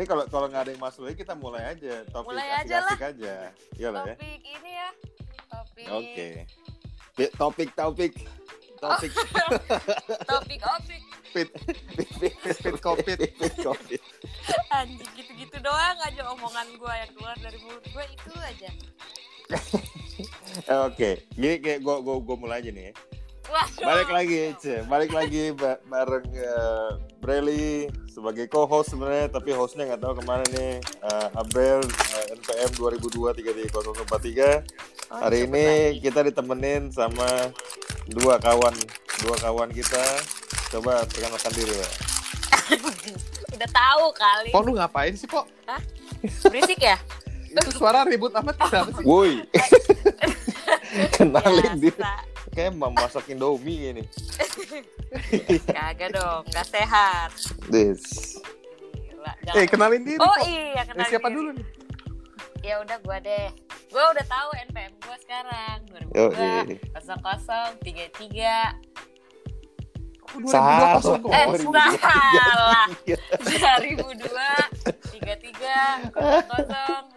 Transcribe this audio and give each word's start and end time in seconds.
Ini 0.00 0.08
kalau 0.08 0.24
kalau 0.26 0.48
nggak 0.48 0.64
ada 0.64 0.70
yang 0.72 0.80
masuk 0.80 1.04
lagi 1.04 1.20
kita 1.20 1.36
mulai 1.36 1.60
aja 1.68 2.08
topik 2.08 2.32
Mulai 2.32 2.48
asik 2.56 2.64
aja 2.64 2.76
lah. 2.80 2.88
asik 2.88 3.02
aja. 3.04 3.34
Iya 3.76 3.88
lah 3.92 4.02
ya. 4.02 4.14
Topik 4.16 4.40
ini 4.40 4.70
ya. 4.72 4.88
Topik. 5.46 5.86
Oke. 5.92 6.28
Pi- 7.12 7.32
Topik 7.36 7.68
topik 7.76 8.12
topik 8.80 9.12
Topik 10.32 10.58
topik. 10.58 11.02
fit 11.30 11.48
fit 11.92 12.08
fit 12.16 12.56
fit 12.56 12.76
covid 12.80 13.18
fit 13.28 13.54
covid. 13.60 14.00
Anjing 14.80 15.12
gitu-gitu 15.14 15.60
doang 15.60 16.00
aja 16.00 16.32
omongan 16.32 16.64
gua 16.74 16.96
yang 16.96 17.12
keluar 17.12 17.36
dari 17.36 17.60
mulut 17.60 17.84
gua 17.92 18.02
itu 18.02 18.32
aja. 18.40 18.70
Oke, 20.88 21.28
gini 21.30 21.60
kayak 21.60 21.80
gue 21.80 21.96
gue 22.00 22.16
gue 22.18 22.36
mulai 22.36 22.64
aja 22.64 22.70
nih. 22.70 22.84
ya. 22.88 22.92
Wah. 23.48 23.66
Balik 23.80 24.10
lagi, 24.10 24.40
Ce. 24.58 24.84
balik 24.84 25.10
lagi 25.10 25.50
ba- 25.52 25.80
bareng 25.82 26.28
eh, 26.30 26.90
Breli 27.16 27.88
sebagai 28.06 28.46
co-host 28.46 28.92
sebenarnya, 28.92 29.30
tapi 29.30 29.50
hostnya 29.50 29.86
nggak 29.86 30.00
tahu 30.00 30.14
ke 30.18 30.24
mana 30.24 30.44
nih. 30.50 30.76
Eh, 30.82 31.28
Abel 31.34 31.80
eh, 31.80 32.24
NPM 32.32 32.70
2002 32.74 33.32
Oh, 35.10 35.18
Hari 35.18 35.42
cepet 35.42 35.48
ini 35.48 35.66
lagi. 35.66 35.98
kita 36.00 36.20
ditemenin 36.22 36.82
sama 36.90 37.26
dua 38.06 38.38
kawan, 38.38 38.74
dua 39.18 39.36
kawan 39.36 39.70
kita. 39.70 40.04
Coba 40.70 41.02
perkenalkan 41.04 41.50
diri 41.50 41.74
ya. 41.74 41.88
udah 43.56 43.70
tahu 43.70 44.04
kali. 44.14 44.50
Pok 44.54 44.62
lu 44.62 44.72
ngapain 44.74 45.10
sih, 45.12 45.26
Pok? 45.26 45.50
Berisik 46.46 46.78
ya? 46.78 46.94
Itu 47.50 47.74
suara 47.74 48.06
ribut 48.06 48.30
amat 48.30 48.54
kenapa 48.54 48.94
sih? 48.94 49.02
Woi, 49.02 49.42
kenalin 51.16 51.74
Biasa. 51.74 51.82
dia. 51.82 52.14
Kayak 52.50 52.74
mau 52.74 52.90
masak 52.90 53.26
Indomie 53.26 53.90
ini. 53.90 54.02
Kagak 55.70 56.10
dong, 56.12 56.42
nggak 56.46 56.66
sehat. 56.66 57.30
This. 57.68 58.36
Gila, 58.90 59.32
Eh, 59.54 59.64
jangan. 59.64 59.68
kenalin 59.68 60.02
diri, 60.02 60.18
Oh 60.18 60.36
iya, 60.42 60.76
Eh, 60.76 60.84
kenalin 60.84 61.06
siapa 61.08 61.28
diri. 61.28 61.36
dulu 61.36 61.50
nih? 61.52 61.66
Ya 62.60 62.74
udah 62.76 62.98
gua 63.00 63.16
deh. 63.18 63.48
Gua 63.88 64.04
udah 64.10 64.24
tahu 64.24 64.48
NPM 64.64 64.92
gua 65.00 65.16
sekarang. 65.16 65.78
Yo, 66.10 66.28
2002 66.28 66.76
0033. 67.80 68.76
Oh, 70.30 70.46
Salah. 70.46 71.02
2002 71.02 71.18
kok. 71.18 71.32
Eh, 71.32 71.46
salah. 71.58 72.86
2002. 73.42 74.30
2002 75.10 75.18
33 75.18 76.12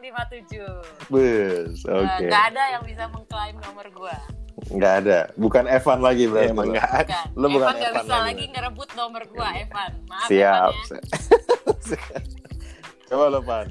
0057. 0.02 1.12
Bus, 1.12 1.78
oke. 1.86 2.02
Nah, 2.02 2.18
nggak 2.20 2.44
ada 2.50 2.64
yang 2.72 2.84
bisa 2.84 3.04
mengklaim 3.08 3.54
nomor 3.60 3.86
gua. 3.92 4.18
Nggak 4.70 4.94
ada. 5.00 5.20
Bukan 5.34 5.64
Evan 5.66 6.00
lagi 6.00 6.24
berarti. 6.26 6.50
Emang 6.50 6.66
lo. 6.66 6.74
nggak 6.74 6.90
ada. 6.90 7.20
Bukan. 7.26 7.26
Lu 7.36 7.48
bukan 7.50 7.66
Evan 7.66 7.74
nggak 7.74 7.90
Evan 7.90 8.04
bisa 8.04 8.14
lagi, 8.14 8.24
lagi 8.30 8.46
ngerebut 8.50 8.90
nomor 8.94 9.22
gua, 9.28 9.50
Evan. 9.56 9.92
Maaf 10.06 10.28
Siap. 10.28 10.72
Evan 10.72 11.00
ya. 11.90 12.20
Coba 13.08 13.26
lo, 13.30 13.40
Pan. 13.42 13.68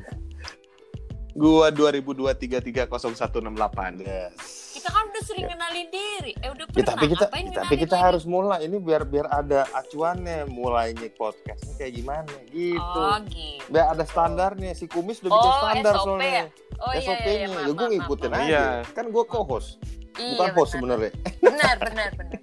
Gua 1.33 1.66
2002 1.69 2.28
330168. 2.28 4.05
Yes. 4.05 4.36
Kita 4.72 4.89
kan 4.89 5.05
udah 5.06 5.22
sering 5.22 5.47
kenalin 5.47 5.89
diri. 5.89 6.33
Eh 6.36 6.50
udah 6.50 6.66
Ya, 6.66 6.72
pernah. 6.74 6.89
tapi 6.91 7.05
kita 7.06 7.24
ngapain 7.27 7.46
tapi 7.50 7.74
kita 7.78 7.94
lagi? 7.94 8.05
harus 8.05 8.24
mulai 8.24 8.58
ini 8.62 8.77
biar 8.78 9.02
biar 9.02 9.27
ada 9.30 9.64
acuannya 9.70 10.44
mulainya 10.46 11.08
podcastnya 11.11 11.72
kayak 11.78 11.92
gimana 11.94 12.28
gitu. 12.48 12.80
Oh 12.80 13.17
gitu. 13.24 13.64
Biar 13.69 13.86
ada 13.89 14.05
standarnya 14.05 14.72
si 14.72 14.84
kumis 14.86 15.20
udah 15.20 15.30
bikin 15.30 15.41
Oh, 15.46 15.56
standar 15.58 15.92
SOP 15.94 16.05
soalnya. 16.06 16.28
ya? 16.28 16.44
Oh 16.74 16.91
iya, 16.91 16.98
iya, 16.98 17.06
SOP-nya. 17.06 17.33
iya, 17.33 17.48
ya 17.48 17.64
gue 17.64 17.77
maaf, 17.78 17.92
ngikutin 17.94 18.30
maaf. 18.30 18.39
aja. 18.39 18.48
Iya. 18.50 18.64
Kan 18.91 19.06
gue 19.08 19.24
co-host, 19.24 19.70
Iya, 20.14 20.30
bukan 20.34 20.50
host 20.52 20.72
benar. 20.72 20.72
sebenarnya. 20.74 21.12
Benar, 21.41 21.74
benar, 21.80 22.08
benar. 22.20 22.41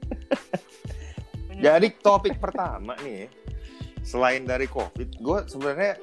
Jadi 1.60 1.88
topik 2.00 2.40
pertama 2.40 2.96
nih, 3.04 3.28
selain 4.00 4.48
dari 4.48 4.66
COVID, 4.66 5.20
gue 5.20 5.40
sebenarnya 5.46 6.00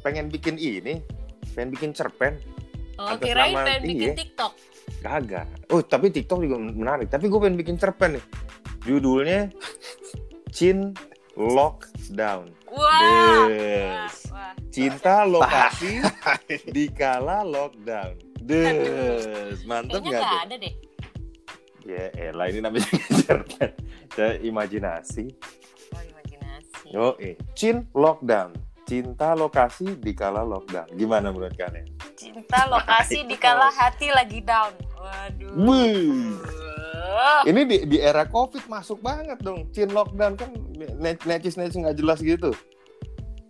pengen 0.00 0.30
bikin 0.30 0.54
ini, 0.54 1.02
pengen 1.52 1.70
bikin 1.74 1.90
cerpen. 1.90 2.38
oh, 2.94 3.16
atas 3.16 3.24
kirain 3.24 3.52
nama- 3.52 3.66
pengen 3.66 3.82
bikin 3.84 4.10
iya. 4.12 4.16
TikTok. 4.16 4.52
Kagak. 5.00 5.48
Oh, 5.68 5.80
tapi 5.80 6.12
TikTok 6.12 6.44
juga 6.44 6.56
menarik. 6.60 7.08
Tapi 7.08 7.26
gue 7.26 7.40
pengen 7.40 7.56
bikin 7.56 7.76
cerpen 7.76 8.20
nih. 8.20 8.24
Judulnya 8.84 9.48
Chin 10.56 10.92
Lockdown. 11.34 12.52
Wah. 12.68 13.00
Des. 13.48 14.14
Wah, 14.28 14.30
wah. 14.30 14.52
Cinta 14.70 15.24
lokasi 15.24 16.04
dikala 16.68 17.42
lockdown. 17.42 18.14
Des. 18.38 19.58
Mantep 19.64 20.04
Kayaknya 20.04 20.20
gak 20.20 20.42
ada 20.46 20.54
deh. 20.60 20.74
Ya 21.90 22.06
elah 22.14 22.46
ini 22.46 22.62
namanya 22.62 22.86
cerpen. 23.26 23.74
Saya 24.14 24.38
imajinasi. 24.38 25.34
Oh, 25.90 26.02
imajinasi. 26.06 26.86
Oh, 26.94 27.14
eh. 27.18 27.34
Chin 27.58 27.82
Lockdown. 27.90 28.54
Cinta 28.86 29.38
lokasi 29.38 29.98
dikala 30.02 30.42
lockdown. 30.42 30.90
Gimana 30.98 31.30
menurut 31.30 31.54
kalian? 31.54 31.86
Cinta 32.18 32.66
lokasi 32.66 33.22
Itu. 33.22 33.30
dikala 33.38 33.70
hati 33.70 34.10
lagi 34.10 34.42
down. 34.42 34.74
Waduh. 34.98 36.42
Ini 37.46 37.60
di, 37.70 37.76
di 37.86 37.98
era 38.02 38.26
COVID 38.26 38.66
masuk 38.66 38.98
banget 38.98 39.38
dong. 39.42 39.70
Chin 39.70 39.94
lockdown 39.94 40.34
kan 40.34 40.50
necis 40.98 41.54
necis 41.54 41.78
nggak 41.78 42.02
jelas 42.02 42.18
gitu. 42.18 42.50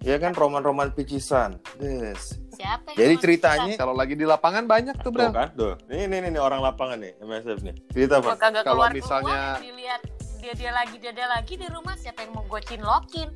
Ya 0.00 0.16
kan 0.16 0.32
roman-roman 0.32 0.88
picisan. 0.90 1.60
Des. 1.76 2.40
Siapa 2.50 2.92
Jadi 2.92 3.14
ceritanya 3.16 3.76
Kalau 3.76 3.92
lagi 3.92 4.12
di 4.12 4.24
lapangan 4.24 4.64
banyak 4.64 4.96
tuh, 4.96 5.12
Bro. 5.12 5.28
kan 5.28 5.52
tuh. 5.52 5.76
Ini 5.86 6.08
ini 6.08 6.16
ini 6.26 6.38
orang 6.38 6.60
lapangan 6.62 6.96
nih 6.98 7.20
MSF 7.20 7.60
nih. 7.60 7.74
Cerita 7.90 8.16
kagak 8.22 8.64
Kalau 8.64 8.88
misalnya- 8.88 9.60
dilihat 9.60 10.00
dia 10.40 10.56
dia 10.56 10.72
lagi 10.72 10.96
dia 10.96 11.12
dia 11.12 11.28
lagi 11.28 11.52
di 11.54 11.68
rumah 11.68 11.92
siapa 11.94 12.24
yang 12.24 12.32
mau 12.32 12.40
gue 12.42 12.64
cinlokin 12.64 13.28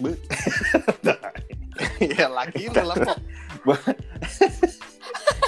ya 2.16 2.24
lagi 2.26 2.64
lu 2.66 2.80
lah. 2.80 2.96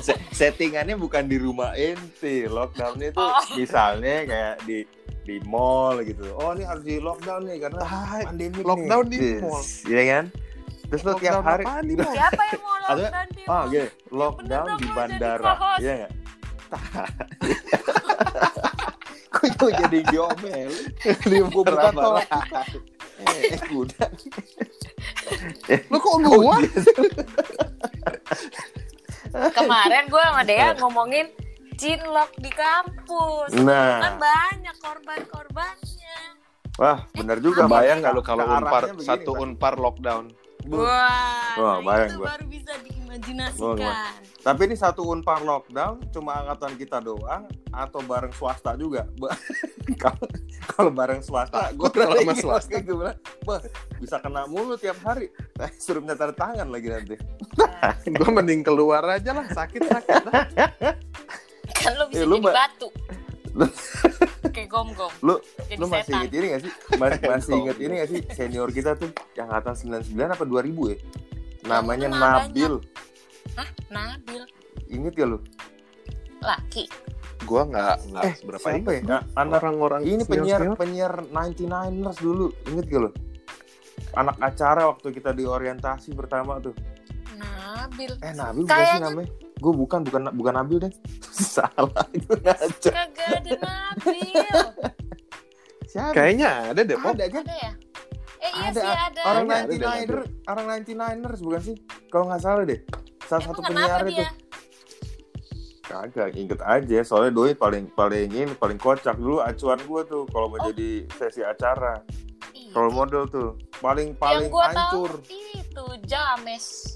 Se- 0.01 0.21
Settingannya 0.31 0.95
bukan 0.95 1.25
di 1.25 1.37
rumah 1.37 1.73
ente. 1.73 2.45
Lockdownnya 2.47 3.11
itu 3.11 3.19
Oh. 3.19 3.41
misalnya 3.55 4.15
kayak 4.25 4.55
di 4.63 4.85
di 5.23 5.37
mall 5.43 6.01
gitu. 6.03 6.25
Oh 6.35 6.53
ini 6.53 6.65
harus 6.65 6.83
di 6.83 6.97
lockdown 6.99 7.45
nih 7.45 7.59
karena 7.61 7.81
Ah, 7.81 8.21
pandemi 8.23 8.61
lockdown 8.61 9.05
nih. 9.07 9.17
di 9.17 9.31
mall. 9.39 9.63
Iya 9.87 10.03
kan? 10.07 10.25
Terus 10.91 11.03
lo 11.07 11.15
tiap 11.17 11.41
hari 11.41 11.63
apaan 11.63 11.87
nih, 11.87 11.95
siapa 12.03 12.43
yang 12.51 12.61
mau 12.61 12.77
lockdown 12.83 13.29
di 13.31 13.43
Ah, 13.43 13.47
mall? 13.47 13.67
gini, 13.71 13.89
lockdown 14.11 14.69
di 14.75 14.87
bandara. 14.91 15.53
Iya 15.79 15.93
nggak? 15.97 16.13
Kok 19.31 19.47
itu 19.47 19.67
jadi 19.71 19.99
diomel? 20.05 20.71
Di 21.23 21.39
Bukan 21.41 21.65
berapa. 21.65 22.19
Eh, 23.21 23.57
kuda. 23.63 24.05
Lu 25.87 25.97
kok 25.97 26.17
gua? 26.21 26.57
kemarin 29.55 30.05
gue 30.11 30.21
sama 30.21 30.43
Eh. 30.43 30.45
Dea 30.45 30.75
ngomongin 30.75 31.27
cinlok 31.79 32.35
di 32.37 32.51
kampus 32.51 33.55
kan 33.55 33.63
Nah, 33.63 34.19
banyak 34.19 34.77
korban-korbannya 34.77 36.17
wah 36.77 37.07
benar 37.15 37.39
juga. 37.39 37.65
Amin. 37.65 37.73
Bayang 37.73 38.01
Kalau 38.03 38.23
kalau 38.25 38.45
unpar 38.49 38.83
begini, 38.91 39.07
satu 39.07 39.31
unpar 39.39 39.77
lockdown. 39.77 40.33
Wah, 40.67 41.57
Wah, 41.57 41.75
nah 41.75 41.79
bayang 41.81 42.09
itu 42.09 42.17
gua. 42.17 42.27
baru 42.29 42.45
bisa 42.47 42.71
Wah, 42.71 42.83
diimajinasikan 42.83 43.95
Tapi 44.41 44.61
ini 44.63 44.75
satu 44.75 45.03
unpar 45.07 45.41
lockdown 45.41 46.05
cuma 46.11 46.37
angkatan 46.37 46.77
kita 46.77 46.99
doang 46.99 47.45
atau 47.71 48.01
bareng 48.01 48.33
swasta 48.33 48.73
juga? 48.75 49.09
Kalau 49.97 50.23
kalau 50.71 50.91
bareng 50.91 51.21
swasta, 51.21 51.73
gue 51.73 51.89
kalau 51.91 52.15
sama 52.15 52.33
swasta. 52.33 52.79
gue 52.79 52.95
bilang, 52.95 53.17
"Bah, 53.43 53.59
bisa 53.99 54.17
kena 54.17 54.47
mulu 54.47 54.77
tiap 54.77 54.97
hari. 55.03 55.29
Nah, 55.55 55.67
suruh 55.77 55.99
minta 55.99 56.15
tanda 56.15 56.33
tangan 56.33 56.69
lagi 56.69 56.89
nanti. 56.89 57.17
Gua 58.15 58.31
mending 58.31 58.63
keluar 58.63 59.03
aja 59.05 59.35
lah, 59.35 59.45
sakit-sakit 59.47 60.23
lah. 60.25 60.47
kan 61.75 61.93
lo 61.97 62.05
bisa 62.07 62.23
Eh, 62.23 62.25
lu 62.25 62.39
jadi 62.39 62.45
ba- 62.45 62.55
batu 62.55 62.89
Lu- 63.51 63.75
kayak 64.55 64.69
gom-gom 64.71 65.13
Lu 65.23 65.39
jadi 65.67 65.79
lu 65.79 65.87
masih 65.91 66.07
setan 66.07 66.21
inget 66.23 66.33
ini 66.35 66.47
gak 66.51 66.63
sih? 66.63 66.73
Mas- 66.99 67.23
masih 67.31 67.53
inget 67.59 67.79
ini 67.79 67.93
gak 67.99 68.09
sih 68.11 68.21
senior 68.35 68.69
kita 68.71 68.91
tuh 68.95 69.11
yang 69.35 69.51
angkatan 69.51 69.75
99 70.07 70.37
apa 70.37 70.45
2000 70.47 70.93
ya? 70.95 70.99
Namanya 71.67 72.09
mana 72.09 72.47
Nabil. 72.47 72.75
Hah? 73.59 73.69
Nabil 73.91 74.43
Ingat 74.91 75.15
ya 75.15 75.27
lu? 75.27 75.39
laki 76.41 76.89
Gua 77.45 77.69
nggak 77.69 77.97
nggak 78.13 78.25
Eh, 78.25 78.35
seberapa 78.37 78.67
siapa 78.69 78.91
ya? 78.97 79.03
Nah, 79.05 79.21
anak 79.37 79.61
Orang-orang 79.65 80.03
ini 80.05 80.23
penyiar 80.25 80.61
penyiar 80.77 81.13
99ers 81.33 82.19
dulu. 82.21 82.53
Ingat 82.69 82.85
gak 82.89 83.01
lu? 83.01 83.11
Anak 84.17 84.37
acara 84.41 84.89
waktu 84.89 85.09
kita 85.13 85.31
di 85.33 85.45
orientasi 85.45 86.13
pertama 86.17 86.61
tuh. 86.61 86.77
Nabil 87.81 88.13
Eh 88.19 88.33
Nabil 88.33 88.63
bukan 88.63 88.69
sih 88.69 88.83
Kayaknya- 88.83 89.05
namanya? 89.07 89.31
Gue 89.57 89.73
bukan, 89.75 90.01
bukan 90.03 90.23
bukan 90.33 90.53
Nabil 90.55 90.79
deh. 90.81 90.93
Salah, 91.53 92.07
gue 92.11 92.39
ngaco. 92.39 92.89
kagak 92.89 93.29
ada 93.35 93.53
Nabil 93.59 94.49
Siapa? 95.85 96.13
Kayaknya 96.13 96.49
ada 96.71 96.81
deh, 96.81 96.95
ada 96.95 97.25
kan? 97.27 97.43
ada 97.43 97.55
ya 97.59 97.73
eh 98.41 98.49
iya 98.49 98.67
Ada, 98.67 98.81
sih 98.81 98.89
ada 98.89 99.21
Orang 99.23 99.45
Kayaknya 99.45 99.57
ada 99.59 99.69
deh, 99.69 99.79
99er, 100.07 100.21
orang 100.47 100.67
99ers 100.79 101.41
bukan 101.41 101.61
sih? 101.63 101.77
Kalau 102.09 102.25
nggak 102.27 102.41
salah 102.41 102.65
deh. 102.65 102.81
Salah 103.23 103.43
satu 103.43 103.53
emang 103.53 103.69
penyiar 103.69 103.91
kenapa 103.91 104.07
itu. 104.07 104.17
dia 104.17 104.31
Kagak, 105.83 106.29
inget 106.33 106.61
aja. 106.63 106.99
Soalnya 107.03 107.33
doi 107.33 107.53
paling 107.53 107.91
paling 107.91 108.31
ini 108.31 108.55
paling 108.55 108.79
kocak 108.79 109.13
dulu 109.15 109.41
acuan 109.41 109.77
gue 109.77 110.03
tuh 110.05 110.23
kalau 110.27 110.47
mau 110.47 110.57
Oh. 110.57 110.71
jadi 110.71 110.91
sesi 111.13 111.43
acara. 111.43 111.99
Iya. 112.51 112.71
Role 112.73 112.95
model 112.95 113.27
tuh. 113.27 113.59
Paling 113.77 114.15
paling 114.15 114.47
yang 114.47 114.49
gua 114.49 114.71
hancur. 114.71 115.11
tahu 115.19 115.35
itu 115.53 115.85
James 116.05 116.90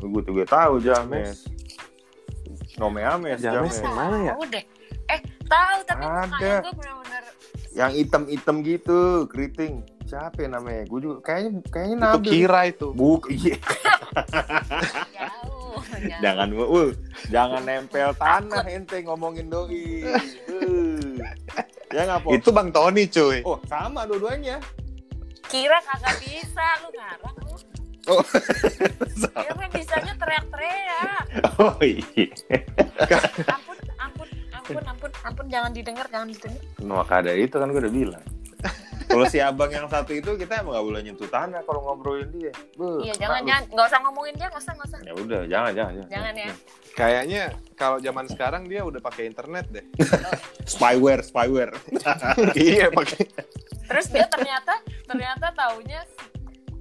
gue 0.00 0.22
juga 0.24 0.44
tahu 0.48 0.80
James. 0.80 1.44
Nome 2.78 3.02
Ames, 3.02 3.42
James. 3.42 3.74
James. 3.74 3.76
Yang 3.82 3.96
mana 3.96 4.16
ya? 4.22 4.34
Deh. 4.48 4.64
Eh, 5.08 5.20
tahu 5.48 5.78
tapi 5.88 6.04
Ada. 6.04 6.54
gue 6.62 6.72
benar-benar 6.76 7.22
Yang 7.72 7.92
hitam-hitam 8.04 8.56
gitu, 8.64 9.00
keriting. 9.30 9.84
Siapa 10.08 10.40
ya 10.40 10.48
namanya? 10.48 10.88
Gue 10.88 11.00
juga 11.04 11.16
kayaknya 11.20 11.60
kayaknya 11.68 11.96
Itu 11.96 12.04
Nabil. 12.16 12.32
kira 12.32 12.60
itu. 12.64 12.88
Buk, 12.96 13.22
iya. 13.28 13.56
jauh. 15.12 15.80
jangan 16.24 16.48
uh, 16.56 16.90
jangan 17.28 17.62
nempel 17.68 18.10
tanah 18.16 18.64
ente 18.72 19.04
ngomongin 19.04 19.52
doi. 19.52 20.08
Uh. 20.48 21.20
Ya 21.92 22.04
nggak 22.04 22.20
Po? 22.24 22.28
Itu 22.36 22.52
Bang 22.52 22.68
Tony 22.68 23.08
cuy. 23.08 23.40
Oh, 23.44 23.60
sama 23.64 24.04
dua-duanya. 24.04 24.60
Kira 25.48 25.80
kagak 25.80 26.20
bisa 26.20 26.66
lu 26.84 26.88
ngarang 26.92 27.36
lu. 27.48 27.56
Oh. 28.08 28.24
Kira 29.44 29.66
bisanya 29.68 30.12
teriak-teriak. 30.16 31.24
Oh 31.60 31.76
iya. 31.84 32.28
Ampun, 33.52 33.78
ampun, 34.00 34.28
ampun, 34.52 34.82
ampun, 34.84 35.10
ampun 35.24 35.46
jangan 35.52 35.70
didengar, 35.76 36.06
jangan 36.08 36.28
didengar. 36.32 36.62
Maka 36.80 37.20
dari 37.20 37.44
itu 37.44 37.56
kan 37.60 37.68
gue 37.68 37.80
udah 37.84 37.92
bilang. 37.92 38.24
Kalau 39.08 39.24
si 39.24 39.40
abang 39.40 39.72
yang 39.72 39.88
satu 39.88 40.12
itu 40.12 40.36
kita 40.36 40.60
emang 40.60 40.76
gak 40.76 40.84
boleh 40.84 41.00
nyentuh 41.00 41.28
tanah 41.32 41.64
kalau 41.64 41.80
ngobrolin 41.80 42.28
dia. 42.28 42.52
Beuh, 42.76 43.00
Iya, 43.00 43.16
jangan, 43.16 43.40
jangan, 43.40 43.62
nggak 43.72 43.86
usah 43.88 44.00
ngomongin 44.04 44.34
dia, 44.36 44.46
nggak 44.52 44.62
usah, 44.62 44.72
nggak 44.76 44.88
usah. 44.92 44.98
Ya 45.00 45.12
udah, 45.16 45.40
jangan, 45.48 45.72
jangan, 45.72 45.92
jangan. 45.96 46.10
Jangan 46.12 46.34
ya. 46.36 46.52
Kayaknya 46.92 47.42
kalau 47.78 47.98
zaman 48.04 48.26
sekarang 48.28 48.62
dia 48.68 48.80
udah 48.84 49.00
pakai 49.00 49.32
internet 49.32 49.64
deh. 49.72 49.84
Spyware, 50.76 51.24
spyware. 51.24 51.72
iya 52.68 52.92
pakai. 52.92 53.24
Terus 53.88 54.06
dia 54.12 54.28
ternyata, 54.28 54.76
ternyata 55.08 55.46
taunya 55.56 56.04
si 56.04 56.37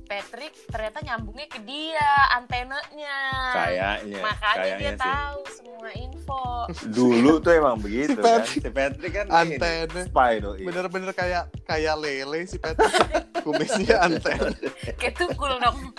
Patrick 0.08 0.56
ternyata 0.72 1.04
nyambungnya 1.04 1.48
ke 1.52 1.60
dia 1.68 2.08
antenanya. 2.32 3.18
Kayaknya, 3.52 4.20
Makanya 4.24 4.56
dia 4.56 4.64
kayaknya 4.64 4.92
sih. 4.92 5.04
tahu 5.04 5.40
semua 5.52 5.90
info. 5.94 6.44
Dulu 6.98 7.34
tuh 7.44 7.52
emang 7.54 7.78
begitu 7.78 8.16
Si 8.16 8.16
kan. 8.16 8.24
Patrick. 8.24 8.64
Si 8.64 8.70
Patrick 8.72 9.14
kan 9.14 9.28
Antena. 9.30 10.02
spy 10.08 10.34
doi. 10.40 10.64
Bener-bener 10.64 11.12
kayak 11.12 11.44
kayak 11.68 11.96
lele 12.00 12.48
sih 12.48 12.58
Pet. 12.58 12.80
Kumisnya 13.44 14.02
anten. 14.02 14.56
Kayak 14.96 15.16
tukul 15.20 15.52
dong. 15.60 15.92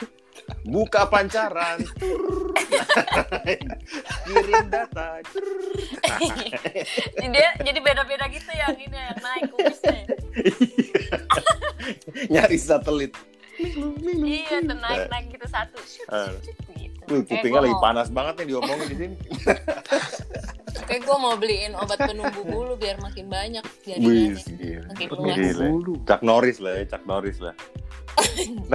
Buka 0.65 1.05
pancaran. 1.09 1.85
Kirim 4.25 4.67
data. 4.69 5.21
dia 7.33 7.49
jadi 7.61 7.79
beda-beda 7.81 8.25
gitu 8.33 8.51
yang 8.53 8.77
ini 8.77 8.97
yang 8.97 9.19
naik 9.21 9.49
kumisnya. 9.53 10.05
Nyari 12.29 12.59
satelit. 12.59 13.13
Iya, 13.59 14.59
tuh 14.63 14.77
naik-naik 14.79 15.27
gitu 15.35 15.47
satu. 15.51 15.79
Shoot, 15.83 16.09
gitu. 16.79 17.03
Wih, 17.09 17.25
Kayak 17.25 17.41
kupingnya 17.43 17.61
lagi 17.65 17.77
mau- 17.77 17.85
panas 17.85 18.09
banget 18.13 18.35
nih 18.39 18.47
diomongin 18.55 18.87
di 18.89 18.97
sini. 18.97 19.17
Kayak 20.89 21.01
gue 21.05 21.17
mau 21.19 21.35
beliin 21.37 21.73
obat 21.75 21.99
penumbuh 21.99 22.45
bulu 22.45 22.75
biar 22.79 22.97
makin 23.01 23.27
banyak 23.27 23.65
gila. 23.83 23.99
Makin 24.93 25.09
luas. 25.11 25.37
Gila. 25.37 25.67
Chuck 26.07 26.23
Norris 26.23 26.59
lah 26.61 26.73
ya, 26.79 26.85
Chuck 26.87 27.05
Norris 27.09 27.39
lah. 27.41 27.55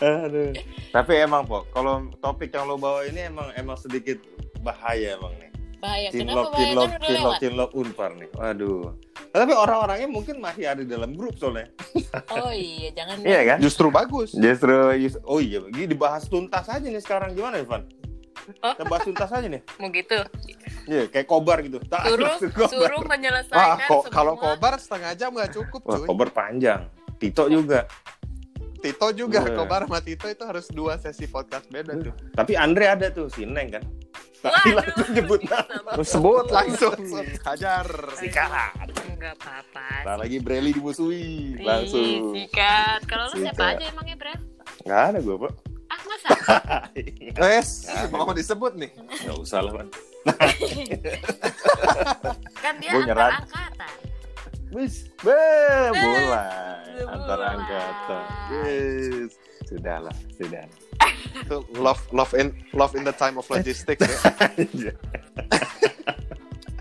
Aduh. 0.00 0.56
Tapi 0.90 1.12
emang 1.20 1.44
po, 1.44 1.68
kalau 1.76 2.08
topik 2.24 2.48
yang 2.56 2.64
lo 2.64 2.80
bawa 2.80 3.04
ini 3.04 3.28
emang 3.28 3.52
emang 3.52 3.76
sedikit 3.76 4.16
bahaya 4.64 5.16
emang 5.20 5.32
nih. 5.36 5.49
Bahaya. 5.80 6.08
Kenapa 6.08 6.20
Cinlok, 6.36 6.46
bahaya 6.46 6.60
cinlok, 6.62 6.84
kan 6.84 6.90
udah 6.92 7.08
cinlok, 7.08 7.34
cinlok 7.40 7.70
unpar 7.72 8.10
nih. 8.14 8.28
Waduh. 8.32 8.84
Tapi 9.30 9.52
orang-orangnya 9.54 10.08
mungkin 10.08 10.36
masih 10.38 10.64
ada 10.66 10.80
di 10.80 10.90
dalam 10.90 11.10
grup 11.12 11.34
soalnya. 11.34 11.72
Oh 12.30 12.50
iya, 12.50 12.90
jangan. 12.92 13.16
Iya 13.20 13.40
kan? 13.46 13.58
Justru 13.58 13.86
bagus. 13.88 14.30
Justru, 14.32 14.74
just- 14.98 15.22
oh 15.24 15.38
iya, 15.38 15.62
gini 15.66 15.88
dibahas 15.88 16.26
tuntas 16.26 16.66
aja 16.66 16.82
nih 16.82 16.98
sekarang 16.98 17.32
gimana 17.32 17.56
Ivan? 17.56 17.86
Oh. 18.58 18.72
Kita 18.72 18.84
bahas 18.84 19.02
tuntas 19.04 19.30
aja 19.30 19.46
nih. 19.46 19.62
Mau 19.78 19.88
gitu. 19.88 20.18
Iya, 20.84 21.06
kayak 21.06 21.26
kobar 21.26 21.60
gitu. 21.60 21.78
Tak, 21.82 22.02
Suruh, 22.04 22.34
kobar. 22.50 22.68
suruh 22.68 22.98
Wah, 22.98 23.08
menyelesaikan 23.08 23.78
kok 23.86 24.02
semua. 24.02 24.10
kalau 24.10 24.34
kobar 24.34 24.74
setengah 24.76 25.12
jam 25.14 25.30
nggak 25.30 25.50
cukup 25.52 25.80
Wah, 25.82 25.96
cuy. 25.96 26.06
kobar 26.08 26.28
panjang. 26.30 26.80
Tito 27.16 27.44
juga. 27.46 27.86
Tito 28.80 29.06
juga 29.12 29.40
Iya. 29.42 29.54
kobar 29.54 29.84
sama 29.84 30.00
Tito 30.00 30.26
itu 30.26 30.42
harus 30.42 30.66
dua 30.68 30.96
sesi 30.96 31.24
podcast 31.24 31.68
beda 31.68 31.92
tuh. 32.00 32.14
Tapi 32.32 32.52
Andre 32.54 32.86
ada 32.88 33.06
tuh, 33.08 33.28
si 33.28 33.44
Neng 33.44 33.68
kan. 33.70 33.84
Tapi 34.40 34.72
langsung 34.72 35.08
nyebut 35.12 35.40
nama. 35.44 36.00
Sebut 36.00 36.48
langsung 36.48 36.96
hajar. 37.44 37.84
Sikat. 38.14 38.88
Enggak 39.06 39.36
apa-apa. 39.36 39.84
Nah, 40.02 40.16
lagi 40.16 40.40
Breli 40.40 40.72
dimusuhi. 40.72 41.54
Ih, 41.54 41.60
Langsung. 41.60 42.32
Sikat. 42.32 43.04
Kalau 43.04 43.28
lu 43.28 43.36
siapa 43.38 43.76
aja 43.76 43.84
emangnya, 43.84 44.16
Bre? 44.16 44.32
Nggak 44.80 45.02
ada 45.06 45.18
gue, 45.20 45.36
Pak. 45.36 45.52
Ah, 45.86 46.00
masa? 46.02 46.28
Wes, 47.44 47.68
Ya. 47.84 48.08
mau 48.08 48.32
disebut 48.32 48.72
nih. 48.74 48.90
Nggak 48.96 49.36
usah 49.38 49.60
lah, 49.60 49.72
Pak. 49.74 49.86
Kan 52.56 52.74
dia 52.78 52.90
Gua 52.90 53.00
antar 53.02 53.08
nyerah. 53.08 53.30
angkatan. 53.40 53.92
Wis, 54.70 54.94
be, 55.18 55.36
mulai. 55.92 56.59
Antar 57.30 57.54
angkatan. 57.54 58.24
Yes. 58.50 59.30
Sudahlah, 59.62 60.16
sudah. 60.34 60.66
Itu 61.46 61.62
love 61.78 62.02
love 62.10 62.34
in 62.34 62.50
love 62.74 62.90
in 62.98 63.06
the 63.06 63.14
time 63.14 63.38
of 63.38 63.46
logistics 63.46 64.02
ya. 64.02 64.18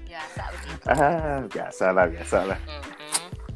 Biasa 0.10 0.42
begitu. 0.50 0.86
ah, 0.90 1.46
biasa 1.46 1.86
lah, 1.94 2.06
biasa 2.10 2.38
lah. 2.50 2.60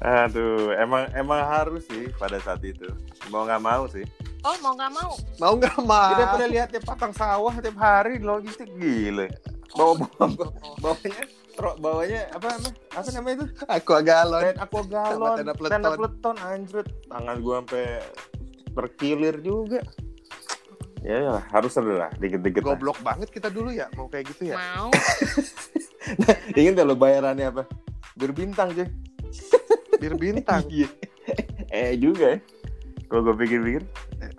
Aduh, 0.06 0.70
emang 0.78 1.10
emang 1.18 1.42
harus 1.42 1.82
sih 1.90 2.14
pada 2.14 2.38
saat 2.38 2.62
itu. 2.62 2.86
Mau 3.34 3.42
nggak 3.42 3.58
mau 3.58 3.90
sih. 3.90 4.06
Oh, 4.46 4.54
mau 4.62 4.78
nggak 4.78 4.92
mau? 4.94 5.12
Mau 5.42 5.54
nggak 5.58 5.74
Kita 5.74 5.88
mau? 5.90 6.30
pernah 6.38 6.50
lihat 6.52 6.68
tiap 6.70 6.86
patang 6.86 7.10
sawah 7.10 7.58
tiap 7.58 7.74
hari 7.74 8.22
logistik 8.22 8.70
gile. 8.78 9.34
Bawa 9.74 9.98
bawa 9.98 10.26
bawa- 10.30 10.54
bawanya 10.78 11.26
tro, 11.54 11.78
bawanya 11.78 12.28
apa 12.34 12.58
namanya? 12.58 12.74
Apa 12.98 13.10
namanya 13.14 13.36
itu? 13.38 13.46
Aku 13.70 13.92
galon. 14.02 14.42
Red 14.42 14.58
aqua 14.58 14.82
galon, 14.84 15.38
tenda 15.38 15.54
peleton. 15.54 15.74
tenda 15.78 15.90
peleton, 15.94 16.36
anjrit. 16.42 16.88
Tangan 17.08 17.38
gua 17.40 17.56
sampai 17.62 17.86
terkilir 18.74 19.36
juga. 19.42 19.82
Ya, 21.04 21.20
ya 21.20 21.36
harus 21.52 21.76
ada 21.76 22.08
lah, 22.08 22.12
dikit-dikit. 22.16 22.64
lah. 22.64 22.80
Goblok 22.80 23.04
banget 23.04 23.28
kita 23.28 23.52
dulu 23.52 23.76
ya, 23.76 23.92
mau 24.00 24.08
kayak 24.08 24.24
gitu 24.32 24.48
ya. 24.48 24.56
Mau. 24.56 24.88
Ingin 26.56 26.80
gak 26.80 26.88
lo 26.88 26.96
bayarannya 26.96 27.52
apa? 27.52 27.68
Berbintang 28.16 28.72
cuy. 28.72 28.88
Bir 30.00 30.16
bintang. 30.16 30.64
Iya. 30.72 30.88
eh 31.76 32.00
juga 32.00 32.36
ya. 32.36 32.40
Kalau 33.14 33.30
gue 33.30 33.46
pikir-pikir. 33.46 33.86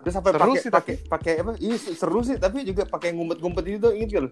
Terus 0.03 0.12
sampai 0.12 0.35
Seru 0.35 0.43
pakai 0.50 0.59
sih, 0.59 0.71
pakai 0.75 0.95
pakai 1.07 1.33
apa? 1.38 1.54
Iya 1.62 1.76
seru 1.78 2.26
sih, 2.26 2.35
tapi 2.35 2.66
juga 2.66 2.83
pakai 2.83 3.14
ngumpet-ngumpet 3.14 3.62
itu 3.71 3.88
inget 3.95 4.09
gak 4.11 4.23
lo? 4.26 4.31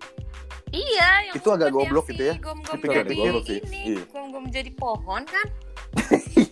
Iya, 0.75 1.31
yang 1.31 1.35
Itu 1.39 1.49
agak 1.55 1.71
goblok 1.71 2.11
gitu 2.11 2.27
ya. 2.27 2.35
Goblok 2.43 3.47
sih. 3.47 3.63
ini, 3.63 3.81
Iya. 3.95 4.03
gom-gom 4.11 4.51
jadi 4.51 4.71
pohon 4.75 5.23
kan? 5.23 5.47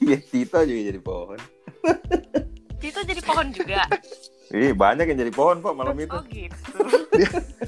Iya, 0.06 0.22
Tito 0.22 0.58
juga 0.62 0.80
jadi 0.86 1.00
pohon. 1.02 1.38
Itu 2.78 3.00
jadi 3.02 3.22
pohon 3.26 3.46
juga. 3.50 3.82
Iya, 4.50 4.70
banyak 4.70 5.10
yang 5.10 5.18
jadi 5.20 5.32
pohon 5.34 5.58
kok 5.58 5.74
malam 5.74 5.98
itu. 5.98 6.14
Oh 6.14 6.22
gitu. 6.30 6.54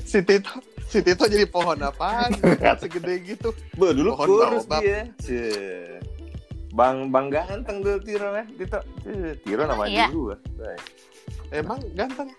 Si 0.03 0.23
Tito, 0.23 0.55
si 0.87 1.03
Tito 1.03 1.27
jadi 1.27 1.47
pohon 1.47 1.79
apaan? 1.79 2.31
Segede 2.81 3.19
gitu. 3.23 3.51
Bu, 3.75 3.91
dulu 3.91 4.15
Pohon 4.15 4.27
kurus 4.29 4.65
baobab. 4.67 4.87
dia. 4.87 5.03
Cie. 5.19 5.99
Bang 6.73 7.13
Bang 7.13 7.29
ganteng 7.29 7.85
tuh 7.85 8.01
Tiro 8.01 8.33
ya. 8.33 8.45
Tito. 8.49 8.81
Cie, 9.05 9.37
Tiro 9.45 9.63
nama 9.69 9.85
Iya. 9.85 10.09
gua. 10.09 10.37
Baik. 10.57 10.81
Emang 11.53 11.81
ganteng. 11.93 12.33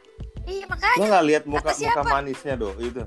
Iya 0.43 0.65
Lo 0.65 0.71
makanya. 0.73 1.05
gak 1.07 1.25
lihat 1.29 1.43
muka 1.45 1.71
muka 1.71 2.01
manisnya 2.03 2.57
do 2.57 2.73
itu? 2.81 3.05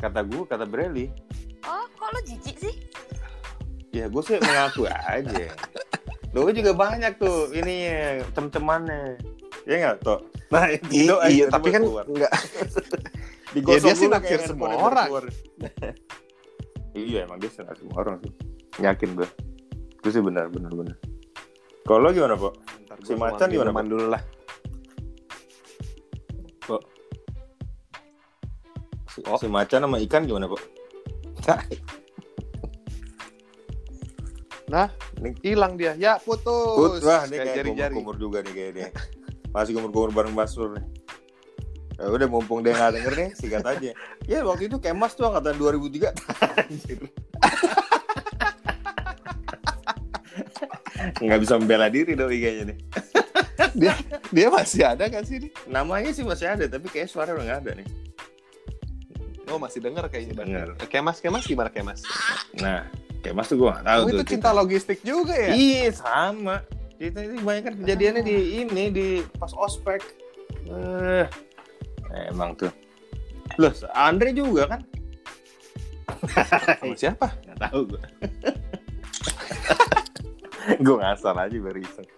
Kata 0.00 0.24
gua, 0.24 0.42
kata 0.48 0.64
Breli. 0.64 1.12
Oh, 1.62 1.84
kok 1.92 2.08
lo 2.10 2.20
jijik 2.24 2.56
sih? 2.56 2.74
Ya 3.90 4.04
gue 4.06 4.22
sih 4.22 4.36
mengaku 4.40 4.84
aja. 4.88 5.48
Lo 6.32 6.48
juga 6.48 6.72
banyak 6.72 7.18
tuh 7.18 7.52
ini 7.52 7.88
tem-temannya. 8.32 9.16
Ya 9.68 9.74
nggak 9.80 9.96
toh? 10.00 10.20
Nah, 10.48 10.64
itu 10.72 10.88
iya, 10.96 11.16
aja 11.20 11.44
tapi 11.52 11.68
kan 11.72 11.82
keluar. 11.84 12.04
enggak. 12.08 12.32
Digosok 13.56 13.74
Ya, 13.74 13.80
dia 13.84 13.94
sih 13.96 14.08
naksir 14.08 14.40
semua 14.44 14.70
orang. 14.76 15.08
iya, 16.96 17.24
emang 17.28 17.36
dia 17.40 17.48
naksir 17.52 17.76
semua 17.76 17.96
orang 18.00 18.16
sih. 18.22 18.32
Yakin 18.80 19.08
gue. 19.18 19.28
Itu 19.98 20.08
sih 20.10 20.22
benar, 20.22 20.46
benar, 20.48 20.70
benar. 20.70 20.96
Kalau 21.82 22.00
lo 22.00 22.10
gimana, 22.10 22.34
Pak? 22.34 22.54
Si 23.00 23.14
Macan 23.14 23.48
gimana, 23.48 23.70
Pak? 23.70 23.84
dulu 23.84 24.06
lah. 24.08 24.22
Si, 29.08 29.18
Oh. 29.24 29.34
si 29.34 29.50
macan 29.50 29.82
sama 29.82 29.98
ikan 30.00 30.22
gimana, 30.22 30.46
Pak? 30.46 30.62
Nah, 34.68 34.92
hilang 35.40 35.74
dia. 35.74 35.96
Ya, 35.96 36.20
Put, 36.20 36.44
putus. 36.44 37.02
wah, 37.02 37.24
ini 37.24 37.34
Kayak 37.34 37.42
kayak 37.42 37.56
jari-jari. 37.56 37.94
kumur-kumur 37.96 38.16
juga 38.20 38.38
nih 38.44 38.52
kayak 38.52 38.72
dia. 38.76 38.88
Masih 39.48 39.72
kumur-kumur 39.72 40.12
bareng 40.12 40.36
Basur 40.36 40.76
nih. 40.76 40.84
Ya 41.98 42.06
udah 42.06 42.28
mumpung 42.30 42.62
dia 42.62 42.76
nggak 42.76 42.92
denger 42.94 43.14
nih, 43.16 43.30
sikat 43.34 43.64
aja. 43.64 43.90
Ya 44.30 44.44
waktu 44.44 44.68
itu 44.68 44.78
kemas 44.78 45.16
tuh 45.16 45.26
angkatan 45.26 45.56
2003. 45.56 46.12
Anjir. 46.62 47.00
Nggak 50.98 51.40
bisa 51.42 51.54
membela 51.58 51.86
diri 51.86 52.12
doi 52.14 52.38
kayaknya 52.38 52.64
nih. 52.74 52.78
dia 53.80 53.92
dia 54.30 54.46
masih 54.50 54.82
ada 54.86 55.04
kan 55.06 55.22
sih 55.22 55.38
ini? 55.38 55.48
Namanya 55.66 56.10
sih 56.10 56.24
masih 56.26 56.46
ada, 56.50 56.64
tapi 56.66 56.86
kayak 56.88 57.08
suara 57.08 57.34
udah 57.34 57.44
nggak 57.44 57.60
ada 57.66 57.72
nih. 57.78 57.88
Oh 59.48 59.56
masih 59.56 59.80
denger 59.80 60.04
kayaknya. 60.10 60.34
Bang. 60.36 60.48
Denger. 60.50 60.68
Kemas 60.90 61.22
Kemas 61.22 61.44
gimana 61.46 61.70
Kemas? 61.72 62.04
Nah, 62.60 62.84
kayak 63.24 63.34
mas 63.34 63.48
tuh 63.48 63.56
gue 63.56 63.68
nggak 63.70 63.86
tahu 63.86 64.00
Oh, 64.00 64.08
tuh. 64.08 64.16
itu 64.20 64.24
cinta 64.36 64.50
logistik 64.52 64.98
juga 65.00 65.32
ya? 65.32 65.52
Iya 65.56 65.88
sama. 65.94 66.60
Kita 66.98 67.22
ini 67.22 67.38
banyak 67.40 67.62
kan 67.64 67.74
kejadiannya 67.78 68.22
di 68.26 68.36
ini 68.60 68.84
di 68.90 69.08
pas 69.38 69.54
ospek. 69.54 70.02
Eh, 70.68 71.24
emang 72.28 72.58
tuh. 72.58 72.68
Loh, 73.56 73.72
Andre 73.94 74.34
juga 74.36 74.68
kan? 74.68 74.80
Sama 76.82 76.94
siapa? 76.98 77.26
Nggak 77.46 77.58
tahu 77.70 77.80
gue. 77.94 78.02
gue 80.84 80.96
ngasal 80.96 81.36
aja 81.36 81.56
baru 81.56 81.80
iseng. 81.80 82.08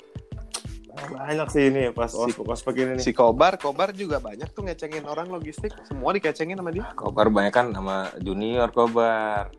Banyak 0.90 1.48
sih 1.48 1.70
ini 1.70 1.94
pas 1.94 2.10
ospek 2.10 2.42
ospek 2.44 2.74
ini 2.82 2.92
nih. 2.98 3.04
Si 3.04 3.12
Kobar, 3.14 3.56
Kobar 3.56 3.94
juga 3.94 4.18
banyak 4.18 4.50
tuh 4.50 4.66
ngecengin 4.66 5.06
orang 5.06 5.30
logistik. 5.30 5.70
Semua 5.86 6.10
dikecengin 6.10 6.58
sama 6.58 6.74
dia. 6.74 6.90
Kobar 6.92 7.30
banyak 7.30 7.54
kan 7.54 7.70
sama 7.70 8.10
junior 8.18 8.68
Kobar. 8.68 9.54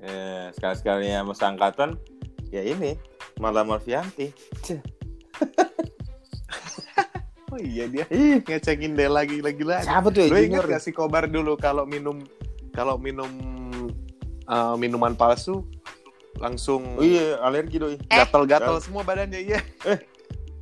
Eh, 0.00 0.48
sekali-sekalinya 0.56 1.20
sama 1.20 1.32
seangkatan 1.36 1.90
ya 2.48 2.64
ini 2.64 2.96
malah 3.36 3.62
Malvianti. 3.62 4.32
Oh 7.50 7.58
iya 7.58 7.90
dia 7.90 8.06
Ih, 8.14 8.38
ngecengin 8.40 8.94
dia 8.94 9.10
lagi 9.10 9.42
lagi 9.42 9.66
lagi. 9.66 9.82
siapa 9.82 10.06
tuh 10.08 10.22
ya 10.22 10.30
Lu 10.30 10.38
ingat 10.38 10.62
junior? 10.62 10.70
gak 10.70 10.82
si 10.86 10.94
Kobar 10.94 11.26
dulu 11.26 11.58
kalau 11.58 11.82
minum 11.82 12.22
kalau 12.70 12.94
minum 12.94 13.26
uh, 14.46 14.78
minuman 14.78 15.18
palsu 15.18 15.66
langsung 16.40 16.96
Oh 16.96 17.04
iya, 17.04 17.36
alergi 17.38 17.76
doi. 17.76 17.96
gatal-gatal 18.02 18.74
Eh. 18.74 18.82
semua 18.82 19.04
badannya 19.04 19.38
iya. 19.38 19.60
Eh, 19.84 20.00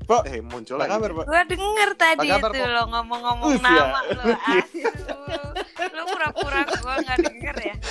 Pak, 0.02 0.25
Eh 0.26 0.40
muncul 0.40 0.75
apa 0.75 0.82
lagi. 0.82 0.92
kabar, 0.97 1.11
Pak? 1.14 1.25
Gua 1.25 1.42
denger 1.44 1.90
tadi 1.94 2.26
Apa 2.26 2.38
kabar, 2.40 2.50
itu 2.50 2.64
lo 2.66 2.82
ngomong-ngomong 2.88 3.49
Us, 3.50 3.61
ya. 3.61 3.68
nama 3.68 4.00
lo. 4.08 4.23
Aduh. 4.26 5.50
Lo 5.87 6.02
pura-pura 6.06 6.61
gua 6.76 6.94
nggak 6.99 7.18
denger 7.23 7.56
ya. 7.62 7.75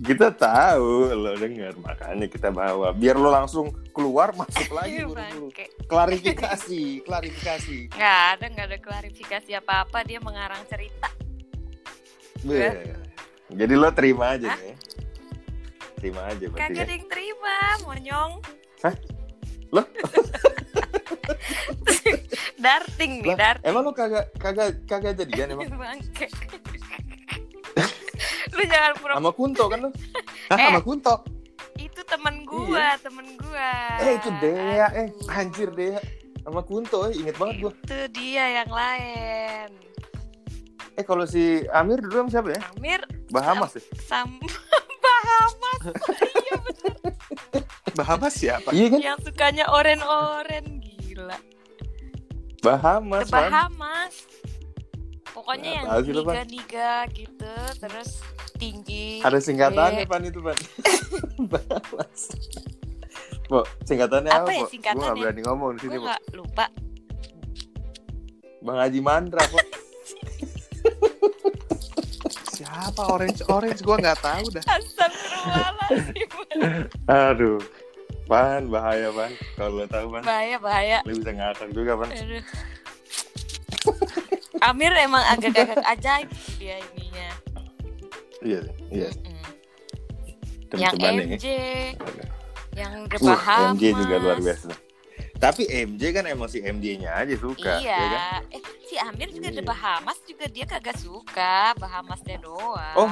Kita 0.00 0.28
tahu 0.30 1.08
lo 1.10 1.36
denger, 1.36 1.76
makanya 1.76 2.26
kita 2.26 2.48
bawa. 2.50 2.92
Biar 2.92 3.16
lo 3.16 3.28
langsung 3.28 3.68
keluar 3.90 4.32
masuk 4.32 4.68
lagi 4.70 5.04
buru-buru. 5.04 5.52
Klarifikasi, 5.84 6.82
klarifikasi. 7.06 7.78
Nggak 7.90 8.20
ada, 8.30 8.44
nggak 8.46 8.66
ada 8.66 8.78
klarifikasi 8.78 9.50
apa-apa. 9.56 10.00
Dia 10.02 10.18
mengarang 10.18 10.64
cerita. 10.66 11.08
Beh. 12.40 13.09
Jadi 13.50 13.74
lo 13.74 13.90
terima 13.90 14.34
aja 14.34 14.48
Hah? 14.48 14.58
nih. 14.58 14.74
Terima 15.94 16.20
aja 16.24 16.44
berarti 16.46 16.62
Kagak 16.62 16.76
ya. 16.76 16.82
ada 16.82 16.92
yang 16.92 17.06
terima, 17.06 17.54
monyong. 17.82 18.32
Hah? 18.80 18.94
Loh? 19.70 19.86
darting 22.60 23.12
nih, 23.20 23.32
Lah, 23.32 23.38
darting. 23.38 23.66
Emang 23.66 23.82
lo 23.82 23.92
kagak 23.92 24.26
kagak 24.36 24.68
kagak 24.84 25.12
jadian 25.16 25.54
emang 25.54 25.68
Bangke. 25.80 26.26
lu 28.50 28.62
jangan 28.66 28.92
pura 28.98 29.12
sama 29.16 29.30
Kunto 29.30 29.64
kan 29.66 29.78
lo? 29.80 29.90
Hah, 30.50 30.56
Eh. 30.56 30.66
sama 30.66 30.80
Kunto. 30.80 31.14
itu 31.80 32.00
temen 32.04 32.44
gua, 32.44 32.92
temen 33.00 33.24
gua. 33.36 33.72
Eh 33.98 34.20
itu 34.20 34.28
Dea, 34.36 34.88
eh 34.92 35.08
anjir 35.28 35.72
Dea 35.72 35.96
sama 36.40 36.60
Kunto, 36.60 37.08
eh 37.08 37.14
inget 37.14 37.36
banget 37.36 37.56
gua. 37.58 37.72
Itu 37.78 37.96
dia 38.10 38.44
yang 38.60 38.70
lain. 38.70 39.68
Eh 40.94 41.04
kalau 41.04 41.24
si 41.24 41.62
Amir 41.70 42.02
dulu 42.02 42.26
sama 42.26 42.30
siapa 42.30 42.48
ya? 42.54 42.60
Amir 42.74 43.00
Bahamas 43.30 43.78
ya? 43.78 43.82
sam 44.02 44.28
Bahamas 45.06 45.80
iya 46.20 46.56
bener 46.60 46.94
Bahamas 47.94 48.32
siapa? 48.34 48.68
Iya 48.70 48.86
kan? 48.90 48.98
yang 49.00 49.18
sukanya 49.22 49.64
oren-oren 49.70 50.82
gila 50.82 51.38
Bahamas, 52.60 53.26
The 53.26 53.32
Pan. 53.32 53.48
Bahamas 53.48 54.14
pokoknya 55.30 55.70
Nggak 55.86 55.98
yang 56.04 56.16
niga-niga 56.20 56.92
gitu 57.14 57.54
terus 57.80 58.10
tinggi 58.60 59.24
Ada 59.24 59.40
singkatannya. 59.40 60.04
Pan 60.04 60.20
itu 60.20 60.42
Pan. 60.42 60.58
Bahamas. 61.52 62.20
Bo, 63.48 63.64
singkatannya 63.82 64.30
Apa 64.30 64.46
apa, 64.46 64.52
ya 64.52 64.64
singkatannya? 64.68 65.06
gak 65.08 65.16
berani 65.16 65.40
ngomong 65.42 65.70
di 65.74 65.80
sini, 65.82 65.96
gue 65.96 66.14
lupa 66.36 66.66
Bang 68.60 68.76
Haji 68.76 69.00
Mandra, 69.00 69.40
Bo. 69.48 69.56
Siapa 72.80 73.02
Orange 73.12 73.40
Orange 73.44 73.80
gua 73.84 73.96
nggak 74.00 74.18
tahu 74.24 74.44
dah. 74.56 74.64
Astagfirullahaladzim 74.64 76.28
Aduh. 77.06 77.60
Pan, 78.24 78.62
bahaya, 78.70 79.10
Pan. 79.10 79.32
Kalau 79.58 79.82
lo 79.82 79.84
tahu, 79.90 80.06
Pan. 80.14 80.22
bahaya 80.22 80.56
bahaya 80.62 80.98
Lo 81.02 81.12
bisa 81.12 81.34
ngakak 81.34 81.68
juga, 81.76 81.92
Pan. 81.98 82.08
Aduh. 82.14 82.42
Amir 84.60 84.92
emang 84.96 85.24
agak-agak 85.24 85.80
ajaib 85.88 86.28
dia 86.60 86.76
ininya 86.78 87.28
Iya, 88.40 88.60
iya. 88.88 89.08
Mm-mm. 89.12 89.44
Tem- 90.72 90.80
yang 90.80 90.94
nih. 90.96 91.36
MJ 91.36 91.46
yang 92.72 92.92
Wah, 93.20 93.36
Bahamas 93.36 93.76
MJ 93.76 93.82
juga 93.92 94.14
luar 94.20 94.38
biasa. 94.40 94.68
Tapi 95.40 95.64
MJ 95.64 96.12
kan 96.12 96.24
emang 96.24 96.46
si 96.46 96.60
MJ-nya 96.60 97.16
aja 97.16 97.32
suka, 97.34 97.80
iya 97.80 97.96
ya 97.96 98.08
kan? 98.12 98.42
eh 98.52 98.60
si 98.84 98.94
Amir 98.94 99.28
juga 99.30 99.48
The 99.48 99.58
Iya. 99.58 99.66
Bahamas 99.66 100.18
juga 100.22 100.44
dia 100.46 100.64
kagak 100.64 100.96
suka 100.96 101.72
Bahamasnya 101.74 102.36
doang 102.38 102.94
Oh. 102.94 103.10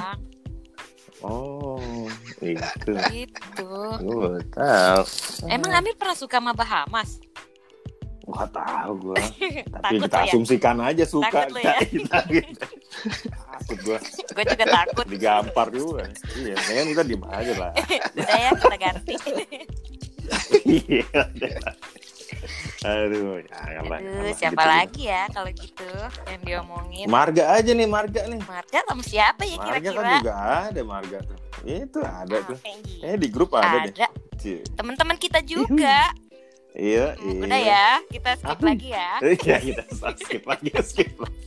Oh, 1.18 2.06
itu. 2.38 2.92
gitu 3.10 3.72
Gue 3.98 4.38
tahu. 4.46 5.02
emang 5.48 5.72
Amir 5.74 5.96
pernah 5.96 6.14
suka 6.14 6.36
sama 6.36 6.52
Bahamas 6.52 7.16
Gua 8.22 8.44
tahu 8.44 8.92
gua. 9.02 9.16
Tapi 9.80 9.96
takut 9.96 10.04
kita 10.04 10.18
ya 10.20 10.28
asumsikan 10.28 10.76
aja 10.78 11.04
suka. 11.08 11.32
Takut 11.48 11.48
lo 11.48 11.60
ya? 11.64 11.80
Kita, 11.88 12.18
kita. 12.28 12.66
Takut 13.56 13.78
gua. 13.82 13.98
gue 14.04 14.44
juga 14.46 14.64
takut 14.68 15.04
Digampar 15.08 15.66
juga. 15.72 16.04
Iya, 16.36 16.52
kan 16.54 16.86
kita 16.86 17.02
diem 17.02 17.24
aja 17.24 17.52
lah. 17.56 17.72
udah 18.12 18.28
ya 18.36 18.50
kita 18.52 18.76
ganti 18.76 19.14
Iya. 20.62 21.08
Aduh, 22.80 23.40
jangan 23.42 23.84
lah. 23.84 23.98
aduh 23.98 24.32
siapa 24.32 24.54
gitu. 24.54 24.68
lagi 24.70 25.02
ya 25.04 25.22
kalau 25.28 25.50
gitu 25.50 25.90
yang 26.26 26.42
diomongin 26.42 27.06
Marga 27.06 27.44
aja 27.52 27.70
nih, 27.70 27.86
Marga 27.86 28.20
nih. 28.24 28.40
Marga 28.40 28.78
sama 28.84 29.02
siapa 29.02 29.42
ya 29.42 29.56
Marga 29.56 29.68
kan 29.70 29.80
kira-kira 29.80 30.12
juga 30.18 30.32
ada 30.64 30.80
Marga 30.82 31.18
tuh. 31.22 31.38
Itu 31.60 31.98
ada 32.00 32.36
tuh. 32.44 32.56
Ah, 32.56 32.76
gitu. 32.78 33.02
Eh 33.02 33.14
di 33.16 33.28
grup 33.28 33.50
ada, 33.52 33.66
deh. 33.80 33.92
ada 33.92 34.08
Cie. 34.36 34.62
teman-teman 34.72 35.16
kita 35.16 35.40
juga 35.40 36.14
Iya, 36.70 37.16
Hmm, 37.16 37.32
iya. 37.32 37.42
udah 37.42 37.60
ya 37.60 37.86
kita 38.06 38.30
skip 38.36 38.54
Ah. 38.54 38.62
lagi 38.62 38.88
ya 38.88 39.10
Iya, 39.42 39.56
kita 39.58 39.82
skip 40.14 40.42
lagi, 40.44 40.70
skip 40.86 41.12
lagi. 41.16 41.42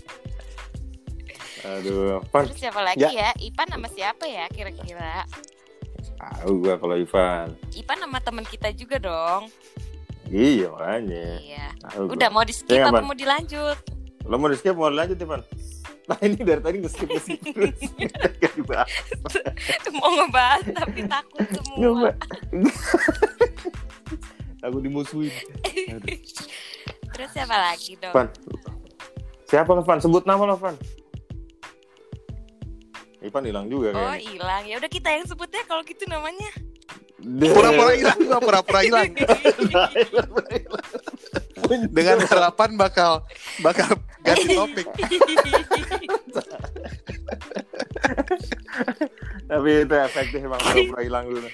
Aduh, 1.62 2.20
Pan. 2.28 2.44
terus 2.44 2.58
siapa 2.60 2.82
lagi 2.82 3.06
ya, 3.06 3.30
Ipan 3.38 3.70
sama 3.70 3.88
siapa 3.88 4.26
ya 4.26 4.50
kira-kira 4.50 5.24
Tahu 6.18 6.52
gua 6.60 6.78
kalau 6.78 6.94
Ivan. 6.96 7.54
Ipan 7.72 7.98
sama 7.98 8.18
teman 8.20 8.44
kita 8.44 8.70
juga 8.72 8.98
dong 8.98 9.50
Iya, 10.32 10.72
makanya. 10.72 11.28
iya 11.44 11.68
udah 12.00 12.30
mau 12.32 12.48
di 12.48 12.56
skip 12.56 12.80
apa 12.80 13.04
mau 13.04 13.12
dilanjut 13.12 13.76
Lo 14.26 14.38
mau 14.38 14.48
di 14.48 14.58
skip 14.58 14.78
mau 14.78 14.88
lanjut 14.88 15.18
Ivan? 15.18 15.42
Nah 16.10 16.18
ini 16.22 16.40
dari 16.42 16.62
tadi 16.62 16.78
nge-skip 16.82 17.08
nge-skip 17.10 17.42
terus. 17.56 17.78
Mau 20.02 20.12
ngebahas 20.18 20.66
tapi 20.74 21.06
takut 21.06 21.46
semua 21.52 22.12
Aku 24.62 24.78
dimusuhin. 24.82 25.34
Terus 27.12 27.30
siapa 27.34 27.56
lagi 27.58 27.98
dong 27.98 28.14
Van. 28.14 28.28
Siapa 29.50 29.72
Van? 29.74 30.00
Sebut 30.00 30.24
nama 30.26 30.44
lo, 30.46 30.58
Van. 30.58 30.76
Ivan 33.22 33.46
hilang 33.46 33.70
juga 33.70 33.94
oh 33.94 34.18
kayaknya. 34.18 34.34
hilang 34.34 34.64
ya 34.66 34.76
udah 34.82 34.90
kita 34.90 35.10
yang 35.14 35.26
sebut 35.30 35.50
deh 35.54 35.62
kalau 35.70 35.86
gitu 35.86 36.10
namanya. 36.10 36.50
Pura-pura 37.22 37.94
hilang 37.94 38.20
gua 38.25 38.40
pura-pura 38.48 38.82
hilang. 38.82 39.13
Dengan 41.94 42.18
harapan 42.25 42.70
bakal 42.75 43.22
bakal 43.62 43.90
ganti 44.25 44.48
topik. 44.58 44.88
Tapi 49.44 49.70
itu 49.84 49.96
efektif 49.96 50.40
emang 50.40 50.60
pura-pura 50.60 51.02
hilang 51.02 51.26
dulu. 51.28 51.50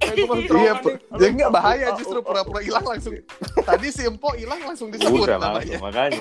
Eh, 0.00 0.12
Iya, 0.50 0.72
ya 1.14 1.28
nggak 1.30 1.50
bahaya 1.50 1.92
Oh, 1.92 1.96
justru 1.96 2.18
oh, 2.18 2.22
oh. 2.22 2.26
pura-pura 2.26 2.60
hilang 2.60 2.84
langsung. 2.84 3.16
Tadi 3.58 3.88
si 3.88 4.02
Empo 4.02 4.32
hilang 4.32 4.60
langsung 4.62 4.88
disebut 4.88 5.24
Udah 5.24 5.36
namanya. 5.36 5.76
langsung, 5.76 5.82
makanya. 5.82 6.20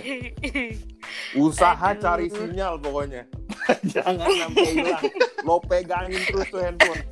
Usaha 1.48 1.88
Aduh. 1.90 2.02
cari 2.02 2.28
sinyal 2.28 2.74
pokoknya. 2.78 3.24
Jangan 3.94 4.28
sampai 4.28 4.68
hilang. 4.70 5.04
Lo 5.42 5.60
pegangin 5.60 6.22
terus 6.26 6.48
tuh 6.50 6.60
handphone. 6.60 7.04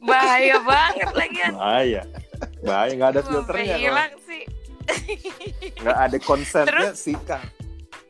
bahaya 0.00 0.58
banget 0.60 1.10
lagi 1.12 1.38
ya 1.38 1.48
Bahaya. 1.52 2.02
Bahaya 2.60 2.92
nggak 2.92 3.10
ada 3.12 3.22
filternya. 3.22 3.76
hilang 3.76 4.12
sih 4.20 4.42
Nggak 5.76 5.98
ada 6.00 6.16
konsennya 6.18 6.90
Terus? 6.90 6.98
sikat. 6.98 7.44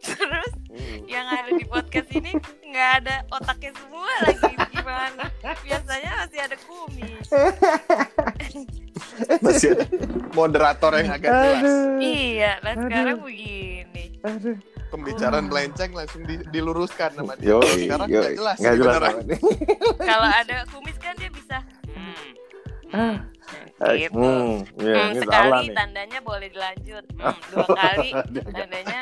terus 0.02 0.50
Hmm. 0.72 1.04
yang 1.04 1.28
ada 1.28 1.52
di 1.52 1.68
podcast 1.68 2.08
ini 2.10 2.32
nggak 2.72 2.90
ada 2.98 3.16
otaknya 3.30 3.70
semua 3.74 4.08
lagi 4.18 4.52
gimana 4.70 5.24
biasanya 5.60 6.10
masih 6.18 6.40
ada 6.40 6.56
kumis 6.58 7.28
Masih 9.38 9.68
ada 9.74 9.84
moderator 10.32 10.92
yang 10.94 11.10
agak 11.12 11.30
jelas. 11.30 11.62
Iya, 11.98 12.52
lah 12.58 12.72
Aduh. 12.72 12.82
sekarang 12.82 13.16
begini. 13.20 14.04
Aduh. 14.22 14.56
Pembicaraan 14.88 15.46
melenceng 15.46 15.90
langsung 15.92 16.22
di- 16.22 16.44
diluruskan 16.48 17.10
sama 17.12 17.32
dia. 17.34 17.50
Yo, 17.50 17.60
Kalau 17.60 17.72
sekarang 17.74 18.08
nggak 18.08 18.32
jelas. 18.32 18.56
nggak 18.58 18.76
jelas. 18.76 19.12
Kalau 20.10 20.28
ada 20.30 20.56
kumis 20.68 20.96
kan 20.98 21.14
dia 21.16 21.30
bisa. 21.30 21.58
Hmm. 21.86 22.28
Ah. 22.90 23.16
Gitu. 23.94 24.14
Hmm, 24.14 24.62
ya, 24.78 24.94
Hmm, 24.94 25.10
ini 25.10 25.20
salah 25.20 25.32
sekali 25.58 25.60
nih. 25.62 25.74
tandanya 25.74 26.18
boleh 26.22 26.48
dilanjut. 26.48 27.04
Hmm, 27.12 27.36
dua 27.50 27.66
kali 27.68 28.08
tandanya 28.56 29.00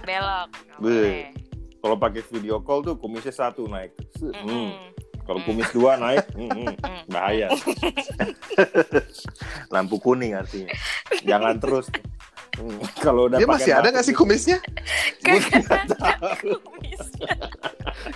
belok. 0.00 0.48
Boleh. 0.78 1.32
Kalau 1.80 1.96
pakai 1.96 2.20
video 2.28 2.60
call 2.60 2.84
tuh 2.84 3.00
kumisnya 3.00 3.32
satu 3.32 3.64
naik. 3.64 3.96
Hmm. 4.20 4.36
Mm-mm. 4.36 4.68
Kalau 5.24 5.40
kumis 5.46 5.70
dua 5.72 5.96
naik, 5.96 6.26
hmm. 6.38 6.76
Hmm. 6.76 7.02
bahaya. 7.08 7.48
Lampu 9.72 9.96
kuning 10.02 10.36
artinya. 10.36 10.74
Jangan 11.24 11.56
terus. 11.60 11.88
Hmm, 12.58 12.82
Kalau 13.00 13.30
udah 13.30 13.38
Dia 13.38 13.46
pakai 13.46 13.62
masih 13.62 13.72
ada 13.72 13.88
nggak 13.94 14.04
sih 14.04 14.14
kumisnya. 14.16 14.58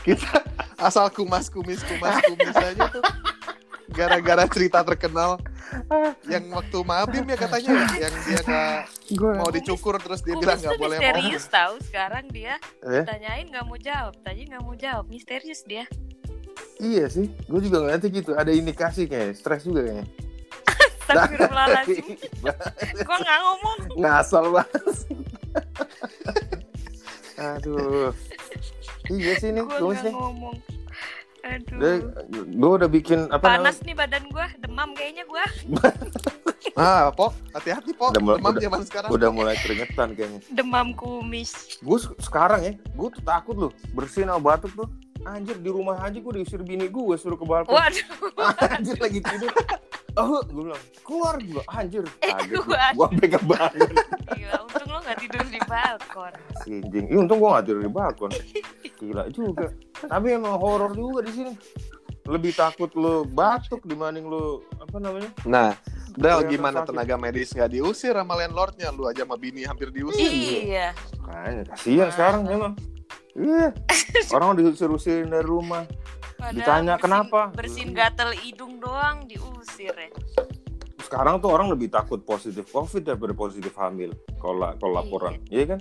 Kita 0.04 0.42
asal 0.76 1.09
kumas 1.14 1.49
kumis 1.49 1.80
kumas 1.87 2.21
kumis 2.28 2.52
aja 2.52 2.85
tuh. 2.92 3.00
Gara-gara 3.94 4.44
cerita 4.46 4.82
terkenal 4.82 5.38
yang 6.24 6.44
waktu 6.50 6.78
Mabim 6.80 7.24
ya 7.24 7.36
katanya 7.36 7.70
ya, 7.90 8.06
yang 8.06 8.14
dia 8.20 8.38
nggak 8.40 8.78
gua- 9.14 9.36
mau 9.36 9.48
dicukur 9.48 9.94
terus 9.96 10.20
dia 10.20 10.34
bilang 10.34 10.54
nggak 10.56 10.74
boleh 10.76 10.96
mau. 10.96 11.02
misterius 11.04 11.44
tahu 11.46 11.74
sekarang 11.80 12.24
dia 12.28 12.54
Eh? 12.82 13.02
tanyain 13.02 13.46
nggak 13.46 13.62
mau 13.62 13.74
jawab 13.76 14.14
tanya 14.20 14.42
nggak 14.48 14.62
mau 14.62 14.74
jawab 14.74 15.04
misterius 15.06 15.62
dia 15.62 15.86
Iya 16.76 17.06
sih, 17.08 17.30
gue 17.30 17.60
juga 17.60 17.78
ngeliatnya 17.80 18.10
gitu. 18.12 18.30
Ada 18.32 18.50
indikasi 18.50 19.06
kayak 19.06 19.34
stres 19.34 19.62
juga 19.62 19.82
kayaknya. 19.84 20.06
Astagfirullahaladzim 21.04 22.04
Gua 23.06 23.16
nggak 23.16 23.38
ngomong 23.40 23.78
Ngasal 23.94 24.44
banget. 24.50 24.82
Aduh. 27.36 28.10
Iya 29.06 29.32
sih 29.36 29.50
nih, 29.50 29.60
Gua 29.60 29.68
nggak 29.68 29.80
kumisnya. 29.80 30.12
ngomong 30.12 30.56
Aduh 31.44 32.00
Gue 32.48 32.70
udah 32.74 32.88
bikin 32.88 33.28
apa 33.28 33.44
Panas 33.54 33.78
nih 33.80 33.92
badan 33.92 34.24
gua 34.28 34.48
Demam 34.56 34.90
kayaknya 34.92 35.24
gua 35.24 35.44
Ah, 36.74 37.06
Pok, 37.08 37.30
hati-hati 37.54 37.94
Pok. 37.94 38.10
Udah 38.10 38.18
mulai- 38.20 38.38
Demam 38.40 38.50
udah- 38.50 38.62
zaman 38.64 38.80
sekarang. 38.82 39.06
namanya? 39.06 39.14
Udah 39.14 39.30
mulai 39.30 39.54
keringetan 39.56 40.08
kayaknya. 40.10 40.40
Demam 40.50 40.88
kumis 40.90 41.78
Gue 41.78 41.98
sekarang 42.18 42.60
ya, 42.60 42.72
gue 42.74 43.08
tuh 43.12 43.22
takut 43.22 43.54
loh 43.54 43.70
bersihin 43.92 44.26
sama 44.26 44.42
batuk 44.42 44.74
tuh. 44.74 44.88
Anjir 45.25 45.57
di 45.57 45.69
rumah 45.69 45.97
aja 45.99 46.14
gue 46.14 46.33
diusir 46.35 46.61
bini 46.61 46.87
gue 46.87 47.14
suruh 47.16 47.35
ke 47.35 47.43
balkon. 47.43 47.73
Waduh 47.73 48.07
Anjir 48.75 48.97
lagi 48.99 49.21
tidur. 49.21 49.50
Oh, 50.14 50.38
gue 50.40 50.62
bilang 50.62 50.83
keluar 51.02 51.35
gue. 51.37 51.62
Anjir. 51.66 52.04
Eh, 52.21 52.31
Kaget 52.31 52.61
gue. 52.61 52.78
sampai 52.95 53.28
kebangun. 53.28 53.90
Gila 54.31 54.57
untung 54.62 54.88
lo 54.88 54.99
gak 55.00 55.19
tidur 55.19 55.43
di 55.45 55.61
balkon 55.61 56.33
Anjing. 56.61 57.04
Ih, 57.09 57.16
untung 57.16 57.38
gue 57.38 57.50
gak 57.50 57.64
tidur 57.64 57.83
di 57.83 57.90
balkon. 57.90 58.31
Gila 58.95 59.25
juga. 59.28 59.66
Tapi 59.99 60.26
emang 60.31 60.54
horor 60.54 60.93
juga 60.93 61.25
di 61.25 61.33
sini. 61.33 61.52
Lebih 62.25 62.52
takut 62.52 62.88
lo 62.95 63.25
batuk 63.25 63.85
dibanding 63.85 64.25
lo 64.25 64.64
apa 64.78 64.97
namanya? 64.97 65.28
Nah, 65.45 65.76
Del, 66.14 66.47
gimana 66.47 66.81
sakit. 66.81 66.88
tenaga 66.88 67.14
medis 67.19 67.50
nggak 67.50 67.69
diusir 67.69 68.14
sama 68.14 68.38
landlordnya? 68.38 68.88
Lu 68.88 69.04
aja 69.04 69.26
sama 69.26 69.35
bini 69.35 69.66
hampir 69.66 69.90
diusir. 69.90 70.23
Iya 70.23 70.95
Kayaknya 71.21 71.62
kasihan 71.69 72.09
sekarang 72.09 72.43
memang. 72.47 72.73
Iya. 73.34 73.74
Orang 74.36 74.54
diusir-usirin 74.58 75.30
dari 75.30 75.46
rumah. 75.46 75.84
Padahal 76.38 76.54
Ditanya 76.54 76.94
bersin- 76.94 77.02
kenapa? 77.02 77.40
Bersin 77.54 77.90
gatel 77.94 78.30
hidung 78.38 78.78
doang 78.78 79.26
diusir 79.26 79.94
ya. 79.94 80.10
Sekarang 81.04 81.36
tuh 81.36 81.52
orang 81.52 81.68
lebih 81.68 81.92
takut 81.92 82.24
positif 82.24 82.64
covid 82.72 83.04
daripada 83.04 83.36
positif 83.36 83.76
hamil 83.76 84.16
kalau 84.40 84.72
kalau 84.80 84.92
laporan. 84.96 85.36
Iya 85.52 85.76
kan? 85.76 85.80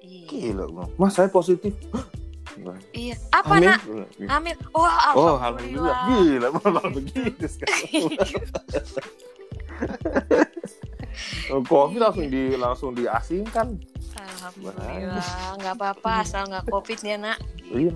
Iya, 0.00 0.54
gila 0.54 0.86
mas 0.96 1.18
saya 1.18 1.26
positif. 1.28 1.74
Iya. 2.94 3.18
Apa 3.34 3.58
hamil? 3.58 3.68
Nak? 3.68 3.80
Hamil. 4.30 4.56
Wah 4.70 5.12
oh 5.18 5.34
alhamdulillah, 5.34 5.98
alhamdulillah. 5.98 5.98
Gila 6.06 6.48
malah 6.62 6.86
begitu 6.94 7.44
sekarang. 7.46 7.80
Oh, 11.52 11.60
covid 11.60 12.00
langsung 12.00 12.32
di 12.32 12.56
langsung 12.56 12.90
diasingkan 12.96 13.76
Alhamdulillah. 14.42 15.54
Nggak 15.62 15.74
apa-apa 15.78 16.10
asal 16.26 16.42
nggak 16.50 16.66
covid 16.66 16.98
ya 17.06 17.14
nak. 17.14 17.38
Iya. 17.70 17.94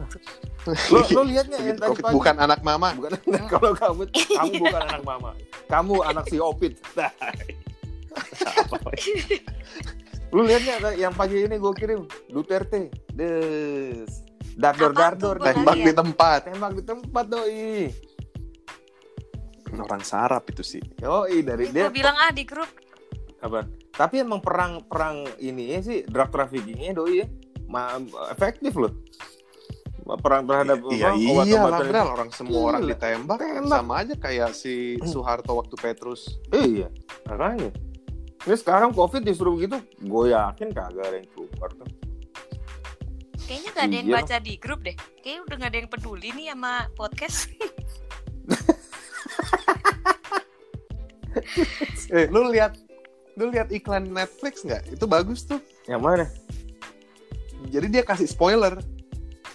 Lo 0.95 0.99
lo 1.11 1.23
lihat 1.27 1.51
nggak 1.51 1.63
yang 1.63 1.79
tadi 1.79 1.91
Covid 1.91 2.05
pagi. 2.07 2.15
bukan 2.15 2.37
anak 2.39 2.61
mama. 2.63 2.89
bukan 2.95 3.13
kalau 3.51 3.73
kamu 3.75 4.03
kamu 4.15 4.53
bukan 4.63 4.83
anak 4.87 5.03
mama. 5.03 5.31
Kamu 5.67 5.95
anak 6.07 6.25
si 6.31 6.39
opit. 6.39 6.79
Apa? 8.71 8.91
lu 10.35 10.43
lihat 10.47 10.63
nggak 10.63 10.95
yang 10.99 11.15
pagi 11.15 11.47
ini 11.51 11.59
gue 11.59 11.73
kirim 11.75 12.07
Duterte. 12.31 12.95
Des. 13.11 14.07
Dardor 14.57 14.95
dardor 14.95 15.37
Tembak 15.43 15.77
di 15.77 15.93
tempat. 15.93 16.41
tembak 16.47 16.73
di 16.79 16.83
tempat 16.87 17.25
doi. 17.27 17.91
Orang 19.77 20.03
sarap 20.07 20.47
itu 20.47 20.63
sih. 20.63 20.83
yoi 21.03 21.43
dari 21.43 21.69
gue 21.69 21.75
dia 21.75 21.91
bilang 21.91 22.15
ah 22.15 22.31
di 22.31 22.47
grup. 22.47 22.71
Apa 23.43 23.67
tapi 23.97 24.21
emang 24.21 24.39
perang 24.39 24.85
perang 24.85 25.25
ini 25.39 25.81
sih 25.81 26.05
drug 26.05 26.29
traffickingnya 26.29 26.93
doi 26.95 27.15
ya 27.19 27.27
Ma- 27.67 27.99
efektif 28.29 28.77
loh 28.77 28.93
perang 30.17 30.47
terhadap 30.47 30.79
Iya 30.87 31.19
iya 31.19 31.35
lah 31.35 31.43
obat-obatan 31.43 31.83
itu. 31.83 31.91
Bral. 31.91 32.09
orang 32.09 32.31
semua 32.31 32.61
orang 32.65 32.81
Gila. 32.81 32.91
ditembak 32.95 33.39
Tembak. 33.43 33.67
sama 33.67 33.95
aja 33.99 34.15
kayak 34.15 34.51
si 34.53 34.75
Soeharto 35.03 35.51
waktu 35.53 35.75
Petrus. 35.75 36.31
Iya, 36.49 36.87
makanya. 37.27 37.75
Ini 38.47 38.55
sekarang 38.55 38.95
COVID 38.95 39.27
disuruh 39.27 39.59
begitu, 39.59 39.75
gue 39.99 40.25
yakin 40.31 40.71
kagak 40.71 41.03
ada 41.03 41.17
yang 41.17 41.27
keluar 41.29 41.71
tuh. 41.73 41.91
kayaknya 43.43 43.71
nggak 43.73 43.83
ada 43.83 43.97
yang 43.97 44.07
Iya. 44.07 44.17
baca 44.17 44.37
di 44.39 44.55
grup 44.57 44.81
deh 44.83 44.95
kayaknya 45.17 45.41
udah 45.43 45.57
nggak 45.57 45.71
ada 45.71 45.79
yang 45.79 45.87
peduli 45.89 46.29
nih 46.33 46.47
sama 46.51 46.73
podcast 46.93 47.39
Eh, 52.09 52.27
lu 52.27 52.49
lihat 52.49 52.79
lu 53.37 53.53
lihat 53.53 53.69
iklan 53.69 54.09
Netflix 54.09 54.65
nggak? 54.65 54.89
Itu 54.91 55.05
bagus 55.05 55.45
tuh. 55.45 55.61
Yang 55.85 56.03
mana? 56.03 56.25
Jadi 57.69 57.87
dia 57.93 58.03
kasih 58.03 58.25
spoiler 58.25 58.81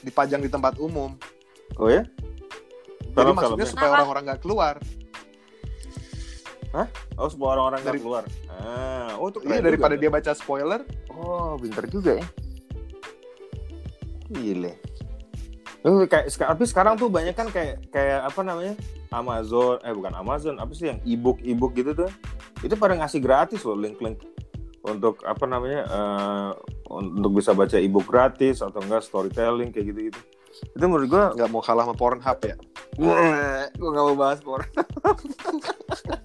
dipajang 0.02 0.42
di 0.42 0.50
tempat 0.50 0.78
umum. 0.78 1.18
Oh 1.78 1.90
ya? 1.90 2.06
Jadi 2.06 3.12
Film-filmnya? 3.12 3.34
maksudnya 3.36 3.68
supaya 3.68 3.82
Kenapa? 3.90 3.96
orang-orang 4.00 4.24
nggak 4.30 4.42
keluar. 4.42 4.76
Oh, 7.20 7.28
semua 7.28 7.60
orang-orang 7.60 7.80
nggak 7.84 7.96
Dari- 8.00 8.04
keluar. 8.06 8.24
Ah, 8.48 9.20
oh 9.20 9.28
itu 9.28 9.44
Iya 9.44 9.60
daripada 9.60 9.94
juga, 9.94 10.02
dia 10.02 10.10
baca 10.10 10.32
spoiler, 10.32 10.82
Oh, 11.12 11.60
pinter 11.60 11.86
juga 11.92 12.12
ya. 12.18 12.26
Gile. 14.32 14.80
Lu 15.84 16.08
kayak 16.08 16.32
tapi 16.32 16.64
sekarang 16.64 16.96
tuh 16.96 17.12
banyak 17.12 17.36
kan 17.36 17.52
kayak 17.52 17.84
kayak 17.92 18.24
apa 18.24 18.42
namanya? 18.42 18.74
Amazon, 19.12 19.84
eh 19.84 19.92
bukan 19.92 20.16
Amazon, 20.16 20.56
apa 20.64 20.72
sih 20.72 20.88
yang 20.88 21.04
e-book 21.04 21.44
e-book 21.44 21.76
gitu 21.76 21.92
tuh. 21.92 22.10
Itu 22.62 22.78
pada 22.78 22.94
ngasih 22.98 23.20
gratis 23.22 23.62
loh 23.66 23.78
link-link 23.78 24.22
untuk 24.82 25.22
apa 25.26 25.46
namanya? 25.46 25.82
eh, 25.86 26.52
untuk 26.92 27.38
bisa 27.40 27.54
baca 27.54 27.78
e-book 27.78 28.06
gratis 28.10 28.60
atau 28.60 28.82
enggak 28.82 29.06
storytelling 29.06 29.70
kayak 29.72 29.94
gitu-gitu. 29.94 30.22
Itu 30.76 30.84
menurut 30.84 31.08
gua 31.08 31.24
nggak 31.32 31.50
mau 31.50 31.64
kalah 31.64 31.88
sama 31.88 31.96
Pornhub 31.96 32.40
ya. 32.44 32.56
gue 32.92 33.88
gak 33.88 34.04
mau 34.04 34.18
bahas 34.20 34.44
por. 34.44 34.68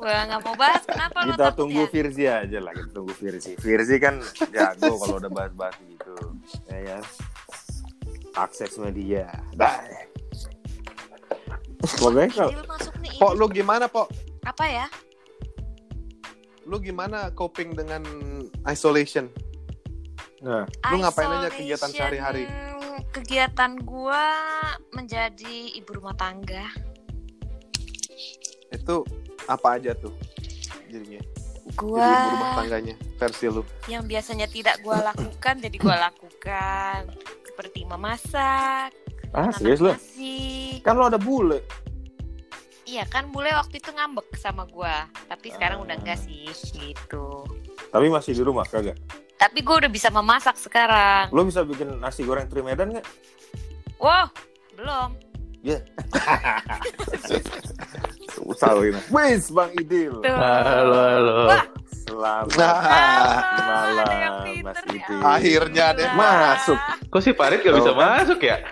gue 0.03 0.13
nggak 0.27 0.41
mau 0.43 0.55
bahas 0.59 0.83
kenapa 0.83 1.31
Kita 1.31 1.55
tunggu 1.55 1.87
ya? 1.87 1.89
Virzi 1.89 2.25
aja 2.27 2.59
lah, 2.59 2.75
kita 2.75 2.91
tunggu 2.91 3.15
Virzi. 3.15 3.55
Virzi 3.55 3.97
kan 4.03 4.19
jago 4.51 4.99
kalau 4.99 5.23
udah 5.23 5.31
bahas-bahas 5.31 5.79
gitu, 5.87 6.15
ya 6.67 6.79
ya. 6.83 6.99
Akses 8.35 8.75
media, 8.83 9.31
dah. 9.55 9.79
Pokoknya 12.03 12.29
kalau 12.35 12.51
Gil 12.51 12.67
masuk 12.67 12.95
nih 12.99 13.15
Pok, 13.15 13.33
lu 13.39 13.47
gimana, 13.47 13.87
Pok? 13.87 14.11
apa 14.43 14.65
ya 14.67 14.87
Lu 16.67 16.83
gimana 16.83 17.31
coping 17.31 17.79
dengan 17.79 18.03
isolation? 18.67 19.31
nah, 20.43 20.67
Lu 20.91 20.99
ngapain 20.99 21.31
aja 21.31 21.49
kegiatan 21.55 21.91
sehari-hari? 21.95 22.45
Kegiatan 23.15 23.79
gua 23.87 24.35
menjadi 24.91 25.73
ibu 25.79 26.03
rumah 26.03 26.19
tangga. 26.19 26.67
Itu 28.75 29.07
apa 29.47 29.79
aja 29.79 29.95
tuh? 29.95 30.11
Jadinya. 30.91 31.23
Gua 31.79 32.03
Jadi 32.03 32.15
ibu 32.19 32.31
rumah 32.35 32.51
tangganya 32.59 32.95
versi 33.17 33.47
lu. 33.47 33.63
yang 33.87 34.05
biasanya 34.05 34.47
tidak 34.51 34.83
gua 34.83 35.15
lakukan 35.15 35.55
jadi 35.63 35.77
gua 35.79 35.97
lakukan. 36.11 37.15
Seperti 37.47 37.89
memasak, 37.89 38.93
ah 39.33 39.49
serius 39.49 39.81
nasi. 39.81 40.77
Kan 40.85 40.99
lo 41.01 41.09
ada 41.09 41.17
bule. 41.17 41.65
Iya 42.87 43.03
kan 43.05 43.29
bule 43.29 43.51
waktu 43.51 43.77
itu 43.77 43.91
ngambek 43.91 44.31
sama 44.37 44.63
gua, 44.65 45.11
tapi 45.27 45.51
sekarang 45.51 45.83
Ah. 45.83 45.85
udah 45.85 45.97
enggak 45.99 46.19
sih 46.19 46.47
gitu. 46.73 47.43
Tapi 47.91 48.07
masih 48.07 48.31
di 48.33 48.43
rumah 48.43 48.63
kagak. 48.63 48.95
Tapi 49.35 49.59
gua 49.61 49.83
udah 49.83 49.91
bisa 49.91 50.07
memasak 50.09 50.55
sekarang. 50.55 51.27
Lo 51.29 51.43
bisa 51.43 51.67
bikin 51.67 51.99
nasi 51.99 52.23
goreng 52.23 52.47
Trimedan 52.47 52.95
nggak? 52.95 53.07
Wow, 53.99 54.31
belum. 54.73 55.19
futsal 58.37 58.79
ini. 58.81 59.01
Wis 59.11 59.51
Bang 59.51 59.75
Idil. 59.75 60.23
Tuh. 60.23 60.31
Halo, 60.31 60.95
halo. 60.95 61.35
Wah, 61.51 61.65
Selamat 62.07 62.55
Nah, 62.55 62.79
malam, 63.59 64.47
Mas 64.63 64.79
nih, 64.87 64.95
Idil. 64.95 65.19
Akhirnya 65.21 65.85
Alhamdulillah. 65.91 66.15
masuk. 66.15 66.79
Kok 67.11 67.19
si 67.21 67.31
Farid 67.35 67.61
gak 67.61 67.75
bisa 67.75 67.93
masuk 67.93 68.39
ya? 68.41 68.63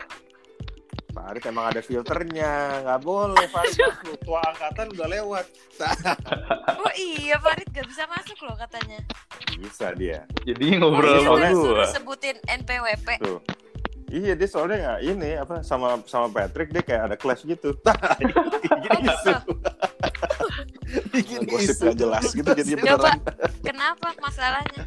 Farid 1.34 1.50
emang 1.50 1.66
ada 1.66 1.82
filternya, 1.82 2.52
nggak 2.86 3.00
boleh 3.02 3.50
Farid 3.50 3.74
masuk. 3.74 4.22
Tua 4.22 4.38
angkatan 4.54 4.86
udah 4.94 5.08
lewat. 5.10 5.46
Oh 6.78 6.92
iya, 6.94 7.34
Farid 7.42 7.66
gak 7.74 7.90
bisa 7.90 8.06
masuk 8.06 8.38
loh 8.46 8.54
katanya. 8.54 9.02
Bisa 9.58 9.90
dia. 9.98 10.30
Jadi 10.46 10.78
ngobrol 10.78 11.26
sama. 11.26 11.50
Suruh 11.50 11.90
sebutin 11.90 12.38
NPWP. 12.46 13.18
Tuh. 13.18 13.42
Iya 14.14 14.38
dia 14.38 14.46
soalnya 14.46 14.78
nggak 14.78 15.00
ini 15.10 15.30
apa 15.34 15.54
sama 15.66 15.98
sama 16.06 16.30
Patrick 16.30 16.70
dia 16.70 16.86
kayak 16.86 17.02
ada 17.10 17.16
clash 17.18 17.42
gitu. 17.42 17.74
Bikin 17.82 19.10
isu. 19.10 19.34
bikin 21.10 21.40
Gosip 21.50 21.74
isu 21.74 21.82
nggak 21.82 21.98
jelas 21.98 22.24
gitu 22.30 22.46
jadi 22.54 22.70
Coba, 22.78 22.86
beneran. 22.86 23.18
kenapa 23.66 24.08
masalahnya? 24.22 24.86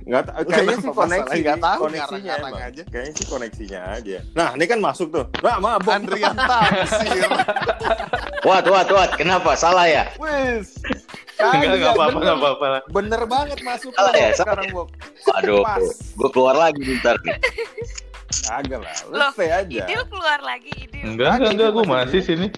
Nggak 0.00 0.22
ta- 0.22 0.34
kayaknya 0.42 0.76
sih 0.76 0.90
koneksi? 0.90 1.36
Nggak 1.38 1.58
tahu, 1.60 1.80
koneksinya 1.82 2.32
emang. 2.36 2.54
aja. 2.56 2.82
Kayaknya 2.84 3.12
sih 3.12 3.26
koneksinya 3.26 3.80
aja. 3.92 4.18
Nah 4.32 4.48
ini 4.54 4.64
kan 4.64 4.78
masuk 4.78 5.08
tuh. 5.08 5.24
Nah 5.38 5.56
mabok. 5.58 5.92
Andrian 5.92 6.34
Taksir 6.34 7.24
Wat, 8.48 8.64
wat, 8.64 8.88
wat. 8.88 9.10
Kenapa? 9.14 9.52
Salah 9.52 9.84
ya? 9.84 10.08
Wis. 10.16 10.80
Enggak, 11.36 11.72
enggak 11.72 11.92
apa-apa, 11.94 12.08
bener. 12.10 12.20
enggak 12.22 12.36
apa-apa. 12.38 12.66
Bener 12.88 13.22
banget 13.26 13.58
masuk 13.60 13.92
Salah 13.92 14.12
ya? 14.12 14.32
sekarang 14.32 14.66
Bok. 14.72 14.88
Aduh, 15.36 15.60
gue 16.16 16.28
keluar 16.32 16.56
lagi 16.58 16.80
bentar 16.80 17.16
nih. 17.20 17.36
Agak 18.48 18.80
lah. 18.80 18.94
Lu 19.06 19.26
stay 19.32 19.48
aja. 19.48 19.84
Idil 19.84 20.02
keluar 20.06 20.40
lagi, 20.40 20.72
Idil. 20.72 21.04
Enggak, 21.04 21.36
enggak, 21.36 21.50
enggak, 21.52 21.70
gua 21.70 21.84
masih 21.86 22.20
sini. 22.20 22.48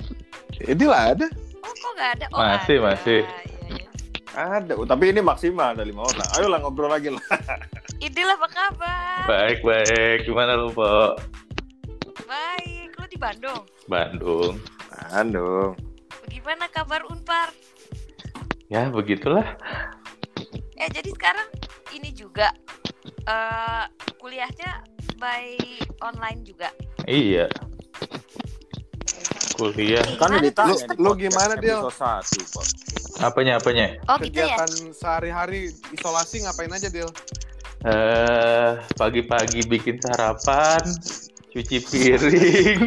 Ini 0.62 0.84
lah 0.84 1.14
ada 1.14 1.26
Oh, 1.62 1.70
kok 1.72 1.92
gak 1.94 2.10
ada? 2.18 2.26
Oh, 2.30 2.38
Masih, 2.38 2.76
ada. 2.78 2.86
masih. 2.90 3.20
Ada. 4.32 4.72
Oh, 4.80 4.88
tapi 4.88 5.12
ini 5.12 5.20
maksimal 5.20 5.76
ada 5.76 5.84
lima 5.84 6.08
orang. 6.08 6.28
Ayolah 6.36 6.58
ngobrol 6.64 6.88
lagi 6.88 7.12
lah. 7.12 7.20
Idil 8.04 8.28
apa 8.32 8.48
kabar? 8.48 9.24
Baik, 9.28 9.60
baik. 9.60 10.24
Gimana 10.24 10.56
lu, 10.56 10.72
Po? 10.72 11.16
Baik, 12.24 12.96
lu 12.96 13.04
di 13.12 13.18
Bandung. 13.20 13.62
Bandung. 13.86 14.56
Bandung. 14.88 15.76
Gimana 16.32 16.64
kabar 16.72 17.04
Unpar? 17.12 17.52
Ya, 18.72 18.88
begitulah. 18.88 19.44
Eh, 20.80 20.88
jadi 20.88 21.12
sekarang 21.12 21.46
ini 21.92 22.10
juga 22.16 22.56
eh 23.28 23.84
kuliahnya 24.16 24.82
by 25.20 25.60
online 26.00 26.40
juga. 26.42 26.72
Iya. 27.04 27.52
Kuliah. 29.52 30.04
Kan 30.16 30.38
ditanya 30.38 30.72
Lu- 30.72 30.80
di 30.80 30.96
lu 30.96 31.10
podcast 31.10 31.20
gimana, 31.22 31.52
Dil? 31.56 31.78
episode 31.78 31.96
satu, 31.96 32.40
Pak. 32.50 32.66
Apanya, 33.22 33.52
apanya? 33.56 33.86
Oh, 34.04 34.16
gitu 34.16 34.40
ya? 34.40 34.56
kegiatan 34.56 34.70
sehari-hari 34.90 35.60
isolasi 35.90 36.42
ngapain 36.42 36.70
aja 36.70 36.88
Dil 36.88 37.08
Eh, 37.82 38.70
pagi-pagi 38.94 39.66
bikin 39.66 39.98
sarapan, 39.98 40.78
cuci 41.48 41.76
piring. 41.82 42.80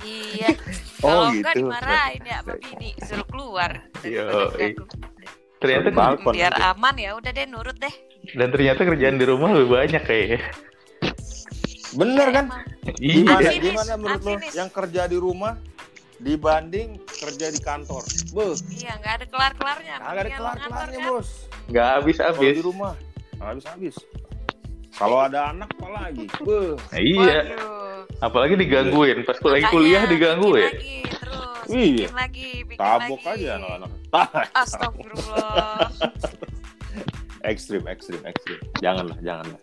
Iya. 0.00 0.50
Oh, 0.98 1.06
Kalau 1.06 1.30
enggak 1.30 1.54
gitu. 1.54 1.70
dimarahin 1.70 2.22
ya 2.26 2.36
sama 2.42 2.54
bini, 2.58 2.90
suruh 2.98 3.26
keluar. 3.30 3.70
Yo. 4.02 4.50
Ternyata 5.58 5.88
Balkon 5.90 6.34
Biar 6.34 6.50
aman 6.58 6.94
ya, 6.98 7.14
udah 7.14 7.30
deh 7.30 7.46
nurut 7.46 7.78
deh. 7.78 7.94
dan 8.34 8.50
ternyata 8.50 8.82
kerjaan 8.82 9.14
di 9.14 9.22
rumah 9.22 9.54
lebih 9.54 9.78
banyak 9.78 10.02
kayaknya. 10.02 10.42
Bener 11.90 12.28
kan? 12.28 12.46
Emang. 12.46 12.64
Gimana, 12.94 13.40
Iya. 13.40 13.50
Gimana 13.58 13.92
menurut 13.94 14.22
lo 14.22 14.32
yang 14.50 14.68
kerja 14.68 15.02
di 15.04 15.16
rumah 15.16 15.54
dibanding 16.18 16.96
kerja 17.06 17.46
di 17.48 17.58
kantor? 17.58 18.02
Beuh, 18.30 18.56
Iya, 18.70 18.96
nggak 18.96 19.12
ada 19.14 19.26
kelar-kelarnya. 19.26 19.94
agak 19.98 20.20
ada 20.20 20.30
kelar-kelarnya, 20.32 20.98
kan? 20.98 21.08
Bos. 21.10 21.28
Nggak 21.66 21.88
habis-habis. 21.94 22.54
di 22.54 22.62
rumah, 22.62 22.92
nggak 23.34 23.48
habis-habis. 23.50 23.96
Kalau 24.90 25.18
ada 25.20 25.52
anak 25.52 25.70
apa 25.70 25.88
lagi? 25.88 26.26
Beuh. 26.40 26.74
Nah, 26.74 26.98
iya. 26.98 27.38
Waduh. 27.46 28.02
Apalagi 28.18 28.54
digangguin. 28.56 29.22
Pas 29.22 29.38
lagi 29.38 29.64
kuliah 29.68 30.02
bikin 30.02 30.12
digangguin. 30.12 30.64
Lagi, 30.66 30.96
terus 31.06 31.66
Iya. 31.70 32.06
bikin 32.08 32.16
lagi, 32.16 32.48
bikin 32.66 32.78
Tabok 32.80 33.20
lagi. 33.22 33.44
aja 33.44 33.50
anak-anak. 33.54 33.90
Astagfirullah. 34.58 35.86
ekstrim, 37.44 37.86
ekstrim, 37.86 38.20
ekstrim. 38.24 38.58
Janganlah, 38.80 39.16
janganlah. 39.22 39.60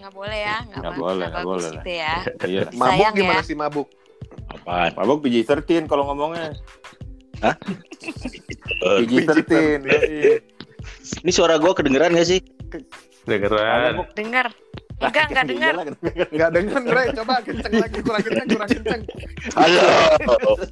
Nggak 0.00 0.10
boleh 0.10 0.38
ya, 0.38 0.56
nggak, 0.64 0.80
Nggak 0.80 0.94
boleh, 0.96 1.26
nggak 1.28 1.44
boleh 1.44 1.62
lah. 1.62 1.72
gitu 1.76 1.90
ya. 1.92 2.14
Iya. 2.48 2.62
mabuk 2.72 2.90
Sayang 2.90 3.14
gimana 3.14 3.36
ya. 3.36 3.42
sih 3.44 3.54
mabuk 3.54 3.86
Apaan? 4.48 4.90
Mabok 4.96 5.18
PG-13 5.22 5.86
kalau 5.86 6.02
ngomongnya. 6.08 6.56
Hah? 7.38 7.54
PG-13. 8.98 9.84
yoi. 9.84 10.40
Ini 11.20 11.30
suara 11.30 11.56
gue 11.56 11.70
kedengeran 11.70 12.12
gak 12.12 12.26
sih? 12.26 12.40
Dengeran. 13.24 13.94
Mabok. 13.94 14.06
Dengar. 14.12 14.46
Enggak, 15.00 15.24
enggak 15.28 15.44
dengar. 15.46 15.72
Iyalah, 15.72 15.84
nggak 16.28 16.50
dengar 16.52 16.80
Bre 16.84 17.04
coba 17.16 17.34
kenceng 17.40 17.72
lagi 17.72 18.00
kurang 18.00 18.20
kenceng 18.20 18.48
kurang 18.50 18.68
kenceng 18.68 19.02
Halo. 19.56 19.80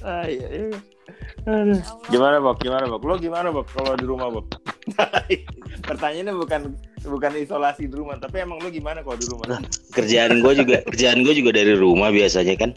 Ah, 0.00 0.24
iya, 0.24 0.46
iya. 0.48 0.78
Ya. 1.44 1.78
Gimana 2.08 2.40
Bok? 2.40 2.58
Gimana 2.58 2.88
Bok? 2.88 3.02
Lo 3.04 3.14
gimana 3.16 3.48
Bok 3.52 3.68
kalau 3.70 3.92
di 3.94 4.06
rumah 4.08 4.28
Bok? 4.32 4.46
Pertanyaannya 5.88 6.34
bukan 6.34 6.60
bukan 7.04 7.30
isolasi 7.36 7.86
di 7.86 7.94
rumah, 7.94 8.16
tapi 8.16 8.42
emang 8.42 8.58
lo 8.58 8.66
gimana 8.66 9.04
kalau 9.04 9.14
di 9.14 9.28
rumah? 9.28 9.60
Kerjaan 9.92 10.40
gue 10.40 10.52
juga 10.56 10.76
kerjaan 10.82 11.22
gue 11.22 11.34
juga 11.36 11.50
dari 11.54 11.76
rumah 11.76 12.10
biasanya 12.10 12.56
kan. 12.56 12.70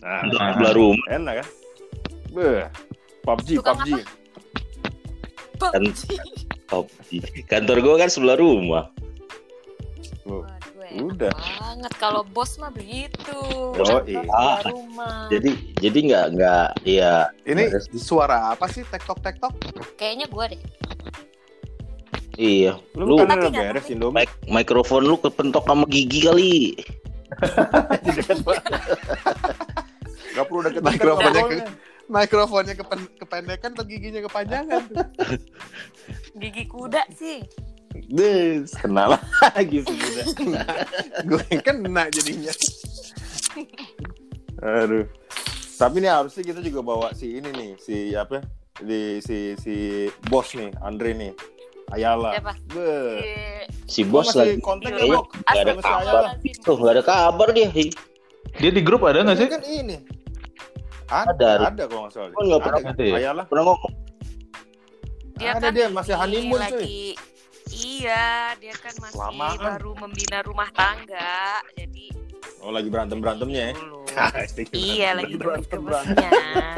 Nah, 0.00 0.24
Untuk 0.24 0.40
Nah. 0.40 0.48
sebelah 0.56 0.74
rumah. 0.74 1.06
enak 1.12 1.34
kan? 1.44 1.46
Beh, 2.30 2.64
PUBG, 3.22 3.48
Tukang 3.60 3.78
PUBG. 3.78 3.90
Kan, 5.60 5.82
oh, 6.72 6.84
kantor 7.46 7.76
gue 7.78 7.94
kan 8.00 8.08
sebelah 8.08 8.36
rumah. 8.40 8.88
Loh, 10.24 10.42
Udah. 10.92 11.30
banget 11.56 11.92
kalau 11.96 12.26
bos 12.26 12.58
mah 12.58 12.68
begitu. 12.68 13.38
Oh, 13.78 14.02
iya. 14.02 14.26
rumah. 14.66 15.30
Jadi 15.30 15.50
jadi 15.78 15.98
nggak 16.02 16.24
nggak 16.34 16.66
ya 16.82 17.30
ini 17.44 17.70
suara 17.94 18.50
apa 18.50 18.66
sih 18.66 18.82
tektok 18.82 19.20
tektok 19.20 19.54
Kayaknya 19.94 20.26
gua 20.26 20.50
deh. 20.50 20.58
iya. 22.34 22.74
Lu 22.92 23.06
Lu 23.06 23.14
udah 23.20 23.38
nggak 23.38 23.54
beres 23.70 23.86
Indomie? 23.86 24.24
mik- 24.24 24.42
mikrofon 24.46 25.04
lu 25.04 25.14
kepentok 25.16 25.62
sama 25.62 25.86
gigi 25.86 26.26
kali. 26.26 26.74
Gak 30.30 30.44
perlu 30.46 30.60
deket-deket 30.62 30.94
Mikrofonnya 30.96 31.42
ngobrolnya. 31.42 31.66
mikrofonnya 32.10 32.74
kepen- 32.74 33.12
kependekan 33.16 33.70
atau 33.70 33.86
giginya 33.86 34.20
kepanjangan 34.20 34.82
Gigi 36.34 36.64
kuda 36.66 37.02
sih. 37.12 37.42
Des, 37.90 38.70
kenal 38.78 39.18
lagi 39.42 39.82
sudah. 39.82 40.26
gue 41.28 41.42
yang 41.50 41.62
kena 41.62 42.06
jadinya 42.14 42.52
Aduh. 44.82 45.06
Tapi 45.74 45.96
ini 46.04 46.08
harusnya 46.12 46.44
kita 46.44 46.60
juga 46.60 46.80
bawa 46.84 47.16
si 47.16 47.40
ini 47.40 47.48
nih, 47.50 47.70
si 47.80 48.12
apa? 48.12 48.44
Di 48.78 49.18
si 49.24 49.56
si 49.56 50.06
bos 50.28 50.52
nih, 50.52 50.70
Andre 50.84 51.16
nih. 51.16 51.32
Ayala. 51.90 52.36
Siapa? 52.36 52.52
Iya. 52.76 53.66
Si 53.88 54.04
bos 54.04 54.28
masih 54.30 54.60
lagi. 54.60 54.62
kontak 54.62 54.92
Iya. 54.94 55.16
ya, 55.16 55.18
nggak 55.24 55.56
ada 55.56 55.72
kabar. 55.80 56.22
Tuh 56.62 56.76
nggak 56.76 56.92
ada 56.94 57.02
kabar 57.02 57.48
dia. 57.56 57.68
Dia 58.60 58.70
di 58.70 58.82
grup 58.84 59.02
ada 59.08 59.24
nggak 59.24 59.38
sih? 59.40 59.48
Kan 59.48 59.64
ini. 59.64 59.96
Ada, 61.10 61.32
Ada. 61.34 61.48
ada 61.74 61.82
kalau 61.90 62.06
nggak 62.06 62.12
salah. 62.14 62.36
Oh, 62.38 62.42
nggak 62.46 62.60
pernah 62.62 62.80
ada. 62.84 62.92
ada 62.94 63.02
ya? 63.02 63.14
Ayala. 63.18 63.42
Pernah 63.48 63.64
ngomong. 63.66 63.92
Dia 65.40 65.50
ada 65.56 65.60
kan 65.64 65.72
dia 65.72 65.86
masih 65.88 66.12
ini 66.14 66.20
honeymoon 66.20 66.60
cuy. 66.68 66.94
Iya, 67.70 68.26
dia 68.56 68.74
kan 68.74 68.94
masih 68.98 69.18
Lamaan. 69.20 69.58
baru 69.58 69.90
membina 69.96 70.42
rumah 70.42 70.68
tangga. 70.70 71.62
Jadi 71.72 72.10
Oh, 72.60 72.68
lagi 72.68 72.86
berantem-berantemnya 72.86 73.62
ya. 73.66 73.74
dulu. 73.74 74.04
Lagi 74.36 74.64
iya, 74.74 75.10
lagi 75.14 75.32
berantem-berantem. 75.32 76.18
gemes-gemesnya. 76.18 76.76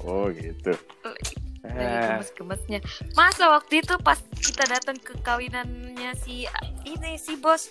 Oh, 0.00 0.24
gitu. 0.30 0.72
Lagi 1.04 1.34
Eh, 1.62 2.02
gemes-gemesnya. 2.08 2.78
Masa 3.12 3.50
waktu 3.50 3.78
itu 3.78 3.94
pas 3.98 4.16
kita 4.34 4.64
datang 4.64 4.96
ke 4.96 5.14
kawinannya 5.20 6.10
si 6.16 6.48
ini 6.82 7.14
si 7.14 7.36
bos 7.36 7.70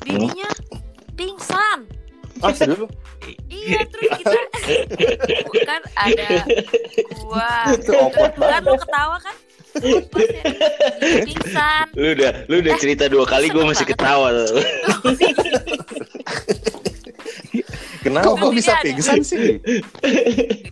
bininya 0.00 0.48
pingsan. 1.12 1.84
ah, 2.40 2.52
serius? 2.52 2.88
Iya, 3.46 3.84
terus 3.84 4.08
kita 4.16 4.38
kan 5.68 5.82
ada 5.94 6.30
gua. 7.12 7.52
Itu 7.70 7.92
Kan 8.34 8.60
lu 8.62 8.76
ketawa 8.78 9.16
kan? 9.18 9.36
Pingsan. 11.26 11.86
Lu 11.96 12.08
udah 12.12 12.30
lu 12.48 12.54
udah 12.60 12.74
cerita 12.76 13.08
dua 13.08 13.24
kali 13.24 13.48
gue 13.48 13.64
masih 13.64 13.86
ketawa. 13.88 14.28
Kenapa? 18.02 18.34
kok 18.34 18.50
bisa 18.50 18.74
ada. 18.74 18.82
pingsan 18.82 19.22
sih 19.22 19.62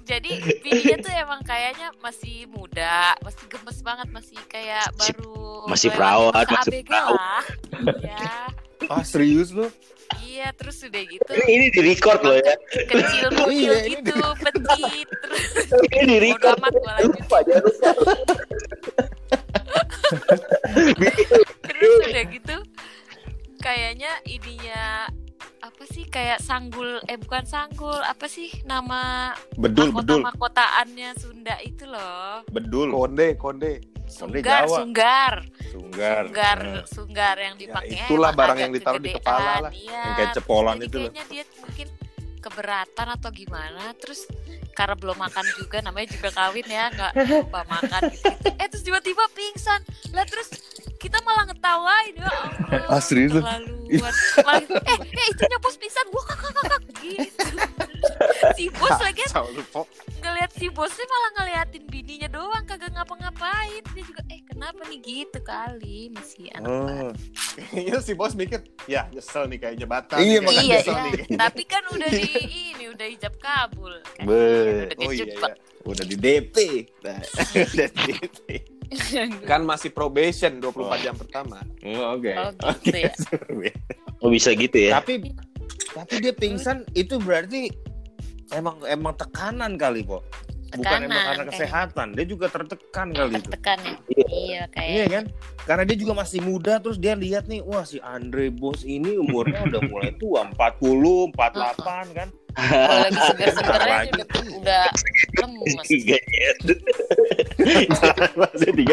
Jadi 0.02 0.32
bininya 0.66 0.98
tuh 0.98 1.12
emang 1.14 1.40
kayaknya 1.46 1.94
masih 2.02 2.50
muda, 2.50 3.14
masih 3.22 3.46
gemes 3.46 3.78
banget, 3.86 4.08
masih 4.10 4.38
kayak 4.50 4.90
baru 4.98 5.70
masih 5.70 5.94
perawat, 5.94 6.46
masih 6.50 6.82
perawat. 6.82 7.44
Ya, 8.02 8.50
Ah, 8.90 9.06
serius 9.06 9.54
lu? 9.54 9.70
Iya, 10.31 10.49
terus 10.55 10.79
udah 10.87 11.03
gitu. 11.11 11.31
Ini, 11.35 11.45
ini 11.51 11.66
di 11.75 11.81
record 11.83 12.21
loh 12.23 12.38
ya. 12.38 12.55
Kecil 12.90 13.27
muncul 13.35 13.51
Iya, 13.51 13.77
ini 13.83 13.99
gitu, 13.99 14.14
petit. 14.38 15.07
Terus 15.11 15.43
Ini 15.90 16.07
di 16.07 16.07
Bodo 16.07 16.27
record. 16.31 16.57
amat 16.62 16.73
gua. 16.79 16.95
Lupa 17.03 17.37
jangan 17.43 17.62
lupa. 17.66 17.90
terus 21.66 21.90
udah 22.03 22.25
gitu 22.27 22.57
kayaknya 23.62 24.11
ininya 24.27 25.07
apa 25.61 25.85
sih 25.87 26.09
kayak 26.09 26.40
sanggul 26.40 26.99
eh 27.07 27.21
bukan 27.21 27.45
sanggul 27.45 27.95
apa 28.01 28.27
sih 28.27 28.49
nama 28.64 29.31
Bedul, 29.61 29.93
mahkota 29.93 30.03
bedul, 30.03 30.21
mahkotaannya 30.25 31.11
Sunda 31.21 31.57
itu 31.62 31.85
loh 31.87 32.43
bedul. 32.49 32.88
Konde, 32.90 33.37
konde. 33.37 33.89
Sunggar 34.11 34.66
Jawa. 34.66 34.77
sunggar 34.77 35.35
Sunggar. 35.70 36.23
sunggar 36.27 36.59
Nah, 36.61 36.85
sunggar 36.85 37.37
yang 37.38 37.55
dipakai 37.55 37.94
Ya, 37.94 38.05
itulah 38.05 38.31
barang 38.31 38.53
agak 38.53 38.64
yang 38.66 38.73
ditaruh 38.73 39.01
di 39.01 39.11
kepala 39.14 39.53
lah. 39.61 39.73
iya. 39.73 40.03
Yang 40.03 40.14
kayak 40.16 40.31
cepolan 40.35 40.75
Jadi 40.75 40.85
itu 40.85 40.96
loh. 40.96 41.03
kayaknya 41.07 41.25
dia 41.27 41.44
mungkin 41.57 41.88
keberatan 42.40 43.07
atau 43.11 43.31
gimana 43.31 43.83
terus 43.94 44.25
karena 44.73 44.96
belum 44.96 45.12
makan 45.14 45.44
juga 45.55 45.79
namanya 45.79 46.09
juga 46.09 46.29
kawin 46.33 46.64
ya 46.64 46.88
nggak 46.88 47.12
lupa 47.44 47.61
makan 47.68 48.01
gitu, 48.09 48.27
eh 48.57 48.64
terus 48.64 48.81
tiba-tiba 48.81 49.25
pingsan 49.31 49.81
lah 50.11 50.25
terus 50.25 50.49
kita 51.00 51.18
malah 51.20 51.48
ngetawain 51.48 52.12
ya 52.14 52.28
Allah 52.28 52.86
Ah, 52.86 53.00
serius 53.00 53.32
lu? 53.32 53.40
malah 53.40 54.60
eh 54.62 54.98
eh 55.00 55.26
itunya 55.28 55.58
bos 55.58 55.74
pingsan 55.74 56.06
gua 56.08 56.22
kakak 56.24 56.52
kakak 56.54 56.82
gitu 57.00 57.46
si 58.52 58.64
bos 58.70 58.94
lagi 58.96 59.24
Kacau 59.24 59.48
lu, 59.50 59.62
Pok. 59.66 59.86
ngeliat 60.20 60.50
si 60.52 60.68
bosnya 60.68 61.06
malah 61.06 61.30
ngeliatin 61.34 61.84
bininya 61.84 62.28
doang 62.28 62.62
kagak 62.62 62.92
ngapa-ngapain 62.92 63.82
dia 63.90 64.02
juga 64.02 64.22
eh 64.28 64.40
kenapa 64.44 64.84
nih 64.86 65.00
gitu 65.00 65.38
kali 65.40 65.98
masih 66.10 66.46
anak 66.52 66.68
Oh. 66.68 66.84
baru. 66.84 67.10
Kayaknya 67.50 67.98
si 68.00 68.12
bos 68.12 68.32
mikir, 68.32 68.60
ya 68.86 69.08
nyesel 69.08 69.44
nih 69.46 69.58
kayaknya 69.58 69.86
batal. 69.86 70.16
Iya, 70.16 70.38
nih, 70.38 70.52
iya 70.54 70.62
nyesel 70.78 70.94
iya 70.94 71.02
nih. 71.02 71.24
tapi 71.34 71.62
kan 71.64 71.82
udah 71.88 72.08
di 72.08 72.24
ini 72.70 72.84
udah 72.86 73.06
ijab 73.08 73.34
kabul 73.36 73.92
kan 74.14 74.24
Be. 74.24 74.38
udah 74.86 74.96
Oh 75.00 75.10
iya, 75.10 75.24
iya. 75.26 75.50
Udah 75.82 76.04
di 76.04 76.14
DP. 76.14 76.56
Nah, 77.00 77.18
udah 77.66 77.88
di 77.88 78.02
DP. 78.06 78.38
Kan 79.50 79.62
masih 79.66 79.90
probation 79.94 80.59
24 80.59 81.05
jam 81.05 81.14
pertama. 81.14 81.62
Oh, 81.87 82.18
Oke. 82.18 82.33
Oh, 82.35 82.50
gitu 82.83 82.98
ya. 82.98 83.14
Oh 84.20 84.29
bisa 84.29 84.53
gitu 84.53 84.76
ya. 84.76 85.00
Tapi 85.00 85.33
tapi 85.96 86.14
dia 86.20 86.37
pingsan 86.37 86.85
itu 86.92 87.16
berarti 87.16 87.72
emang 88.53 88.76
emang 88.85 89.16
tekanan 89.16 89.81
kali 89.81 90.05
kok. 90.05 90.20
Bukan 90.70 90.87
Tekanan, 90.87 91.11
emang 91.11 91.24
karena 91.26 91.44
kesehatan, 91.50 92.07
dia 92.14 92.26
juga 92.31 92.46
tertekan 92.46 93.11
kali 93.11 93.42
itu. 93.42 93.42
tertekan 93.50 93.79
ya 93.83 93.94
iya 94.31 94.62
kayak 94.70 94.90
Iya 94.94 95.05
kan? 95.11 95.24
Karena 95.66 95.83
dia 95.83 95.96
juga 95.98 96.12
masih 96.22 96.40
muda 96.46 96.79
terus 96.79 96.94
dia 97.03 97.18
lihat 97.18 97.50
nih, 97.50 97.59
wah 97.66 97.83
si 97.83 97.98
Andre 97.98 98.55
Bos 98.55 98.87
ini 98.87 99.18
umurnya 99.18 99.66
udah 99.66 99.83
mulai 99.90 100.14
tua, 100.14 100.46
40, 100.46 101.35
48 101.35 102.14
kan. 102.14 102.29
Kalau 102.56 102.98
lagi 103.06 103.20
seger-segernya 103.30 103.96
Lagi. 104.02 104.10
udah 104.10 104.26
udah 104.60 104.84
lemes 105.38 105.86
Tiga 105.86 106.18
ya. 106.18 106.50
Masih 108.36 108.70
30. 108.74 108.90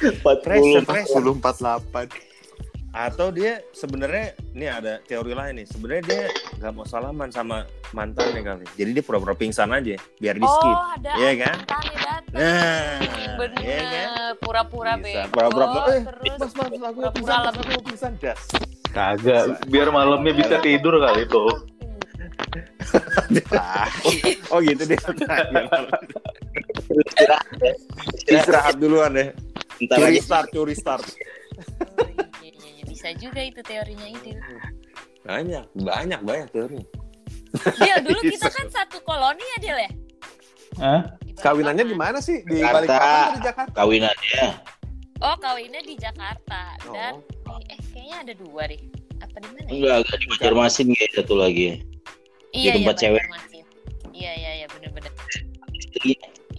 Empat 0.00 0.38
puluh. 0.40 0.80
10 0.80 1.42
48. 1.42 2.29
Atau 2.90 3.30
dia 3.30 3.62
sebenarnya 3.70 4.34
ini 4.50 4.66
ada 4.66 4.98
teori 5.06 5.30
lain 5.30 5.62
nih. 5.62 5.66
Sebenarnya 5.70 6.02
dia 6.02 6.22
nggak 6.58 6.72
mau 6.74 6.82
salaman 6.82 7.30
sama 7.30 7.62
mantannya 7.94 8.42
kali. 8.42 8.66
Jadi 8.74 8.90
dia 8.98 9.04
pura-pura 9.06 9.34
pingsan 9.38 9.70
aja 9.70 9.94
biar 10.18 10.34
di 10.34 10.46
skip. 10.46 10.74
oh 10.74 10.90
ada 10.98 11.12
Iya 11.14 11.32
kan? 11.38 11.56
datang 11.62 11.84
Nah, 12.30 13.02
bener 13.34 13.62
iya 13.66 13.78
kan? 13.82 14.06
pura-pura 14.38 14.94
Bisa. 15.02 15.26
bego 15.26 15.34
Pura-pura, 15.34 15.66
eh, 15.90 16.02
terus 16.06 16.34
Mas, 16.38 16.52
mas, 16.54 16.70
aku 16.70 16.78
mau 16.78 16.90
Pura-pura 16.94 17.10
pingsan, 17.10 17.40
aku 17.50 17.60
mau 17.66 17.82
pingsan. 17.82 18.12
Das. 18.22 18.42
Kagak, 18.90 19.42
biar 19.70 19.88
malamnya 19.90 20.32
bisa 20.34 20.58
tidur 20.62 20.94
kali 20.98 21.26
tuh. 21.30 21.50
oh 24.54 24.58
gitu 24.62 24.82
dia. 24.82 24.98
Istirahat 26.90 27.46
ya. 27.62 27.72
Istirahat 28.26 28.74
duluan 28.82 29.14
deh. 29.14 29.30
Bentar 29.78 29.96
Curi 29.98 30.06
lagi. 30.10 30.20
start, 30.22 30.46
curi 30.50 30.74
start. 30.74 31.06
Bisa 33.00 33.16
juga 33.16 33.40
itu 33.40 33.60
teorinya 33.64 34.04
itu 34.04 34.36
Banyak, 35.24 35.64
banyak, 35.72 36.20
banyak 36.20 36.48
teori. 36.52 36.84
Dia 37.80 37.96
dulu 38.04 38.20
kita 38.36 38.52
kan 38.52 38.68
satu 38.68 39.00
koloni 39.00 39.40
ya 39.40 39.58
Dil 39.58 39.78
ya 39.80 39.90
Hah? 40.76 41.00
Kawinannya 41.40 41.88
di 41.88 41.96
mana 41.96 42.20
sih? 42.20 42.44
Di 42.44 42.60
Jakarta. 42.60 42.76
Balikpapan 42.76 43.08
atau 43.24 43.32
di 43.32 43.42
Jakarta? 43.42 43.72
Kawinannya. 43.74 44.44
Oh 45.20 45.36
kawinnya 45.40 45.80
di 45.80 45.94
Jakarta 45.96 46.62
dan 46.92 47.24
Oh. 47.48 47.56
di- 47.56 47.72
eh 47.72 47.80
kayaknya 47.90 48.16
ada 48.20 48.32
dua 48.36 48.62
deh. 48.68 48.80
Apa 49.24 49.36
di 49.40 49.48
mana? 49.48 49.64
Ya? 49.64 49.72
Enggak, 49.72 49.96
enggak 50.04 50.16
di 50.20 50.26
Banjarmasin 50.28 50.86
kayak 50.92 51.12
satu 51.16 51.34
lagi. 51.36 51.66
Iya 52.52 52.70
tempat 52.76 52.94
iya 52.94 53.00
cewek. 53.00 53.22
Iya 54.12 54.32
iya 54.36 54.50
iya 54.60 54.66
benar-benar. 54.68 55.12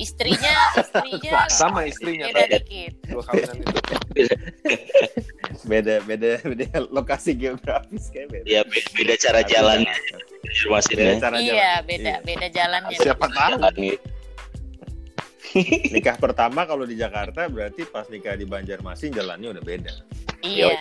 Iya. 0.02 0.04
Istrinya 0.04 0.56
istrinya 0.82 1.40
Sama 1.48 1.80
istrinya 1.86 2.26
beda 2.28 2.42
tadi. 2.42 2.58
dikit. 2.58 2.94
Dua 3.06 3.22
kawinan 3.22 3.56
itu. 3.56 3.78
Beda, 5.64 6.02
beda, 6.02 6.42
beda 6.42 6.66
lokasi 6.90 7.34
geografis 7.34 8.10
kayak 8.10 8.28
beda. 8.32 8.46
Ya 8.48 8.62
beda, 8.64 8.90
beda 8.92 9.14
cara 9.16 9.40
jalannya 9.44 9.94
Banjarmasin 10.42 10.92
Beda 10.92 11.06
ya. 11.06 11.18
cara 11.18 11.36
Iya 11.38 11.46
jalan. 11.46 11.82
beda 11.86 12.14
beda 12.24 12.48
jalannya. 12.50 12.98
Siapa 12.98 13.26
tahu? 13.30 13.52
Jalan 13.56 13.74
gitu. 13.78 14.10
Nikah 15.92 16.16
pertama 16.18 16.64
kalau 16.64 16.84
di 16.84 16.96
Jakarta 16.96 17.46
berarti 17.46 17.84
pas 17.86 18.08
nikah 18.08 18.34
di 18.34 18.44
Banjarmasin 18.44 19.12
jalannya 19.12 19.48
udah 19.52 19.62
beda. 19.62 19.94
Iya. 20.42 20.76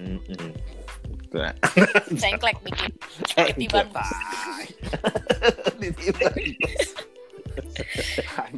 Mm-mm. 0.00 0.50
Nah, 1.34 1.50
Cengklek 2.14 2.62
dikit. 2.62 2.94
Ketiban. 3.34 3.90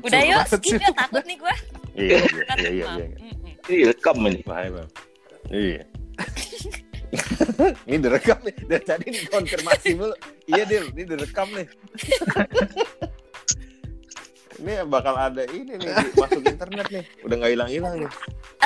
Udah 0.02 0.20
yuk 0.22 0.42
skip 0.48 0.79
ya 0.79 0.90
takut 0.92 1.24
nih 1.24 1.37
gue. 1.37 1.55
Iya, 1.96 2.18
iya, 2.20 2.44
iya, 2.61 2.70
iya, 2.70 2.87
iya. 3.00 3.07
Ini 3.66 3.83
rekam 3.88 4.16
ini. 4.22 4.40
Bahaya, 4.44 4.70
Bang. 4.70 4.88
Iya. 5.48 5.83
ini 7.88 7.96
direkam 7.98 8.38
nih. 8.44 8.55
Dari 8.66 8.85
tadi 8.85 9.07
dikonfirmasi 9.11 9.88
mulu. 9.96 10.14
Iya, 10.44 10.62
Dil. 10.68 10.85
Ini 10.92 11.02
direkam 11.07 11.48
nih. 11.50 11.66
ini 14.57 14.72
bakal 14.88 15.12
ada 15.12 15.44
ini 15.52 15.76
nih 15.76 15.88
masuk 16.16 16.40
internet 16.40 16.87
nih. 16.88 17.05
Udah 17.24 17.35
nggak 17.37 17.52
hilang-hilang 17.52 17.94
nih. 18.00 18.11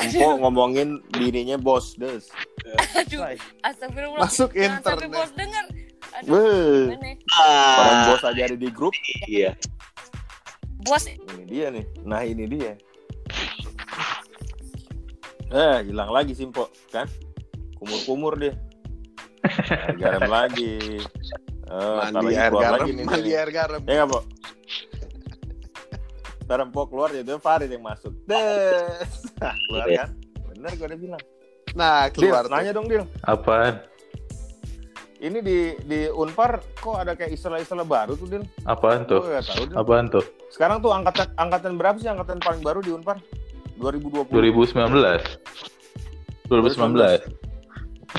Empo 0.01 0.27
ngomongin 0.39 0.89
bininya 1.11 1.59
bos, 1.59 1.99
des. 1.99 2.31
Aduh, 2.95 3.27
astagfirullah. 3.63 4.23
Masuk 4.23 4.55
Jangan 4.55 4.81
sampai 4.87 5.07
internet. 5.07 5.19
bos 5.19 5.31
denger. 5.35 5.65
Aduh, 6.11 6.91
ya? 6.91 7.15
Orang 7.39 7.95
Ah, 7.95 8.07
bos 8.11 8.23
aja 8.25 8.43
ada 8.47 8.57
di 8.57 8.71
grup. 8.71 8.95
iya. 9.27 9.55
Bos 10.81 11.05
Ini 11.07 11.45
dia 11.45 11.66
nih. 11.69 11.85
Nah, 12.03 12.23
ini 12.23 12.45
dia. 12.47 12.73
Eh, 15.51 15.79
hilang 15.85 16.11
lagi 16.11 16.33
Simpo, 16.33 16.71
kan? 16.88 17.11
Kumur-kumur 17.77 18.38
dia. 18.38 18.55
Air 19.43 19.97
garam 19.99 20.31
lagi. 20.38 21.03
Eh, 21.71 21.99
ntar 22.07 22.23
Mandi 22.23 22.27
lagi 22.31 22.38
air 22.38 22.53
garam, 22.55 22.79
lagi 22.79 22.90
nih. 22.93 23.05
mandi 23.05 23.31
air 23.35 23.51
garam. 23.51 23.81
Ya 23.83 23.93
nggak, 23.99 24.09
Po? 24.09 24.21
Ntar 26.47 26.59
Empok 26.61 26.87
keluar 26.88 27.09
ya, 27.11 27.21
itu 27.21 27.35
Farid 27.38 27.71
yang 27.71 27.83
masuk. 27.83 28.14
Des. 28.27 29.11
Nah, 29.38 29.55
keluar 29.66 29.87
kan? 29.87 30.09
Bener 30.51 30.71
gue 30.75 30.87
udah 30.87 30.99
bilang. 30.99 31.23
Nah, 31.73 31.97
Dil, 32.07 32.14
keluar 32.27 32.43
tuh. 32.47 32.51
nanya 32.51 32.71
dong, 32.75 32.87
Dil. 32.87 33.05
Apaan? 33.23 33.75
Ini 35.21 35.39
di 35.45 35.77
di 35.85 36.09
Unpar 36.09 36.65
kok 36.81 36.97
ada 36.97 37.13
kayak 37.13 37.37
istilah-istilah 37.37 37.85
baru 37.85 38.17
tuh, 38.17 38.25
Dil? 38.25 38.45
Apaan 38.65 39.05
tuh? 39.05 39.21
Gue 39.21 39.37
tahu, 39.45 39.69
Dil. 39.69 39.77
Apaan 39.77 40.09
tuh? 40.09 40.25
Sekarang 40.49 40.81
tuh 40.81 40.97
angkatan 40.97 41.29
angkatan 41.37 41.77
berapa 41.77 42.01
sih 42.01 42.09
angkatan 42.09 42.41
paling 42.41 42.65
baru 42.65 42.81
di 42.81 42.89
Unpar? 42.97 43.21
2020. 43.77 44.33
2019. 44.33 44.81
2019. 46.49 47.21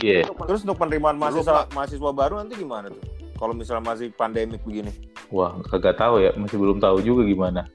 Iya. 0.06 0.30
Terus 0.30 0.62
untuk 0.62 0.78
penerimaan 0.78 1.18
mahasiswa 1.18 1.66
mahasiswa 1.74 2.12
baru 2.14 2.38
nanti 2.38 2.54
gimana 2.62 2.94
tuh? 2.94 3.02
Kalau 3.34 3.58
misalnya 3.58 3.82
masih 3.82 4.14
pandemik 4.14 4.62
begini. 4.62 4.94
Wah, 5.34 5.58
kagak 5.74 5.98
tahu 5.98 6.22
ya, 6.22 6.30
masih 6.38 6.62
belum 6.62 6.78
tahu 6.78 7.02
juga 7.02 7.26
gimana. 7.26 7.66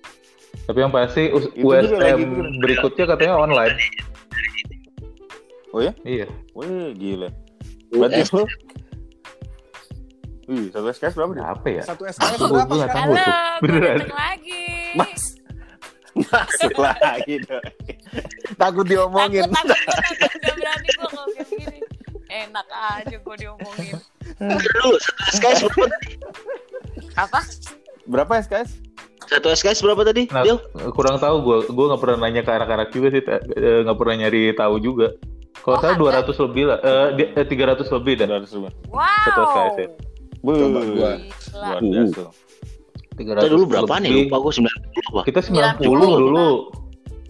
Tapi 0.70 0.78
yang 0.86 0.94
pasti 0.94 1.34
US- 1.34 1.50
Itu 1.50 1.66
USM 1.66 1.98
lagi 1.98 2.24
berikutnya 2.62 3.04
katanya 3.10 3.34
online. 3.42 3.74
Oh 5.74 5.82
ya? 5.82 5.92
Iya. 6.06 6.30
Wih, 6.54 6.94
gila. 6.94 7.28
Berarti 7.90 8.22
lu 8.32 8.46
Wih, 10.46 10.70
satu 10.70 10.86
SKS 10.88 11.14
berapa 11.14 11.32
dia? 11.32 11.44
Apa 11.44 11.66
ya? 11.68 11.82
Satu 11.82 12.02
SKS 12.04 12.38
berapa 12.40 12.70
sekarang? 12.72 12.94
tahu. 12.94 13.12
Halo, 13.12 13.60
Beneran. 13.60 13.98
lagi. 14.06 14.64
Mas. 14.94 15.22
Masuk 16.16 16.72
lagi 16.78 17.34
dong. 17.42 17.64
Takut 18.56 18.84
diomongin. 18.84 19.42
Takut, 19.44 19.68
takut, 19.68 19.98
takut. 20.16 20.30
Gak 20.38 20.54
berani 20.54 20.88
gue 20.88 21.08
ngomong 21.08 21.28
gini. 21.50 21.78
Enak 22.26 22.66
aja 22.70 23.16
gue 23.16 23.36
diomongin. 23.36 23.96
Dulu 24.38 24.90
satu 24.96 25.22
SKS 25.32 25.58
berapa? 25.66 25.96
Apa? 27.18 27.40
Berapa 28.06 28.32
SKS? 28.40 28.70
Satu 29.26 29.50
SKS 29.50 29.82
berapa 29.82 30.02
tadi? 30.04 30.30
Nah, 30.30 30.40
Dil? 30.40 30.62
kurang 30.94 31.18
tahu 31.18 31.36
gue 31.42 31.56
gue 31.66 31.84
nggak 31.84 32.00
pernah 32.00 32.18
nanya 32.22 32.40
ke 32.40 32.52
anak-anak 32.52 32.88
juga 32.90 33.10
sih 33.10 33.22
eh, 33.26 33.82
nggak 33.82 33.96
pernah 33.96 34.14
nyari 34.16 34.54
tahu 34.54 34.78
juga 34.78 35.10
Kalau 35.56 35.74
Oh, 35.74 35.82
saya 35.82 35.92
ada. 35.92 36.22
200 36.22 36.38
lebih 36.38 36.64
lah, 36.64 36.78
eh, 36.78 37.08
di- 37.18 37.30
eh, 37.34 37.42
300 37.42 37.90
lebih 37.90 38.12
dah. 38.14 38.26
200 38.30 38.54
ribu. 38.54 38.68
Satu 38.70 38.86
Wow. 38.94 39.50
SKS 39.50 39.76
ya. 39.76 39.88
Coba 40.48 40.80
gua. 40.84 41.12
Luar 41.52 41.78
biasa. 41.80 42.24
300 43.16 43.16
Kita 43.16 43.48
dulu 43.48 43.64
berapa 43.66 43.94
nih? 43.96 44.08
lebih. 44.08 44.24
Lupa 44.28 44.36
gue 44.38 44.52
90 44.52 45.08
apa? 45.08 45.20
Kita 45.24 45.40
90 45.40 45.80
90 45.80 46.20
dulu. 46.20 46.48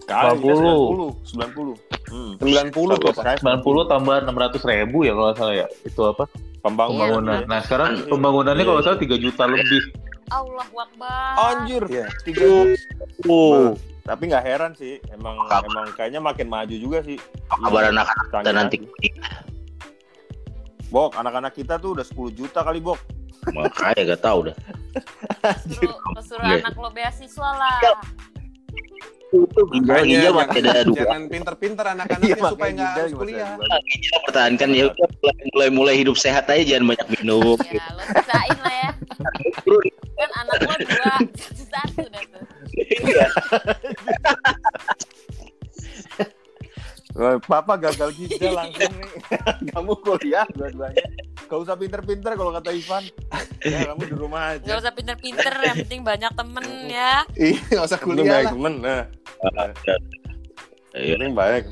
Kali 0.03 0.35
90. 0.37 1.07
90. 1.23 1.71
90. 1.71 1.75
Hmm. 2.07 2.31
90 2.39 2.71
tuh 2.71 2.83
Satu 2.93 3.07
apa? 3.09 3.21
SKS. 3.35 3.39
90 3.41 3.83
tambah 3.87 4.15
600 4.21 4.63
ribu 4.65 4.97
ya 5.01 5.13
kalau 5.13 5.31
salah 5.33 5.55
ya. 5.55 5.67
Itu 5.81 6.01
apa? 6.05 6.23
Pembangunan. 6.59 7.43
Nah 7.43 7.59
sekarang 7.61 7.89
Iya. 7.97 8.07
pembangunannya 8.09 8.59
Iya. 8.59 8.69
kalau 8.69 8.81
salah 8.81 8.99
3 8.99 9.15
juta 9.15 9.43
lebih. 9.45 9.81
Allah 10.27 10.67
Akbar. 10.67 11.31
Anjir. 11.39 11.83
Iya. 11.87 12.05
Tiga 12.21 12.43
Oh, 13.25 13.71
Tapi 14.03 14.23
nggak 14.25 14.39
heran 14.41 14.71
sih, 14.71 15.03
emang 15.09 15.35
Kabar. 15.45 15.67
emang 15.67 15.87
kayaknya 15.93 16.19
makin 16.19 16.47
maju 16.47 16.71
juga 16.73 16.99
sih. 17.01 17.19
kabar 17.49 17.91
anak-anak 17.91 18.07
kita 18.07 18.37
Canggih 18.37 18.53
nanti. 18.53 18.77
Bok, 20.87 21.11
anak-anak 21.13 21.51
kita 21.51 21.75
tuh 21.75 21.93
udah 21.93 22.03
10 22.03 22.31
juta 22.33 22.59
kali, 22.61 22.79
Bok. 22.79 22.97
makanya 23.47 24.11
gak 24.11 24.21
tahu 24.21 24.39
dah. 24.51 24.55
Suruh, 25.63 25.95
suruh 26.19 26.43
Iya. 26.43 26.59
anak 26.59 26.73
lo 26.75 26.89
beasiswa 26.89 27.49
lah. 27.53 27.79
Ginjal 29.71 30.03
ginjal 30.03 30.33
masih 30.33 30.61
ada 30.65 30.81
dua. 30.83 30.97
Jangan 30.97 31.21
pinter-pinter 31.27 31.85
anak-anaknya 31.85 32.29
Iya, 32.29 32.43
supaya 32.43 32.69
nggak 32.73 32.91
harus 32.93 33.13
kuliah. 33.13 33.49
Ginjal 33.85 34.17
pertahankan 34.25 34.69
ya 34.71 34.83
udah 34.89 35.07
mulai 35.49 35.69
mulai 35.69 35.95
hidup 35.97 36.15
sehat 36.15 36.47
aja 36.47 36.63
jangan 36.65 36.85
banyak 36.91 37.07
minum. 37.13 37.57
Ya, 37.61 37.83
lo 37.91 38.03
sisain 38.05 38.57
lah 38.59 38.73
ya. 38.73 38.89
Kan 40.13 40.29
anak 40.33 40.55
lo 40.57 40.73
dua, 40.81 41.13
satu-satu 41.39 42.03
dah 42.07 42.23
tuh. 42.25 42.43
Wah, 43.05 43.27
Papa 47.41 47.73
gagal 47.75 48.13
ginjal 48.17 48.53
langsung 48.53 48.93
nih. 48.93 49.09
kamu 49.73 49.91
kuliah 49.97 50.45
dua-duanya. 50.53 51.05
Gak 51.47 51.59
usah 51.59 51.75
pinter-pinter 51.75 52.31
kalau 52.35 52.51
kata 52.51 52.69
Ivan. 52.69 53.03
Ya, 53.63 53.89
kamu 53.89 54.01
di 54.03 54.15
rumah 54.15 54.41
Gak 54.55 54.67
aja. 54.67 54.73
usah 54.77 54.93
pinter-pinter, 54.93 55.53
yang 55.57 55.77
penting 55.79 56.01
banyak 56.03 56.31
temen 56.31 56.65
ya. 56.85 57.13
Iya, 57.33 57.59
nggak 57.71 57.85
usah 57.85 57.99
Kuliah 57.99 58.25
lah. 58.43 58.51
temen. 58.51 58.73
Nah, 58.77 59.01
Iya. 60.93 61.15
yang 61.15 61.33
baik. 61.33 61.65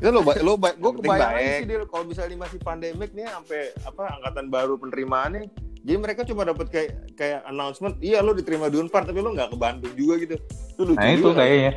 Ya 0.00 0.08
lo 0.08 0.20
baik, 0.20 0.40
lo 0.40 0.56
baik, 0.56 0.76
Gue 0.76 0.92
kebayang 0.96 1.36
sih 1.60 1.68
Dil, 1.68 1.84
kalau 1.84 2.04
misalnya 2.08 2.36
masih 2.38 2.56
pandemik 2.58 3.12
nih 3.12 3.28
sampai 3.28 3.68
apa 3.84 4.02
angkatan 4.10 4.48
baru 4.48 4.74
penerimaannya 4.76 5.52
jadi 5.78 5.96
mereka 5.96 6.24
cuma 6.24 6.44
dapat 6.44 6.68
kayak 6.68 6.90
kayak 7.14 7.44
announcement 7.44 8.00
iya 8.00 8.20
lo 8.20 8.32
diterima 8.32 8.68
di 8.68 8.76
Unpar 8.76 9.04
tapi 9.04 9.20
lo 9.20 9.28
nggak 9.30 9.52
ke 9.52 9.56
Bandung 9.56 9.92
juga 9.92 10.16
gitu 10.18 10.36
itu 10.40 10.82
lucu 10.82 10.96
Nah 10.96 11.08
itu 11.10 11.20
juga. 11.22 11.36
kayaknya. 11.38 11.72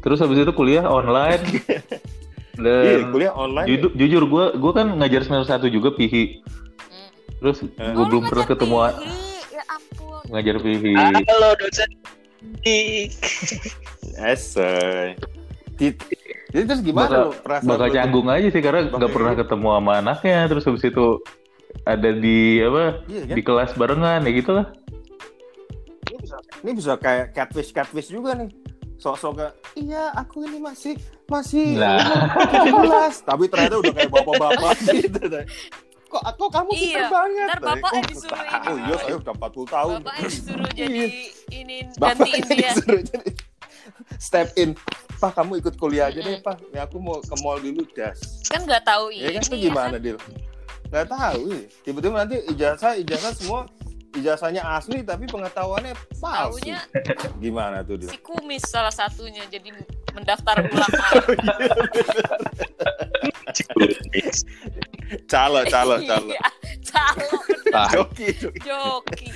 Terus 0.00 0.18
habis 0.18 0.38
itu 0.38 0.52
kuliah 0.52 0.84
online. 0.86 1.40
iya 2.58 2.98
Dan 2.98 3.10
kuliah 3.10 3.32
online 3.32 3.66
jujur, 3.66 3.90
jujur 3.92 4.22
gue 4.24 4.44
gue 4.54 4.72
kan 4.72 4.86
ngajar 4.94 5.20
semester 5.22 5.46
satu 5.50 5.66
juga 5.66 5.90
pihi. 5.90 6.40
Hmm. 6.40 7.08
Terus 7.38 7.58
Eh. 7.62 7.92
gue 7.92 7.94
Oh, 7.94 8.04
lu 8.04 8.10
belum 8.10 8.22
pernah 8.26 8.46
ketemu. 8.46 8.76
Ya 9.48 9.62
ampun. 9.66 10.22
ngajar 10.28 10.56
pihi. 10.58 10.92
Halo 10.94 11.48
dosen. 11.54 11.90
Esai. 14.16 15.14
Jadi 15.76 16.64
terus 16.64 16.80
gimana 16.80 17.04
Bakal- 17.06 17.20
lo 17.22 17.36
perasaan 17.36 17.68
bakal 17.68 17.88
canggung 17.92 18.26
aja 18.26 18.48
sih 18.48 18.62
karena 18.62 18.80
nggak 18.88 19.12
pernah 19.12 19.32
ketemu 19.34 19.68
sama 19.70 19.92
anaknya 19.94 20.38
terus 20.46 20.64
habis 20.64 20.82
itu 20.82 21.06
ada 21.84 22.10
di 22.10 22.38
apa 22.58 23.04
Iya 23.04 23.22
kan? 23.22 23.34
di 23.34 23.42
kelas 23.42 23.70
barengan 23.74 24.20
ya 24.22 24.32
gitu 24.32 24.50
lah 24.52 24.66
Ini 26.06 26.16
bisa, 26.16 26.36
ini 26.62 26.70
bisa 26.72 26.92
kayak 26.96 27.26
catfish 27.30 27.70
catfish 27.70 28.08
juga 28.08 28.32
nih. 28.34 28.48
Sok-sok 28.96 29.32
kayak, 29.34 29.52
iya 29.74 30.08
aku 30.10 30.42
ini 30.42 30.58
masih 30.58 30.94
masih 31.26 31.76
Nah. 31.76 32.00
umur 32.64 33.12
17. 33.12 33.22
tapi 33.22 33.44
ternyata 33.46 33.74
udah 33.76 33.92
kayak 33.92 34.10
bapak-bapak 34.10 34.72
gitu. 34.96 35.20
deh. 35.26 35.44
Kok 36.06 36.22
kok 36.32 36.50
kamu 36.50 36.70
Iya, 36.70 36.78
pinter 36.78 37.06
banget. 37.10 37.44
ntar 37.44 37.58
Tadi, 37.58 37.66
bapaknya 37.68 37.98
oh, 37.98 38.04
disuruh 38.06 38.38
ini. 38.38 38.56
Oh 38.62 38.76
iya, 38.78 38.94
saya 38.96 39.14
udah 39.16 39.34
40 39.36 39.66
tahun. 39.68 39.96
Bapaknya 39.98 40.22
disuruh 40.26 40.70
jadi 40.78 41.02
ini 41.52 41.76
gantiin 41.92 42.42
dia. 42.46 42.70
disuruh 42.70 43.02
jadi 43.02 43.30
step 44.16 44.48
in. 44.56 44.70
Pak, 45.16 45.32
kamu 45.34 45.52
ikut 45.58 45.74
kuliah 45.76 46.06
aja 46.06 46.20
deh, 46.20 46.38
Pak. 46.38 46.56
Ya 46.70 46.84
aku 46.84 46.96
mau 46.96 47.18
ke 47.18 47.34
mall 47.40 47.56
dulu, 47.58 47.84
das. 47.90 48.44
Kan 48.46 48.64
nggak 48.64 48.84
tahu 48.84 49.08
Ya 49.10 49.28
ini. 49.28 49.36
kan 49.36 49.42
itu 49.44 49.56
gimana, 49.62 49.96
Dil? 49.96 50.16
Gak 50.86 51.08
tahu. 51.08 51.50
iya. 51.50 51.66
Tiba-tiba 51.82 52.14
nanti 52.16 52.36
ijazah, 52.46 52.94
ijazah 52.94 53.32
semua 53.34 53.66
ijazahnya 54.16 54.62
asli 54.64 55.04
tapi 55.04 55.28
pengetahuannya 55.28 55.92
palsu. 56.18 56.58
Taunya 56.64 56.80
Gimana 57.44 57.84
tuh, 57.84 58.00
Dil? 58.00 58.08
si 58.10 58.18
kumis 58.24 58.64
salah 58.64 58.92
satunya 58.92 59.44
jadi 59.46 59.72
mendaftar 60.16 60.64
ulang. 60.64 60.92
Calo, 65.28 65.60
calo, 65.72 65.94
calo. 66.02 66.32
Iya, 66.32 66.46
calo. 66.88 67.28
Ah, 67.76 67.88
Joki, 67.92 68.32
joki. 68.40 68.60
Joki. 68.64 69.28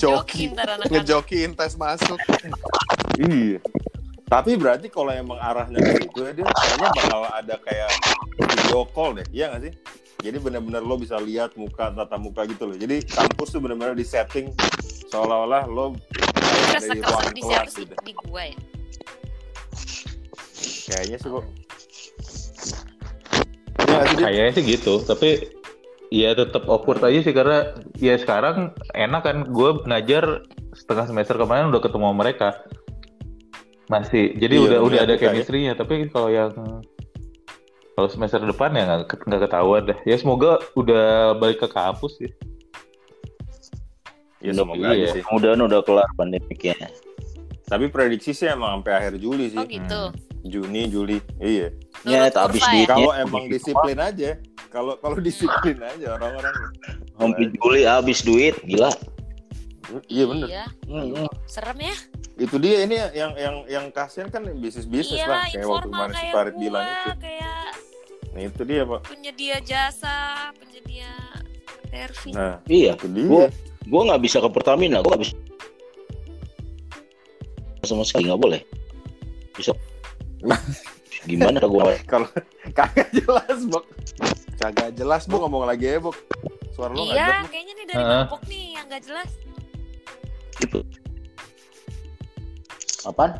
Joki. 0.00 0.44
Ngejokiin 0.88 1.52
tes 1.52 1.76
masuk. 1.76 2.18
Iya. 3.20 3.60
Tapi 4.30 4.54
berarti 4.54 4.86
kalau 4.86 5.10
emang 5.10 5.42
arahnya 5.42 5.82
ke 5.82 6.06
situ 6.06 6.22
ya, 6.22 6.30
dia 6.30 6.46
kayaknya 6.46 6.88
bakal 6.94 7.20
ada 7.34 7.54
kayak 7.66 7.90
video 8.38 8.86
call 8.94 9.10
deh, 9.18 9.26
iya 9.34 9.50
nggak 9.50 9.62
sih? 9.66 9.72
Jadi 10.20 10.36
benar-benar 10.36 10.82
lo 10.82 10.96
bisa 10.96 11.16
lihat 11.16 11.56
muka 11.56 11.90
tatap 11.90 12.20
muka 12.20 12.44
gitu 12.44 12.68
loh. 12.68 12.76
Jadi 12.76 13.00
kampus 13.04 13.50
tuh 13.50 13.60
benar-benar 13.60 13.96
di 13.96 14.04
setting 14.04 14.52
seolah-olah 15.08 15.64
lo 15.66 15.96
Udah 15.96 16.76
ada 16.76 16.78
di 16.78 17.00
sekelas 17.00 17.08
ruang 17.10 17.32
di 17.32 17.42
kelas 17.42 17.50
siapa 17.50 17.70
sih 17.70 17.82
gitu. 17.82 17.94
di 18.04 18.12
gua 18.14 18.42
ya? 18.44 18.56
Kayaknya 20.86 21.16
sih 21.18 21.28
kok. 21.28 21.44
Iya 23.80 23.98
Dit? 24.06 24.18
kayaknya 24.20 24.52
sih 24.52 24.64
gitu 24.68 24.94
tapi 25.02 25.30
ya 26.10 26.34
tetap 26.34 26.66
awkward 26.66 27.00
aja 27.00 27.20
sih 27.22 27.34
karena 27.34 27.58
ya 27.96 28.14
sekarang 28.14 28.70
enak 28.92 29.22
kan 29.24 29.36
gue 29.48 29.70
ngajar 29.86 30.44
setengah 30.74 31.06
semester 31.08 31.34
kemarin 31.34 31.70
udah 31.70 31.82
ketemu 31.82 32.04
sama 32.06 32.16
mereka 32.16 32.48
masih 33.86 34.34
jadi 34.38 34.54
Iya, 34.54 34.66
udah 34.66 34.78
udah 34.86 34.98
ada 35.02 35.14
muka 35.14 35.18
ya. 35.18 35.22
chemistry-nya 35.32 35.72
tapi 35.74 36.06
kalau 36.10 36.30
yang 36.30 36.52
kalau 38.00 38.08
semester 38.08 38.40
depan 38.40 38.72
ya 38.72 38.82
nggak 38.88 39.28
nggak 39.28 39.40
ketahuan 39.44 39.82
deh 39.84 39.98
ya 40.08 40.16
semoga 40.16 40.56
udah 40.72 41.36
balik 41.36 41.60
ke 41.60 41.68
kampus 41.68 42.16
sih 42.16 42.32
Ya 44.40 44.56
semoga 44.56 44.80
Iya. 44.80 45.12
aja 45.12 45.20
sih. 45.20 45.22
Mudah-mudahan 45.28 45.60
udah 45.68 45.80
kelar 45.84 46.08
pandemiknya. 46.16 46.88
Tapi 47.68 47.92
prediksi 47.92 48.32
sih 48.32 48.48
emang 48.48 48.80
sampai 48.80 48.92
akhir 48.96 49.20
Juli 49.20 49.52
sih. 49.52 49.60
Oh 49.60 49.68
gitu. 49.68 50.02
Juni, 50.48 50.88
Juli. 50.88 51.20
Iya. 51.36 51.68
Ya, 52.08 52.32
duit. 52.32 52.64
ya? 52.64 52.88
Kalau 52.88 53.12
emang 53.12 53.44
disiplin 53.52 54.00
aja. 54.00 54.40
Kalau 54.72 54.96
kalau 54.96 55.20
disiplin 55.28 55.76
aja 55.84 56.16
orang-orang. 56.16 56.56
Sampai 57.20 57.52
Juli 57.52 57.80
habis 57.84 58.24
duit, 58.24 58.56
gila. 58.64 58.88
Iya 60.08 60.24
bener. 60.24 60.48
Iya. 60.48 60.64
Hmm. 60.88 61.28
Serem 61.44 61.78
ya? 61.84 61.96
Itu 62.40 62.56
dia 62.56 62.88
ini 62.88 62.96
yang 63.12 63.36
yang 63.36 63.56
yang 63.68 63.84
kasihan 63.92 64.32
kan 64.32 64.48
bisnis 64.56 64.88
bisnis 64.88 65.20
iya 65.20 65.28
lah 65.28 65.44
kayak 65.52 65.68
waktu 65.68 65.88
kemarin 65.92 66.14
si 66.16 66.26
Farid 66.32 66.56
bilang 66.56 66.86
itu. 66.88 67.10
kayak 67.20 67.60
Nah 68.30 68.40
itu 68.46 68.62
dia 68.62 68.86
pak. 68.86 69.00
penyedia 69.10 69.58
jasa, 69.60 70.50
penyedia 70.54 71.10
servis. 71.90 72.34
Nah 72.34 72.62
Iya, 72.70 72.94
itu 72.94 73.06
dia. 73.10 73.26
Gua- 73.26 73.52
gua 73.90 74.02
nggak 74.12 74.22
bisa 74.22 74.38
ke 74.38 74.48
Pertamina, 74.48 75.02
gua 75.02 75.18
nggak 75.18 75.22
bisa 75.26 75.34
sama 77.82 78.04
sekali 78.06 78.28
nggak 78.30 78.42
boleh. 78.42 78.60
Bisa. 79.56 79.72
Gimana 81.28 81.58
gua? 81.66 81.96
Kalau 82.06 82.28
kagak 82.72 83.10
jelas 83.12 83.58
bok. 83.66 83.84
Kagak 84.60 84.92
jelas, 84.92 85.24
Bu 85.24 85.40
Bu. 85.40 85.48
ngomong 85.48 85.64
lagi 85.64 85.88
ya 85.88 85.98
bok. 85.98 86.16
Suara 86.76 86.92
lo 86.92 87.02
nggak 87.02 87.16
iya, 87.16 87.26
jelas. 87.26 87.40
Bok. 87.42 87.50
kayaknya 87.50 87.72
nih 87.72 87.86
dari 87.88 87.98
Heeh. 88.04 88.20
mabok 88.24 88.42
nih 88.46 88.64
yang 88.76 88.84
gak 88.88 89.02
jelas. 89.04 89.30
Gitu. 90.60 90.78
Apaan? 93.08 93.32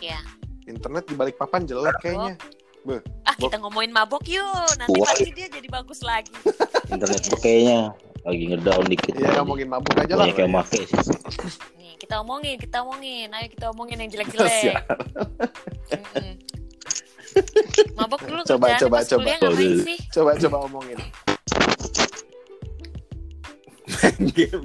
Ya. 0.00 0.20
Internet 0.64 1.04
di 1.08 1.14
balik 1.16 1.36
papan 1.36 1.64
jelek 1.64 1.96
kayaknya. 2.00 2.36
Ah, 3.24 3.32
kita 3.34 3.56
ngomongin 3.56 3.90
mabok 3.90 4.24
yuk. 4.28 4.68
Nanti 4.76 4.98
Wah. 5.00 5.08
pasti 5.08 5.30
dia 5.32 5.48
jadi 5.48 5.68
bagus 5.68 6.04
lagi. 6.04 6.28
Internet 6.86 7.22
kayaknya 7.40 7.78
lagi 8.20 8.44
ngedown 8.48 8.84
dikit. 8.86 9.12
Iya, 9.16 9.40
ngomongin 9.40 9.68
mabuk 9.68 9.96
aja 9.96 10.14
lah. 10.14 10.28
Banyak 10.28 10.38
yang 10.38 10.52
make 10.52 10.68
sih. 10.68 10.84
Nih, 11.76 11.92
kita 11.96 12.20
omongin, 12.20 12.56
kita 12.56 12.76
omongin. 12.80 13.28
Ayo 13.32 13.46
kita 13.48 13.66
omongin 13.72 13.96
yang 14.00 14.10
jelek-jelek. 14.10 14.76
Mm-mm. 15.92 16.32
Mabok 17.94 18.20
dulu 18.22 18.40
Coba, 18.46 18.78
coba, 18.78 18.96
pas 19.00 19.08
coba. 19.10 19.32
sih? 19.56 19.98
Coba 20.12 20.30
coba 20.38 20.56
omongin. 20.64 20.98
Game. 24.32 24.64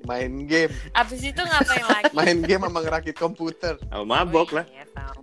Main 0.00 0.48
game, 0.48 0.72
Abis 0.90 1.22
itu 1.22 1.38
ngapain 1.38 1.84
lagi? 1.86 2.10
main 2.10 2.42
game 2.42 2.66
sama 2.66 2.82
ngerakit 2.82 3.14
komputer 3.14 3.78
Oh, 3.92 4.02
mabok 4.02 4.50
lah. 4.50 4.64
Iya, 4.66 4.82
tahu. 4.90 5.22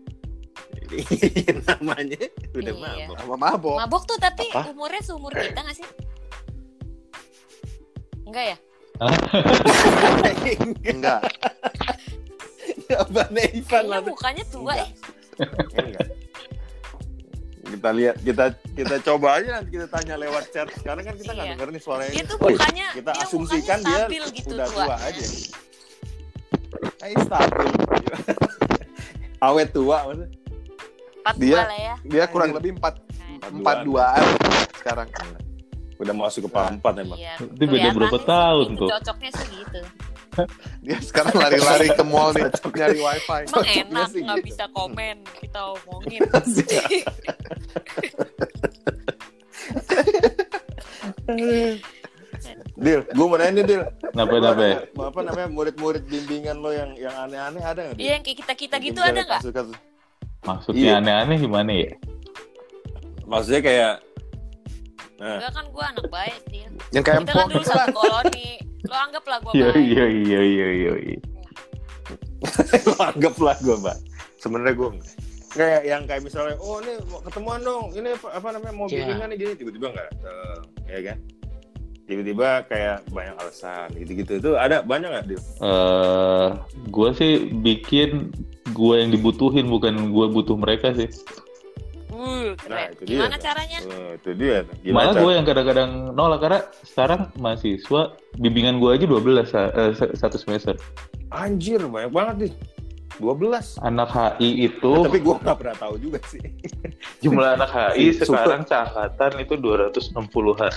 Namanya 1.68 2.22
udah 2.52 2.74
Iya. 2.74 3.06
mabok. 3.06 3.16
sama 3.18 3.36
mabok. 3.38 3.76
Mabok 3.78 4.04
tuh 4.06 4.18
tapi 4.18 4.46
Apa? 4.50 4.72
umurnya 4.72 5.02
seumur 5.02 5.32
kita 5.32 5.60
gak 5.60 5.76
sih? 5.76 5.88
Enggak 8.24 8.46
ya? 8.46 8.58
Enggak. 10.90 11.22
Jawabannya 12.88 13.46
Ivan 13.54 13.84
lah. 13.86 14.00
Mukanya 14.02 14.44
tua 14.48 14.62
Enggak. 14.64 14.78
ya. 14.78 14.88
Enggak. 15.78 16.08
kita 17.68 17.92
lihat 17.92 18.16
kita 18.24 18.46
kita 18.74 18.96
coba 19.04 19.28
aja 19.38 19.60
nanti 19.60 19.70
kita 19.70 19.86
tanya 19.86 20.16
lewat 20.16 20.50
chat. 20.50 20.72
Sekarang 20.74 21.04
kan 21.04 21.14
kita 21.14 21.32
nggak 21.32 21.46
Iya. 21.46 21.54
denger 21.54 21.70
nih 21.70 21.82
suaranya. 21.84 22.12
Dia 22.12 22.24
tuh 22.26 22.38
mukanya 22.40 22.88
kita 22.96 23.12
dia 23.12 23.22
asumsikan 23.22 23.78
mukanya 23.78 24.08
dia 24.08 24.26
gitu 24.32 24.54
udah 24.56 24.68
tua. 24.68 24.86
tua 24.88 24.96
aja. 24.98 25.26
Eh 27.04 27.16
stabil. 27.22 27.68
Awet 29.46 29.70
tua 29.70 29.98
maksudnya. 30.02 30.30
Empat 31.28 31.44
Dia- 31.44 31.60
dua 31.60 31.68
lah 31.68 31.80
ya. 31.84 31.96
Dia 32.08 32.24
kurang 32.32 32.48
Anjir. 32.48 32.60
lebih 32.64 32.72
empat 32.80 32.94
Empat 33.28 33.52
empat 33.52 33.78
duaan. 33.84 34.24
duaan 34.24 34.24
sekarang. 34.80 35.08
Udah 35.98 36.14
masuk 36.16 36.40
ke 36.40 36.50
empat 36.56 36.72
empat 36.80 36.94
emang. 37.04 37.20
Iya. 37.20 37.36
Itu 37.44 37.64
beda 37.68 37.90
berapa 37.92 38.20
tahun 38.24 38.68
tuh? 38.80 38.88
Cocoknya 38.88 39.32
sih 39.36 39.48
gitu. 39.60 39.82
Dia 40.88 40.98
sekarang 41.04 41.36
lari-lari 41.36 41.92
ke 41.92 42.04
mall 42.08 42.32
nih 42.32 42.48
nyari 42.48 42.96
wifi. 42.96 43.40
Emang 43.44 43.52
Cocoknya 43.52 43.84
enak 43.84 44.08
nggak 44.08 44.40
gitu. 44.40 44.48
bisa 44.48 44.64
komen 44.72 45.18
kita 45.36 45.60
omongin. 45.76 46.22
Dil, 52.78 53.02
gue 53.04 53.26
mau 53.26 53.36
nanya 53.36 53.52
nih, 53.52 53.66
Dil. 53.66 53.82
Kenapa, 54.14 54.30
Lu 54.30 54.38
kenapa? 54.40 54.54
ada 54.54 54.68
nggak, 54.70 55.10
Apa 55.10 55.20
namanya 55.26 55.50
murid-murid 55.50 56.04
bimbingan 56.06 56.62
lo 56.62 56.70
yang 56.70 56.94
yang 56.96 57.16
aneh-aneh 57.18 57.64
ada 57.66 57.82
nggak? 57.84 57.98
Iya 57.98 58.12
yang 58.16 58.24
kayak 58.24 58.38
kita 58.46 58.54
kita 58.54 58.76
gitu 58.80 59.00
ada 59.02 59.22
nggak? 59.26 59.42
Maksudnya 60.48 60.80
Iya. 60.88 60.98
aneh-aneh 60.98 61.38
gimana 61.38 61.72
ya? 61.74 61.92
Maksudnya 63.24 63.62
kayak 63.62 63.94
Nah, 65.18 65.42
Enggak 65.42 65.50
kan 65.52 65.66
gue 65.68 65.82
anak 65.84 66.08
baik 66.08 66.42
sih. 66.46 66.62
Yang 66.94 67.04
kayak 67.04 67.20
Kita 67.20 67.34
kan 67.34 67.48
dulu 67.48 67.58
lah. 67.58 67.66
satu 67.66 67.90
koloni. 67.92 68.50
Lo 68.86 68.96
anggaplah 68.96 69.38
gue 69.42 69.52
Iya 69.52 69.68
baik. 69.68 69.82
iya 69.84 70.06
iya 70.08 70.40
iya 70.40 70.68
iya. 70.72 70.94
iya. 71.04 71.20
lo 72.86 72.96
anggaplah 73.02 73.58
gue, 73.60 73.76
Mbak. 73.78 73.98
Sebenarnya 74.38 74.74
gue 74.74 74.90
kayak 75.50 75.82
yang 75.84 76.06
kayak 76.06 76.22
misalnya, 76.22 76.54
oh 76.60 76.78
ini 76.78 76.94
ketemuan 77.24 77.60
dong, 77.60 77.90
ini 77.92 78.14
apa, 78.14 78.28
apa 78.30 78.48
namanya 78.54 78.74
mau 78.74 78.86
Iya. 78.86 78.94
bimbingan 79.04 79.28
nih 79.28 79.38
gini, 79.38 79.54
tiba-tiba 79.58 79.86
nggak 79.90 80.06
datang, 80.08 80.62
ya 80.86 81.00
kan? 81.02 81.18
Tiba-tiba 82.06 82.48
kayak 82.64 82.98
banyak 83.10 83.36
alasan 83.36 83.88
gitu-gitu 83.98 84.32
itu 84.38 84.52
ada 84.54 84.80
banyak 84.80 85.10
nggak 85.10 85.26
Dil? 85.26 85.42
Eh, 85.42 86.48
gue 86.88 87.10
sih 87.12 87.32
bikin 87.58 88.30
gue 88.68 88.96
yang 88.98 89.10
dibutuhin 89.10 89.66
bukan 89.66 89.94
gue 90.10 90.26
butuh 90.28 90.56
mereka 90.56 90.92
sih. 90.92 91.08
Wuh, 92.08 92.56
Nah, 92.66 92.90
keren. 92.90 92.90
itu 92.92 93.04
dia. 93.04 93.14
Gimana 93.20 93.36
caranya? 93.38 93.80
Oh, 93.86 94.10
itu 94.12 94.30
dia. 94.34 94.58
Gimana 94.82 94.96
Malah 94.96 95.14
gue 95.18 95.32
yang 95.32 95.46
kadang-kadang 95.46 95.90
nolak 96.12 96.40
karena 96.40 96.60
sekarang 96.84 97.22
mahasiswa 97.36 98.02
bimbingan 98.36 98.80
gue 98.80 98.90
aja 98.90 99.06
12 99.06 99.46
sa- 99.46 99.70
eh, 99.70 99.94
satu 99.94 100.36
semester. 100.36 100.74
Anjir, 101.30 101.84
banyak 101.84 102.10
banget 102.10 102.36
nih. 102.50 102.54
12. 103.18 103.78
Anak 103.80 104.10
HI 104.10 104.68
itu 104.68 104.92
Eh, 104.94 105.06
tapi 105.06 105.20
gue 105.20 105.36
nggak 105.36 105.58
pernah 105.58 105.76
tahu 105.76 105.96
juga 105.98 106.20
sih. 106.26 106.42
jumlah 107.24 107.58
anak 107.58 107.70
HI 107.70 108.14
sekarang 108.16 108.62
seangkatan 108.64 109.32
itu 109.38 109.54
260-an. 109.56 110.74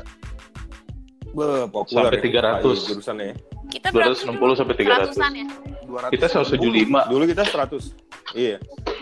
Be, 1.30 1.46
populer 1.70 2.10
Sampai 2.10 2.18
ya, 2.18 2.58
300. 2.58 2.64
Pak, 2.64 2.88
jurusannya 2.90 3.24
ya. 3.24 3.36
Kita 3.70 3.88
berapa 3.88 4.12
260 4.12 4.58
sampai 4.58 4.74
300. 4.74 4.90
Ratusan 5.06 5.32
ya? 5.32 5.46
200. 5.86 6.10
Kita 6.10 6.26
175. 6.28 7.00
Dulu 7.06 7.22
kita 7.24 7.42
100. 7.42 7.94
Iya. 8.32 8.56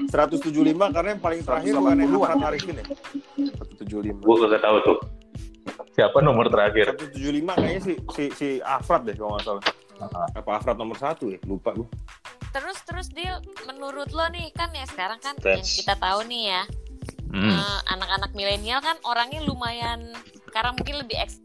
175 0.06 0.54
karena 0.88 1.08
yang 1.10 1.22
paling 1.22 1.40
terakhir 1.42 1.72
bukan 1.74 1.96
yang 1.96 2.10
180-an. 2.10 2.22
Afrat 2.22 2.48
Arifin 2.48 2.74
ya. 2.76 2.86
175. 3.82 4.14
Gue 4.18 4.34
gak 4.42 4.62
tahu 4.62 4.76
tuh. 4.82 4.98
Siapa 5.92 6.18
nomor 6.20 6.46
terakhir? 6.48 6.94
175 6.94 7.18
kayaknya 7.54 7.80
si 7.82 7.92
si 8.14 8.24
si 8.30 8.48
Afrat 8.60 9.04
deh 9.04 9.12
kalau 9.12 9.34
nggak 9.34 9.44
salah. 9.44 9.64
Apa 10.32 10.50
Afrat 10.54 10.76
nomor 10.76 10.94
satu 10.94 11.28
ya? 11.28 11.38
Lupa 11.44 11.74
gue. 11.74 11.88
Terus 12.48 12.78
terus 12.82 13.06
dia 13.10 13.36
menurut 13.66 14.08
lo 14.08 14.24
nih 14.28 14.48
kan 14.52 14.70
ya 14.70 14.86
sekarang 14.86 15.18
kan 15.18 15.36
yang 15.36 15.60
Fans. 15.60 15.76
kita 15.76 15.94
tahu 15.94 16.24
nih 16.24 16.44
ya 16.48 16.62
Hmm. 17.28 17.52
eh, 17.52 17.80
anak-anak 17.92 18.32
milenial 18.32 18.80
kan 18.80 18.96
orangnya 19.04 19.44
lumayan 19.44 20.00
sekarang 20.48 20.72
mungkin 20.72 20.96
lebih 20.96 21.20
eks 21.20 21.44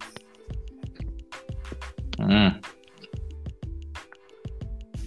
Hmm. 2.16 2.56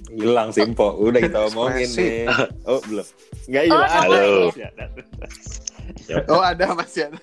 Hilang 0.09 0.51
Simpo. 0.51 0.95
Udah 0.95 1.19
kita 1.19 1.39
omongin 1.47 1.89
nih. 1.89 2.27
Oh, 2.63 2.79
belum. 2.83 3.07
Enggak 3.45 3.63
Oh, 3.63 3.69
hilang. 3.69 3.91
Halo. 3.91 4.25
Ya, 4.55 6.19
Oh 6.33 6.41
ada 6.41 6.65
masih 6.73 7.09
ada. 7.09 7.19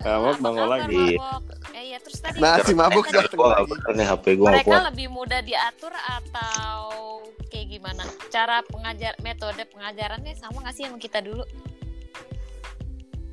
Kamu 0.00 0.26
apa 0.26 0.40
nongol 0.40 0.68
lagi. 0.70 0.96
Mabok? 1.14 1.42
Eh, 1.70 1.84
iya 1.86 1.98
terus 1.98 2.18
tadi 2.18 2.36
Nah 2.36 2.56
si 2.58 2.72
mabuk 2.72 3.04
datang 3.06 3.36
Gua 3.36 3.52
nggak 3.68 3.68
lagi. 3.92 4.02
HP 4.06 4.24
gue 4.26 4.38
nggak 4.38 4.48
mereka 4.56 4.70
kuat. 4.70 4.82
lebih 4.88 5.08
mudah 5.08 5.40
diatur 5.40 5.92
atau 5.92 6.80
kayak 7.46 7.66
gimana? 7.68 8.02
Cara 8.28 8.64
pengajar 8.64 9.12
metode 9.20 9.60
pengajarannya 9.66 10.32
sama 10.34 10.56
nggak 10.60 10.74
sih 10.74 10.84
sama 10.84 10.96
kita 10.96 11.20
dulu? 11.20 11.44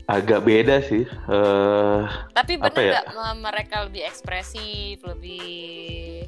Agak 0.05 0.39
beda 0.41 0.79
sih. 0.81 1.03
Eh, 1.03 2.01
Tapi 2.29 2.53
Apa 2.55 2.67
bener 2.69 2.83
ya? 2.85 2.91
nggak 3.05 3.07
m- 3.31 3.41
mereka 3.41 3.75
lebih 3.83 4.03
ekspresif, 4.03 4.99
lebih 5.01 6.27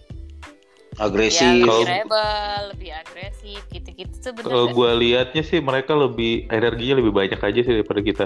Agresif. 0.99 1.41
ya, 1.41 1.51
lebih 1.55 1.65
Kalau- 1.65 1.87
rebel, 1.87 2.61
lebih 2.75 2.89
agresif, 2.91 3.61
gitu-gitu 3.71 4.27
bener 4.35 4.51
kalau 4.51 4.67
gue 4.69 4.89
liatnya 4.99 5.43
sih 5.43 5.59
mereka 5.63 5.95
lebih 5.95 6.45
energinya 6.51 6.99
lebih 6.99 7.13
banyak 7.15 7.39
aja 7.39 7.59
sih 7.63 7.73
daripada 7.79 8.01
kita. 8.03 8.25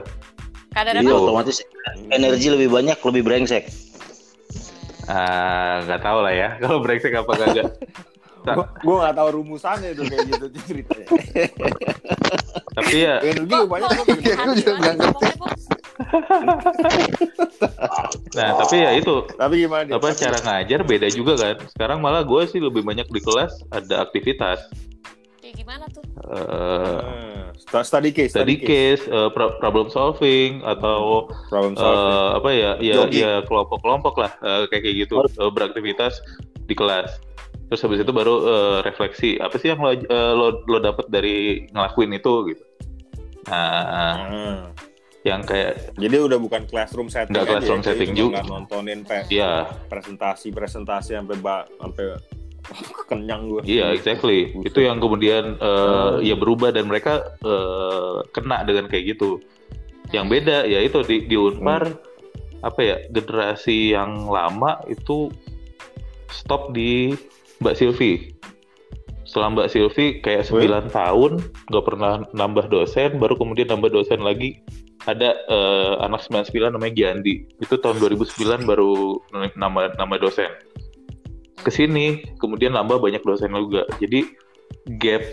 Jadi 0.74 1.06
apa? 1.06 1.14
otomatis 1.14 1.62
energi 2.10 2.50
lebih 2.50 2.74
banyak, 2.74 2.98
lebih 2.98 3.22
brengsek. 3.22 3.70
Ah, 5.06 5.86
nggak 5.86 6.02
tahu 6.02 6.20
lah 6.26 6.34
ya. 6.34 6.50
Kalau 6.66 6.82
brengsek 6.82 7.14
apa 7.14 7.32
kagak. 7.38 7.68
Gue 8.44 8.66
gue 8.66 8.96
nggak 9.00 9.16
tahu 9.16 9.30
rumusannya 9.40 9.90
itu 9.94 10.04
kayak 10.10 10.26
gitu 10.34 10.46
ceritanya. 10.66 11.08
Tapi 12.74 12.96
ya 13.00 13.22
Energi 13.22 13.54
banyak 13.64 13.90
juga 13.94 14.14
nggak 14.74 14.96
ngerti. 14.98 15.26
Nah, 18.34 18.50
tapi 18.58 18.76
ya 18.82 18.92
itu 18.92 19.14
Tapi 19.32 19.54
gimana 19.60 19.86
dia? 19.86 19.96
apa 19.96 20.08
cara 20.12 20.38
ngajar 20.40 20.80
beda 20.82 21.08
juga 21.10 21.34
kan. 21.38 21.56
Sekarang 21.70 22.02
malah 22.02 22.26
gue 22.26 22.42
sih 22.50 22.58
lebih 22.58 22.82
banyak 22.82 23.06
di 23.06 23.22
kelas 23.22 23.62
ada 23.70 24.02
aktivitas, 24.02 24.66
Kayak 25.38 25.54
gimana 25.56 25.86
tuh? 25.92 26.02
eh, 26.24 27.52
Hmm, 27.54 27.84
study 27.84 28.10
case, 28.10 28.32
study 28.32 28.56
case, 28.58 29.04
eh, 29.06 29.30
pro- 29.30 29.60
problem 29.60 29.88
solving 29.88 30.64
atau 30.64 31.30
problem 31.48 31.76
solving. 31.76 32.10
eh, 32.10 32.30
apa 32.34 32.50
ya, 32.50 32.72
ya, 32.80 32.96
Jogging. 32.98 33.22
ya 33.22 33.32
kelompok-kelompok 33.44 34.16
lah 34.18 34.32
eh, 34.42 34.64
kayak 34.68 34.82
kayak 34.82 34.96
gitu 35.04 35.14
eh, 35.22 35.52
beraktivitas 35.52 36.18
di 36.64 36.74
kelas. 36.74 37.22
Terus 37.74 37.90
habis 37.90 38.06
itu 38.06 38.14
baru 38.14 38.36
eh, 38.46 38.80
refleksi 38.86 39.42
apa 39.42 39.58
sih 39.58 39.74
yang 39.74 39.82
lo 39.82 39.98
eh, 39.98 40.06
lo, 40.38 40.62
lo 40.70 40.78
dapet 40.78 41.10
dari 41.10 41.66
ngelakuin 41.74 42.14
itu 42.14 42.54
gitu. 42.54 42.64
Nah, 43.50 44.14
Hmm. 44.14 44.62
yang 45.26 45.42
kayak 45.42 45.98
Jadi 45.98 46.22
udah 46.22 46.38
bukan 46.38 46.70
classroom 46.70 47.10
setting 47.10 47.34
Nggak 47.34 47.50
aja 47.50 47.52
classroom 47.58 47.82
ya? 47.82 47.86
Setting 47.90 48.12
juga. 48.14 48.46
nontonin 48.46 49.02
pe- 49.02 49.26
ya 49.34 49.66
presentasi-presentasi 49.90 51.18
sampai 51.18 51.38
ba- 51.42 51.66
sampai 51.82 52.22
kenyang 53.10 53.50
gue. 53.50 53.66
Iya, 53.66 53.98
exactly. 53.98 54.54
Itu 54.62 54.86
yang 54.86 55.02
kemudian 55.02 55.58
eh, 55.58 56.14
ya 56.22 56.38
berubah 56.38 56.70
dan 56.70 56.86
mereka 56.86 57.26
eh, 57.42 58.22
kena 58.38 58.62
dengan 58.70 58.86
kayak 58.86 59.18
gitu. 59.18 59.42
Yang 60.14 60.26
beda 60.30 60.58
ya 60.70 60.78
itu 60.78 61.02
di, 61.10 61.26
di 61.26 61.34
Unpar 61.42 61.90
apa 62.62 62.80
ya 62.86 63.02
generasi 63.10 63.98
yang 63.98 64.30
lama 64.30 64.78
itu 64.86 65.34
stop 66.30 66.70
di 66.70 67.18
Mbak 67.64 67.76
Silvi. 67.80 68.36
Setelah 69.24 69.56
Mbak 69.56 69.68
Silvi 69.72 70.06
kayak 70.22 70.46
9 70.52 70.92
tahun 70.94 71.32
nggak 71.72 71.86
pernah 71.88 72.22
nambah 72.36 72.68
dosen, 72.70 73.18
baru 73.18 73.40
kemudian 73.40 73.72
nambah 73.72 73.90
dosen 73.90 74.22
lagi 74.22 74.60
ada 75.08 75.36
eh, 75.48 75.94
anak 76.04 76.22
99 76.28 76.76
namanya 76.76 76.94
Giandi. 76.94 77.48
Itu 77.64 77.80
tahun 77.80 77.98
2009 78.04 78.68
baru 78.68 79.18
nambah 79.56 79.96
nambah 79.98 80.20
dosen 80.22 80.52
ke 81.64 81.72
sini 81.72 82.36
kemudian 82.44 82.76
nambah 82.76 83.00
banyak 83.00 83.24
dosen 83.24 83.56
juga 83.56 83.88
jadi 83.98 84.28
gap 85.00 85.24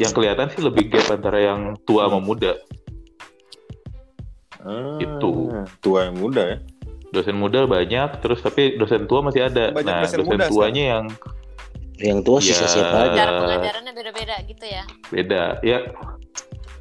yang 0.00 0.12
kelihatan 0.16 0.48
sih 0.48 0.64
lebih 0.64 0.88
gap 0.88 1.12
antara 1.12 1.38
yang 1.52 1.76
tua 1.84 2.08
sama 2.08 2.18
muda 2.24 2.56
Ah, 4.66 4.98
Itu. 4.98 5.46
tua 5.78 6.10
yang 6.10 6.18
muda 6.18 6.42
ya. 6.42 6.58
Dosen 7.08 7.34
muda 7.34 7.64
banyak 7.64 8.18
terus 8.18 8.40
tapi 8.40 8.74
dosen 8.74 9.06
tua 9.06 9.20
masih 9.20 9.44
ada 9.44 9.70
Banyak 9.70 9.84
nah 9.84 10.00
dosen 10.02 10.18
dosen 10.20 10.30
muda 10.32 10.44
tuanya 10.46 10.84
yang 10.92 11.04
Yang 11.96 12.18
tua 12.22 12.38
sisa 12.38 12.60
Ya. 12.60 12.68
siapa 12.68 12.96
aja. 13.00 13.16
Cara 13.16 13.30
pengajarannya 13.40 13.92
beda-beda 13.94 14.34
gitu 14.44 14.64
ya. 14.64 14.82
beda 15.08 15.42
ya 15.62 15.78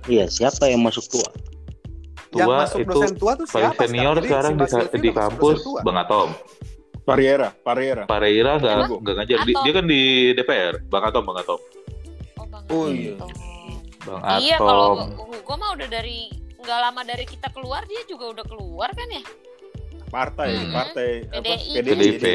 Iya, 0.05 0.27
siapa 0.27 0.67
yang 0.67 0.81
masuk 0.81 1.07
tua? 1.07 1.29
Yang 2.31 2.45
tua 2.45 2.57
masuk 2.59 2.79
itu 2.79 2.91
dosen 2.91 3.13
tua 3.15 3.31
tuh 3.33 3.47
paling 3.47 3.63
siapa 3.71 3.81
senior 3.85 4.15
Jadi 4.15 4.27
sekarang 4.27 4.51
si 4.59 4.75
di, 4.91 4.99
di 4.99 5.09
kampus. 5.11 5.57
Bang 5.81 5.97
Atom 5.97 6.29
Pariera, 7.01 7.53
Pariera. 7.55 8.03
Pareira 8.05 8.57
nggak 8.57 8.75
nggak 8.97 9.15
ngajar 9.15 9.37
Di- 9.39 9.53
Atom? 9.53 9.63
dia 9.63 9.73
kan 9.73 9.85
di 9.85 10.01
DPR 10.33 10.73
Bang 10.83 11.03
Atom 11.05 11.23
Bang 11.23 11.39
Atom 11.39 11.59
Oh, 12.35 12.45
Bang. 12.45 12.63
Oh, 12.67 12.85
iya. 12.89 13.13
Bang 14.03 14.21
Iya, 14.37 14.57
kalau 14.57 14.99
Atom 14.99 15.09
Hugo 15.31 15.53
mah 15.55 15.69
udah 15.73 15.87
dari 15.87 16.27
nggak 16.57 16.79
lama 16.81 17.01
dari 17.01 17.23
kita 17.23 17.47
keluar 17.49 17.85
dia 17.85 18.03
juga 18.03 18.25
udah 18.31 18.43
keluar 18.43 18.89
kan 18.91 19.07
ya? 19.07 19.23
Partai, 20.07 20.49
Hmm. 20.55 20.71
partai 20.71 21.09
apa? 21.27 21.43
PDI. 21.43 21.83
PDIP 21.83 22.25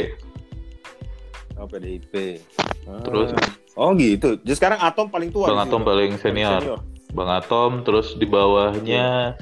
Oh, 1.54 1.68
PDIP. 1.68 2.40
Ah. 2.88 3.04
Terus? 3.04 3.36
Oh 3.74 3.92
gitu. 3.92 4.40
Jadi 4.40 4.54
sekarang 4.54 4.80
Atom 4.80 5.08
paling 5.08 5.28
tua. 5.28 5.44
Bang 5.46 5.60
Atom 5.60 5.82
paling 5.82 6.16
senior 6.16 6.80
Bang 7.10 7.28
Atom 7.28 7.82
terus 7.82 8.14
di 8.14 8.24
bawahnya 8.24 9.34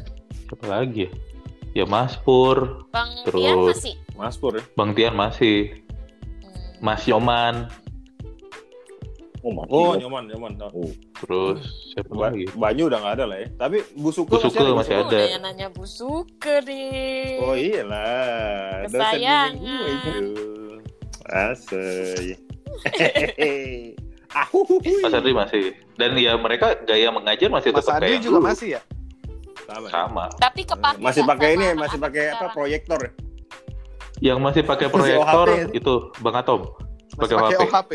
siapa 0.49 0.65
lagi 0.67 1.07
ya 1.07 1.13
ya 1.75 1.85
Mas 1.85 2.17
Pur 2.17 2.89
Bang 2.89 3.13
Terus- 3.23 3.39
Tian 3.39 3.57
masih. 3.63 3.95
Mas 4.17 4.35
Pur 4.35 4.53
ya. 4.53 4.65
Bang 4.75 4.91
Tian 4.93 5.15
masih 5.15 5.79
Hmm. 6.43 6.81
Mas 6.81 7.03
Yoman 7.05 7.69
Oh, 9.39 9.55
mati. 9.55 9.71
Oh, 9.71 9.95
loh. 9.95 9.95
nyaman, 9.97 10.23
nyaman. 10.27 10.53
Oh, 10.69 10.91
terus 11.15 11.63
siapa 11.89 12.11
Ba- 12.11 12.29
lagi 12.29 12.51
Banyu 12.53 12.91
udah 12.91 12.99
nggak 12.99 13.15
ada 13.15 13.25
lah 13.25 13.39
ya. 13.39 13.49
Tapi 13.55 13.77
Busuke, 13.95 14.35
Bu 14.35 14.43
Suke 14.43 14.59
masih 14.75 14.95
Oh, 14.95 15.05
ada. 15.05 15.15
nanya-nanya 15.17 15.67
busuke 15.71 16.55
nih. 16.67 17.39
Oh 17.39 17.55
iyalah. 17.55 18.83
Kesayangan. 18.85 20.25
Ahuhuhui. 24.29 25.01
Mas 25.01 25.15
Adri 25.15 25.33
masih 25.33 25.63
dan 25.95 26.13
ya 26.15 26.37
mereka 26.37 26.77
gaya 26.83 27.09
mengajar 27.09 27.49
masih 27.49 27.73
Mas 27.73 27.81
tetap 27.81 27.97
Adi 27.97 28.05
kayak 28.07 28.21
juga 28.21 28.37
dulu. 28.37 28.47
masih 28.47 28.69
ya? 28.77 28.81
Sama. 29.65 29.85
ya? 29.85 29.91
sama 29.91 30.25
Tapi 30.37 30.61
kepake 30.65 30.99
Masih 30.99 31.21
nggak 31.23 31.33
pakai 31.35 31.51
ini, 31.51 31.67
masih 31.75 31.99
pakai 31.99 32.23
apa 32.25 32.33
sekarang? 32.35 32.53
proyektor 32.53 32.99
ya? 32.99 33.11
yang 34.21 34.39
masih 34.43 34.63
pakai 34.63 34.87
Masih 34.87 34.95
proyektor 34.95 35.47
itu 35.71 35.95
Bang 36.19 36.37
Atom 36.37 36.61
Masih 37.15 37.17
Pakai 37.17 37.37
pakai 37.39 37.57
OHP. 37.63 37.91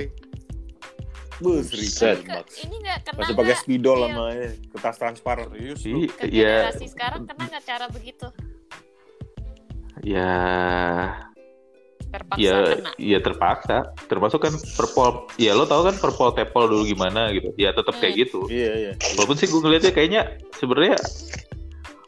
OHP. 1.35 1.41
Bus, 1.41 1.65
Buset. 1.69 2.17
Ini 2.17 2.27
ke- 2.27 2.45
Ini 2.61 2.75
nggak 2.79 2.97
kena 3.03 3.19
Masih 3.19 3.35
pakai 3.35 3.55
spidol 3.55 3.97
Iya. 3.97 4.07
sama 4.07 4.23
kertas 4.71 4.95
transparan. 4.97 5.47
Serius 5.49 5.81
lu. 5.83 5.97
I- 5.99 6.11
Ke 6.11 6.25
ya 6.27 6.53
generasi 6.61 6.85
sekarang 6.87 7.21
kena 7.23 7.43
nggak 7.47 7.63
cara 7.63 7.85
begitu? 7.87 8.27
ya 10.03 10.35
Terpaksa 12.05 12.43
ya 12.43 12.55
kena. 12.67 12.91
ya 12.95 13.19
terpaksa 13.19 13.77
termasuk 14.05 14.39
kan 14.39 14.53
perpol 14.75 15.09
ya 15.35 15.51
lo 15.51 15.63
tau 15.63 15.81
kan 15.81 15.95
perpol 15.95 16.29
tepol 16.31 16.67
dulu 16.67 16.83
gimana 16.83 17.31
gitu 17.31 17.49
ya 17.55 17.71
tetap 17.71 17.95
kayak 17.95 18.11
Hmm. 18.11 18.21
gitu 18.21 18.39
Iya, 18.47 18.71
iya. 18.75 18.91
walaupun 19.15 19.33
sih 19.33 19.47
gue 19.47 19.57
ngeliatnya 19.57 19.89
kayaknya 19.89 20.21
sebenarnya 20.53 20.99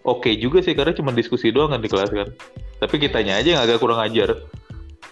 oke 0.03 0.29
juga 0.35 0.59
sih 0.59 0.73
karena 0.73 0.91
cuma 0.91 1.09
diskusi 1.09 1.49
doang 1.49 1.71
kan 1.71 1.79
di 1.79 1.87
kelas 1.87 2.11
kan 2.11 2.27
tapi 2.77 2.95
kitanya 2.99 3.39
aja 3.39 3.49
yang 3.49 3.63
agak 3.63 3.79
kurang 3.79 3.97
ajar 3.97 4.43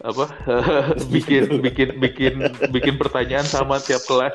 apa 0.01 0.25
bikin 1.13 1.61
bikin 1.61 1.89
bikin 1.97 2.33
bikin 2.69 2.95
pertanyaan 2.95 3.43
sama 3.43 3.77
tiap 3.77 4.01
kelas 4.03 4.33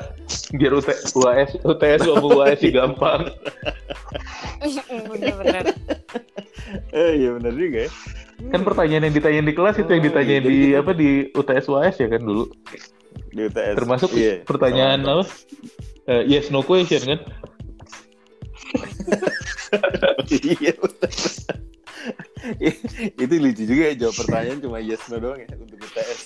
biar 0.51 0.71
UT, 0.73 0.87
UAS 1.13 1.59
UTS 1.59 1.99
sama 2.01 2.27
UAS 2.31 2.59
gampang 2.65 3.27
Bener-bener. 5.05 5.65
Eh, 6.91 7.11
iya 7.17 7.29
benar 7.33 7.53
juga 7.53 7.79
ya. 7.85 7.91
kan 8.49 8.61
pertanyaan 8.61 9.03
yang 9.03 9.15
ditanyain 9.15 9.43
di 9.43 9.51
kelas 9.51 9.75
itu 9.75 9.89
yang 9.89 10.03
ditanyain 10.05 10.39
iya, 10.39 10.47
di 10.47 10.55
gitu. 10.61 10.79
apa 10.79 10.91
di 10.93 11.09
UTS 11.33 11.65
UAS 11.67 11.95
ya 11.97 12.07
kan 12.07 12.21
dulu 12.21 12.45
Di 13.29 13.41
UTS. 13.45 13.75
termasuk 13.75 14.09
Iya. 14.13 14.33
pertanyaan 14.43 15.03
apa 15.03 15.25
Eh, 16.07 16.23
yes 16.25 16.47
no 16.47 16.61
question 16.61 17.03
kan 17.03 17.19
Iya, 20.29 20.73
betul. 20.75 21.09
itu 23.23 23.33
lucu 23.39 23.63
juga 23.67 23.83
ya 23.91 23.95
jawab 24.07 24.15
pertanyaan 24.23 24.59
cuma 24.63 24.77
yes 24.79 25.03
no 25.11 25.17
doang 25.19 25.39
ya 25.43 25.47
untuk 25.55 25.79
UTS. 25.79 26.21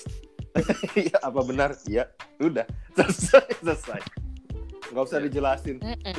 Iya, 0.94 1.18
apa 1.18 1.42
benar? 1.42 1.74
Iya, 1.90 2.06
udah 2.38 2.62
selesai 2.94 3.58
selesai. 3.58 4.00
Nggak 4.94 5.02
usah 5.02 5.18
dijelasin. 5.26 5.82
Mm-mm. 5.82 6.14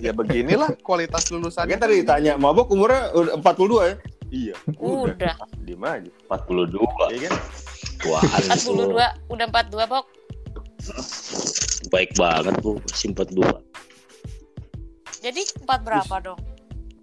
Ya 0.00 0.16
beginilah 0.16 0.72
kualitas 0.80 1.28
lulusan. 1.28 1.68
Makanya 1.68 1.84
tadi 1.84 2.00
ditanya, 2.00 2.32
mabok 2.40 2.72
umurnya 2.72 3.12
udah 3.12 3.36
42 3.36 3.92
ya? 3.92 3.94
Iya, 4.32 4.54
udah. 4.80 5.12
Udah. 5.12 5.34
Diem 5.68 5.84
aja. 5.84 6.10
42. 6.32 7.12
Iya 7.12 7.28
kan? 7.28 7.34
Tuh. 8.00 8.16
42, 8.88 9.36
udah 9.36 9.46
42, 9.52 9.92
Bok. 9.92 10.06
Baik 11.92 12.10
banget 12.16 12.54
bu, 12.64 12.80
masih 12.88 13.12
42. 13.12 13.44
Jadi 15.18 15.42
empat 15.60 15.80
berapa 15.82 16.14
dong? 16.24 16.40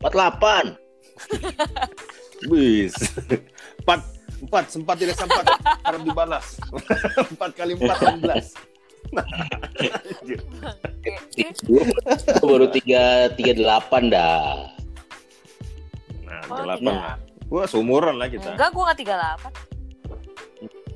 48. 0.02 0.85
Bis. 2.50 2.94
Empat, 3.82 4.00
empat 4.42 4.66
sempat 4.68 4.96
tidak 5.00 5.16
sempat 5.16 5.46
harap 5.82 6.02
dibalas. 6.02 6.60
Empat 7.34 7.52
kali 7.56 7.74
empat 7.74 7.98
enam 8.02 8.20
belas. 8.22 8.48
Baru 12.42 12.68
3 12.70 13.38
38 13.38 14.14
dah. 14.14 14.68
Nah, 16.26 16.42
Oh, 16.46 16.58
delapan 16.62 16.82
tiga. 16.84 16.94
lah. 16.94 17.16
Gua 17.46 17.64
seumuran 17.70 18.18
lah 18.18 18.28
kita. 18.28 18.50
Enggak, 18.54 18.70
gue 18.74 18.84
nggak 18.84 18.98
38. 18.98 19.54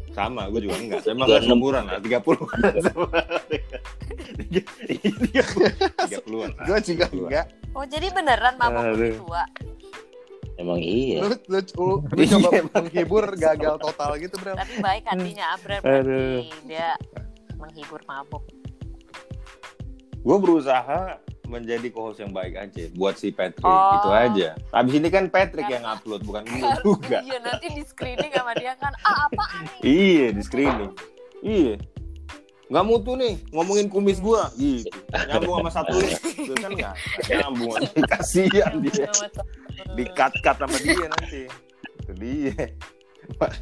Sama, 0.09 0.49
gue 0.49 0.61
juga 0.65 0.75
enggak. 0.75 0.99
Saya 0.99 1.13
emang 1.15 1.27
nggak 1.29 1.43
seumuran 1.45 1.83
lah, 1.85 1.99
30 2.01 2.01
Tiga 2.09 2.19
puluhan 6.25 6.49
lah. 6.51 6.65
Gue 6.65 6.79
juga 6.81 7.05
enggak. 7.07 7.45
Oh, 7.71 7.85
jadi 7.85 8.09
beneran 8.09 8.57
mabok 8.57 8.83
lebih 8.91 9.21
tua? 9.21 9.45
Emang 10.59 10.75
iya. 10.77 11.23
Lu, 11.23 11.31
lu, 11.47 11.59
lu, 11.63 11.87
lu 12.11 12.19
Iya, 12.19 12.35
coba 12.35 12.49
emang. 12.53 12.73
menghibur 12.83 13.23
gagal 13.33 13.75
total 13.79 14.11
gitu, 14.17 14.35
Bro. 14.35 14.53
Tapi 14.53 14.75
baik 14.77 15.03
hatinya 15.07 15.45
Abrar 15.55 15.79
Aduh. 15.79 15.87
berarti. 15.87 16.51
Dia 16.67 16.89
menghibur 17.55 18.01
mabok. 18.03 18.43
Gue 20.19 20.35
berusaha 20.37 21.15
menjadi 21.47 21.87
co-host 21.89 22.19
yang 22.19 22.29
baik 22.29 22.59
aja 22.59 22.91
buat 22.93 23.15
si 23.15 23.31
Patrick 23.31 23.63
Oh. 23.63 23.97
itu 23.97 24.09
aja. 24.11 24.49
Abis 24.69 24.93
ini 24.93 25.07
kan 25.07 25.25
Patrick 25.27 25.63
Karena- 25.63 25.79
yang 25.79 25.85
upload 25.89 26.21
bukan 26.21 26.43
gue 26.51 26.59
juga. 26.83 27.23
Iya, 27.23 27.37
nanti 27.39 27.67
di 27.71 27.83
screening 27.83 28.29
sama 28.29 28.51
dia 28.53 28.75
kan, 28.75 28.91
ah 28.99 29.25
apaan 29.25 29.63
nih? 29.65 29.81
Iya 29.81 30.27
di 30.29 30.41
screening. 30.43 30.91
Iya. 31.39 31.75
Nggak 32.69 32.85
mutu 32.85 33.11
nih 33.15 33.41
ngomongin 33.49 33.89
kumis 33.89 34.19
gua 34.19 34.51
gitu. 34.53 34.93
Nyambung 35.31 35.55
sama 35.57 35.71
satu 35.73 35.97
itu 35.97 36.53
kan 36.53 36.69
nggak 36.69 36.93
nggak 37.25 37.37
nyambung. 37.41 37.73
Kasihan 38.05 38.73
dia. 38.77 39.09
Di 39.91 40.03
cut 40.09 40.33
cut 40.39 40.57
sama 40.57 40.77
dia 40.77 41.05
nanti. 41.11 41.41
Itu 41.99 42.11
dia. 42.13 42.55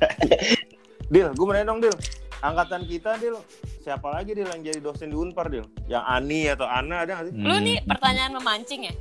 Dil, 1.07 1.28
gue 1.30 1.45
mau 1.45 1.51
nanya 1.51 1.67
dong 1.67 1.80
Dil. 1.80 1.95
Angkatan 2.38 2.84
kita 2.84 3.15
Dil, 3.15 3.39
siapa 3.80 4.07
lagi 4.09 4.32
Dil 4.32 4.45
yang 4.45 4.61
jadi 4.61 4.78
dosen 4.78 5.07
di 5.07 5.15
Unpar 5.15 5.47
Dil? 5.47 5.65
Yang 5.86 6.03
Ani 6.05 6.41
atau 6.47 6.65
Ana 6.65 7.01
ada 7.01 7.11
nggak 7.15 7.25
sih? 7.25 7.34
Lu 7.36 7.49
Hmm. 7.49 7.63
nih 7.63 7.78
pertanyaan 7.84 8.32
memancing 8.34 8.82
ya? 8.84 8.93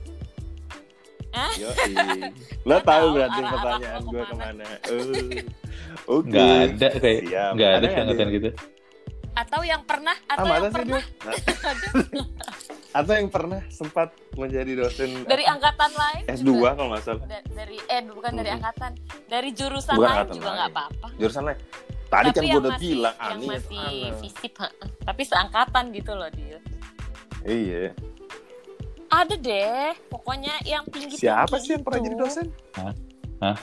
Yo, 1.55 1.69
Lo 2.69 2.81
tahu 2.81 3.13
berarti 3.13 3.37
arah-arah 3.37 3.53
pertanyaan 3.53 4.01
gue 4.03 4.23
ke 4.23 4.33
mana. 4.33 4.33
ke 4.33 4.37
mana? 4.57 4.67
Eh, 4.89 5.45
Oke. 6.09 6.33
nggak 6.33 6.49
ada 6.49 6.89
kayak 6.97 7.21
Siap. 7.23 7.51
nggak 7.53 7.71
ada 7.71 7.77
Ada 7.85 8.01
angkatan 8.01 8.29
gitu 8.33 8.49
Atau 9.37 9.61
yang 9.63 9.83
pernah, 9.85 10.17
Ah, 10.25 10.33
atau 10.33 10.45
mana 10.47 10.57
yang 10.57 10.65
sih 10.65 10.77
pernah? 10.81 11.03
Atau 12.97 13.13
yang 13.13 13.29
pernah 13.29 13.61
sempat 13.69 14.09
menjadi 14.33 14.73
dosen 14.75 15.21
dari 15.25 15.45
angkatan 15.45 15.93
lain 15.93 16.23
S2 16.27 16.41
juga. 16.43 16.71
kalau 16.73 16.89
nggak 16.89 17.05
salah. 17.05 17.25
Da- 17.27 17.45
dari 17.47 17.77
eh 17.87 18.01
bukan 18.03 18.33
dari 18.33 18.49
Mhm. 18.49 18.57
angkatan, 18.57 18.91
dari 19.27 19.51
jurusan 19.53 19.95
Bukan 19.95 20.09
lain 20.09 20.29
juga 20.33 20.51
nggak 20.51 20.71
apa-apa. 20.73 21.07
Jurusan 21.15 21.43
lain. 21.45 21.59
Tadi 22.07 22.25
kan 22.25 22.33
Tapi 22.33 22.39
gue 22.39 22.47
yang 22.47 22.57
udah 22.57 22.73
masih- 22.73 22.85
bilang 22.89 23.15
yang 23.15 23.27
Ani 23.27 23.37
atau 23.37 23.51
masih 23.51 24.51
tapi 25.03 25.23
seangkatan 25.23 25.85
gitu 25.93 26.13
loh 26.15 26.31
dia. 26.31 26.59
Iya. 27.45 27.83
Ada 29.07 29.35
deh, 29.37 29.91
pokoknya 30.09 30.55
yang 30.63 30.83
tinggi 30.87 31.15
Siapa 31.17 31.57
sih 31.59 31.75
yang 31.75 31.83
pernah 31.83 32.01
jadi 32.01 32.17
dosen? 32.17 32.47
Udah 33.37 33.57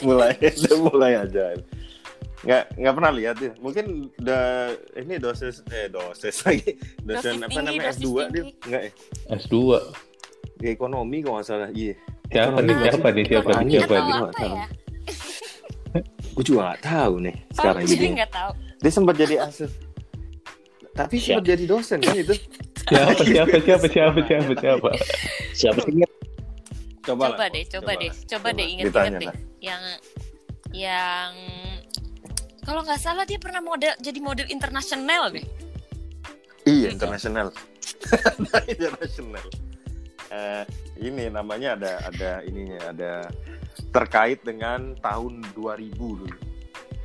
mulai, 0.06 0.32
udah 0.38 0.76
mulai 0.86 1.12
aja. 1.18 1.44
Nggak 2.40 2.62
nggak 2.80 2.94
pernah 2.96 3.12
lihat 3.12 3.36
ya. 3.36 3.52
Mungkin 3.60 3.84
udah 4.16 4.44
ini 4.96 5.14
dosis 5.20 5.60
eh 5.68 5.92
dosis 5.92 6.36
lagi 6.48 6.80
dosen 7.04 7.36
Dosis 7.36 7.44
apa 7.44 7.48
tinggi, 7.52 7.76
namanya 7.76 7.82
dosis 7.92 8.00
S2 8.00 8.08
dia 8.32 8.42
enggak 8.64 8.82
ya? 8.82 8.92
S2 9.36 9.56
Di 10.60 10.66
ekonomi 10.72 11.16
kalau 11.20 11.34
nggak 11.40 11.46
salah. 11.48 11.70
Iya. 11.72 11.94
siapa 12.30 12.58
nih 12.62 12.74
siapa 12.78 13.08
nih 13.10 13.24
siapa 13.26 13.50
nih 13.58 13.70
siapa 13.74 13.94
nih 13.98 14.12
Nggak 14.14 14.32
ya? 14.40 14.66
Gue 16.30 16.44
juga 16.46 16.60
nggak 16.70 16.82
tahu 16.86 17.14
nih 17.26 17.34
sekarang 17.52 17.82
oh, 17.82 17.88
jadi. 17.90 17.96
jadi 17.98 18.06
nggak 18.16 18.32
tahu. 18.32 18.50
Dia 18.80 18.92
sempat 18.94 19.14
jadi 19.18 19.36
asal. 19.48 19.68
Tapi 20.90 21.14
sempat 21.20 21.44
jadi 21.44 21.64
dosen 21.68 21.98
kan 22.00 22.16
itu. 22.16 22.34
siapa 22.88 23.22
siapa 23.30 23.56
siapa 23.60 23.86
siapa 23.86 24.18
siapa 24.24 24.52
siapa 24.56 24.90
Siapa 25.52 25.80
sih? 25.84 25.92
Coba, 27.00 27.32
Coba, 27.32 27.46
deh, 27.48 27.64
coba, 27.66 27.92
deh, 27.96 28.12
coba, 28.28 28.48
deh 28.52 28.66
Ditanya 28.76 28.84
inget-inget 28.86 29.20
deh. 29.20 29.34
Yang 29.64 29.82
yang 30.70 31.32
kalau 32.70 32.86
nggak 32.86 33.02
salah 33.02 33.26
dia 33.26 33.34
pernah 33.34 33.58
model 33.58 33.90
jadi 33.98 34.22
model 34.22 34.46
internasional 34.46 35.34
deh. 35.34 35.42
Iya, 36.62 36.94
internasional. 36.94 37.50
internasional. 38.78 39.42
Eh, 40.30 40.62
ini 41.02 41.26
namanya 41.26 41.74
ada 41.74 41.92
ada 42.06 42.30
ininya, 42.46 42.94
ada 42.94 43.12
terkait 43.90 44.38
dengan 44.46 44.94
tahun 45.02 45.42
2000 45.58 45.90
dulu. 45.98 46.30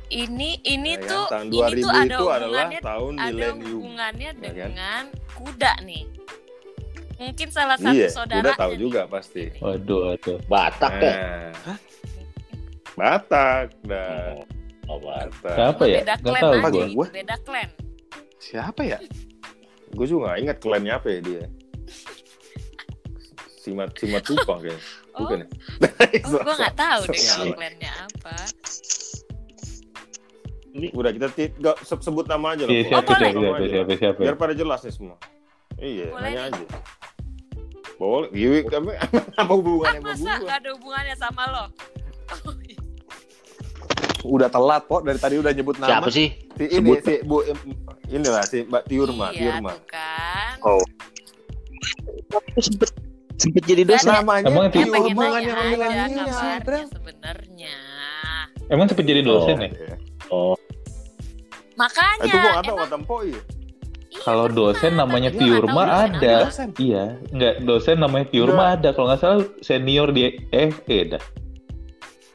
Ini 0.06 0.62
ini 0.62 0.94
Ya 0.94 1.02
kan? 1.02 1.10
tuh 1.10 1.24
tahun 1.34 1.46
ini 1.50 1.58
2000 1.58 1.82
tuh 1.82 1.90
ada 1.90 2.06
itu 2.06 2.14
adalah 2.14 2.38
hubungannya 2.46 2.80
tahun 2.86 3.12
ada 3.18 3.26
milenium. 3.26 3.58
hubungannya 3.82 4.30
Ya 4.30 4.38
kan? 4.38 4.54
dengan 4.70 5.02
kuda 5.34 5.72
nih. 5.82 6.04
Mungkin 7.16 7.48
salah 7.50 7.76
satu 7.80 7.96
Iya, 7.96 8.08
saudara. 8.14 8.42
udah 8.46 8.54
tahu 8.54 8.72
juga 8.78 9.02
pasti. 9.10 9.50
waduh 9.58 10.14
waduh 10.14 10.38
Batak 10.46 10.92
ya? 11.02 11.14
Nah, 11.66 11.78
Batak, 12.94 13.66
dah. 13.82 14.46
Oh, 14.86 15.02
siapa 15.42 15.82
ya 15.84 15.98
Beda 16.00 16.14
klan 16.16 16.40
tahu 16.40 16.70
gue 16.70 16.86
gua. 16.94 17.06
beda 17.10 17.36
klan. 17.42 17.68
Siapa 18.38 18.80
ya? 18.82 18.98
Gue 19.90 20.06
juga 20.06 20.30
gak 20.30 20.38
ingat 20.40 20.56
klannya 20.58 20.92
apa 20.92 21.08
ya 21.08 21.18
dia. 21.20 21.44
Simat 23.58 23.90
Simat 23.94 24.22
Tupa 24.22 24.54
kayaknya. 24.62 24.78
Oh, 25.10 25.24
Bukan 25.24 25.36
ya? 25.38 25.46
oh 26.22 26.40
gue 26.44 26.54
nggak 26.54 26.76
tahu 26.76 27.00
deh 27.08 27.18
So- 27.18 27.34
kalau 27.34 27.54
plannya 27.54 27.90
apa. 27.90 28.34
Udah 30.92 31.10
kita 31.10 31.26
nggak 31.32 31.76
se- 31.80 32.02
sebut 32.04 32.26
nama 32.26 32.52
aja 32.52 32.62
lah. 32.62 32.70
Iya, 32.70 32.82
siapa, 32.84 33.00
boleh. 33.02 33.16
siapa, 33.18 33.40
siapa, 33.40 33.56
aja. 33.56 33.68
siapa, 33.72 33.92
siapa. 33.96 34.20
Biar 34.20 34.34
pada 34.36 34.52
jelas 34.52 34.80
nih 34.82 34.92
semua. 34.92 35.16
Iya, 35.76 36.06
Boleh 36.08 36.22
nanya 36.22 36.42
nih. 36.44 36.52
aja. 36.52 36.64
Boleh. 37.96 38.28
Iya, 38.30 38.48
kami 38.62 38.90
apa 39.00 39.18
Ah, 39.34 39.46
hubungannya 39.48 39.98
sama 39.98 40.12
masa 40.12 40.20
gua? 40.22 40.36
nggak 40.38 40.58
ada 40.58 40.70
hubungannya 40.70 41.16
sama 41.16 41.42
lo? 41.48 41.64
Iya. 44.26 44.34
Udah 44.34 44.48
telat 44.48 44.82
kok 44.84 45.02
dari 45.02 45.18
tadi 45.18 45.34
udah 45.36 45.52
nyebut 45.52 45.76
nama. 45.76 45.88
Siapa 45.88 46.08
sih? 46.10 46.28
Si 46.52 46.64
ini 46.66 46.90
Sebut. 46.92 46.98
si 47.00 47.14
Bu 47.22 47.36
inilah 48.08 48.42
si 48.42 48.58
Mbak 48.62 48.82
Tiurma, 48.84 49.26
iya 49.30 49.38
Tiurma. 49.54 49.70
kan. 49.86 50.54
Oh. 50.60 50.82
Sempet 52.56 52.90
sempet 53.36 53.62
jadi 53.64 53.82
dosen. 53.84 54.08
Kan- 54.08 54.24
Namanya 54.24 54.42
Emang 54.44 54.66
Dia 54.66 54.82
Tiurma 54.82 55.24
dia, 55.36 55.54
kabarnya 55.54 56.58
Bram. 56.60 56.84
sebenarnya. 56.88 57.76
Emang 58.66 58.86
sempat 58.86 59.04
jadi 59.04 59.22
dosen 59.22 59.54
Oh. 59.54 59.62
ya? 59.62 59.68
Iya. 59.68 59.94
Oh, 60.28 60.56
Makanya 61.76 62.24
Itu 62.24 62.32
gua 62.32 62.50
nggak 62.50 62.64
tahu 62.64 62.72
emang 62.72 62.80
kata 62.82 62.96
Mpok 62.98 63.20
iya. 63.20 63.36
iya, 63.36 63.42
Kalau 64.18 64.46
dosen 64.48 64.92
namanya 64.96 65.30
Tiurma 65.30 65.82
ada. 65.84 66.36
Dosen. 66.42 66.68
Iya, 66.74 67.04
enggak 67.30 67.54
dosen 67.62 67.96
namanya 68.00 68.26
Tiurma 68.26 68.64
ada. 68.72 68.88
Kalau 68.90 69.06
nggak 69.06 69.20
salah 69.20 69.44
senior 69.60 70.08
di 70.08 70.22
eh 70.50 70.72
eh 70.82 71.02
dah. 71.06 71.22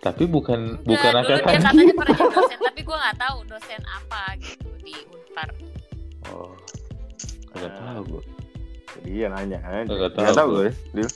Tapi 0.01 0.23
bukan 0.25 0.81
bukan 0.81 1.11
Enggak, 1.13 1.23
dulu 1.23 1.29
dia 1.29 1.35
angkatan 1.37 1.61
katanya 1.61 1.93
pernah 1.93 2.17
jadi 2.17 2.33
dosen, 2.33 2.57
tapi 2.59 2.81
gue 2.81 2.97
nggak 2.97 3.17
tahu 3.21 3.37
dosen 3.45 3.81
apa 3.85 4.21
gitu 4.41 4.69
di 4.81 4.95
Unpar. 5.07 5.49
Oh. 6.27 6.53
Enggak 7.53 7.73
tahu 7.77 8.01
gua. 8.09 8.23
Jadi 8.91 9.07
iya 9.07 9.27
nanya 9.29 9.59
aja. 9.61 9.85
Nggak 9.85 10.11
tahu 10.11 10.23
Nggak 10.25 10.35
tahu 10.35 10.49
gue. 10.51 10.69
Dil. 10.91 11.09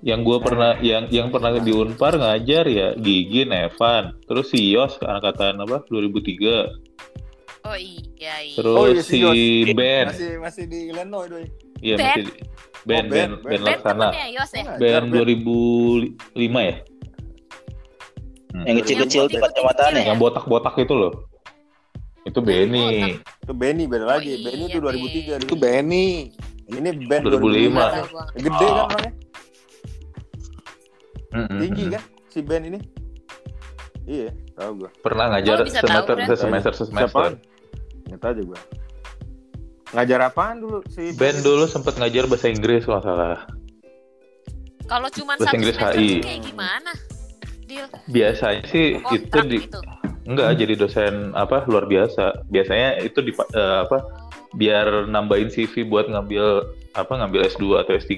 Yang 0.00 0.20
gua 0.24 0.38
pernah 0.40 0.72
yang 0.80 1.04
yang 1.12 1.28
pernah 1.28 1.52
di 1.54 1.68
Unpar 1.70 2.16
ngajar 2.16 2.64
ya 2.64 2.88
Gigi, 2.96 3.44
Evan, 3.44 4.16
terus 4.24 4.48
si 4.48 4.72
Yos 4.72 4.96
angkatan 4.98 5.60
apa 5.60 5.84
2003, 5.84 6.72
Oh 7.60 7.76
iya 7.76 8.40
iya. 8.40 8.56
terus 8.56 8.72
Oh, 8.72 8.88
iya, 8.88 9.04
si 9.04 9.20
si 9.20 9.20
Yos. 9.20 9.36
Ben, 9.76 10.08
Masih 10.08 10.32
masih 10.40 10.64
di 10.64 10.88
Illinois 10.88 11.28
doi. 11.28 11.44
iya 11.78 12.00
Ben? 12.00 12.06
masih 12.08 12.22
di- 12.24 12.36
Ben, 12.80 13.04
Oh, 13.04 13.04
Ben, 13.04 13.04
Ben, 13.04 13.10
Ben. 13.12 13.30
Ben 13.36 13.44
Ben 13.44 13.60
Laksana, 13.60 14.08
temennya 14.08 14.26
Yos 14.32 14.50
ya? 14.50 14.62
Ben 14.80 15.02
Ben. 15.04 15.20
2005 16.32 16.60
ya, 16.64 16.76
yang 18.52 18.76
kecil-kecil 18.82 19.22
tuh 19.26 19.38
kacamatanya. 19.38 19.70
putih-putih 19.70 20.08
yang 20.10 20.18
botak-botak 20.18 20.74
itu 20.76 20.94
loh, 20.94 21.12
itu 22.22 22.38
Benny, 22.38 23.16
Itu 23.40 23.52
Benny 23.52 23.84
beda 23.86 24.06
lagi. 24.06 24.36
Oh, 24.36 24.42
Benny 24.44 24.64
iya, 24.66 24.70
itu 24.70 24.78
2003. 24.78 25.44
Itu 25.46 25.54
Benny. 25.56 26.06
Ini 26.70 26.90
Ben 27.10 27.20
2005. 27.26 27.30
2005. 27.30 27.74
Nggak 27.74 27.90
tahu 27.90 28.06
gua. 28.10 28.24
Gede 28.36 28.66
kan 28.66 28.70
Oh. 28.70 28.86
orangnya? 28.86 29.12
Mm-mm. 31.30 31.58
Tinggi 31.62 31.84
kan 31.90 32.02
si 32.26 32.38
Ben 32.42 32.62
ini? 32.66 32.78
Iya, 34.04 34.30
tahu 34.54 34.70
gua. 34.82 34.90
pernah 35.00 35.26
ngajar 35.30 35.62
Oh, 35.62 35.66
bisa 35.66 35.78
tahu, 35.82 35.86
semester 35.86 36.14
semester 36.36 36.72
semester. 36.74 37.30
Nggak 38.06 38.18
tahu 38.18 38.30
aja 38.34 38.42
gua. 38.42 38.60
Ngajar 39.90 40.18
apaan 40.22 40.56
dulu 40.58 40.78
si 40.90 41.14
Ben 41.14 41.34
dulu 41.40 41.66
sempet 41.66 41.98
ngajar 41.98 42.26
bahasa 42.26 42.46
Inggris 42.46 42.82
kalau 42.82 42.98
nggak 42.98 43.06
salah. 43.06 43.40
Kalau 44.86 45.08
cuma 45.14 45.32
Bahasa 45.38 45.46
satu 45.46 45.56
Inggris 45.58 45.74
semester 45.78 46.02
HI. 46.02 46.18
kayak 46.18 46.40
gimana? 46.50 46.92
Deal 47.70 47.86
Biasanya 48.06 48.62
sih 48.66 48.98
itu 48.98 49.06
kontrak 49.30 49.46
di 49.46 49.58
gitu. 49.62 49.78
enggak 50.26 50.50
jadi 50.58 50.74
dosen 50.74 51.14
apa 51.32 51.62
luar 51.64 51.86
biasa. 51.86 52.42
Biasanya 52.46 52.98
itu 52.98 53.22
di 53.22 53.30
eh, 53.30 53.78
apa 53.86 54.02
biar 54.52 55.06
nambahin 55.06 55.46
CV 55.46 55.86
buat 55.86 56.10
ngambil 56.10 56.66
apa 56.92 57.12
ngambil 57.14 57.46
S2 57.46 57.64
atau 57.78 57.94
S3. 57.94 58.14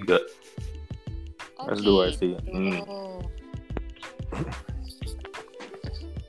Oh, 1.60 1.68
S2 1.68 1.84
gitu. 1.84 2.00
sih. 2.16 2.32
Hmm. 2.48 2.80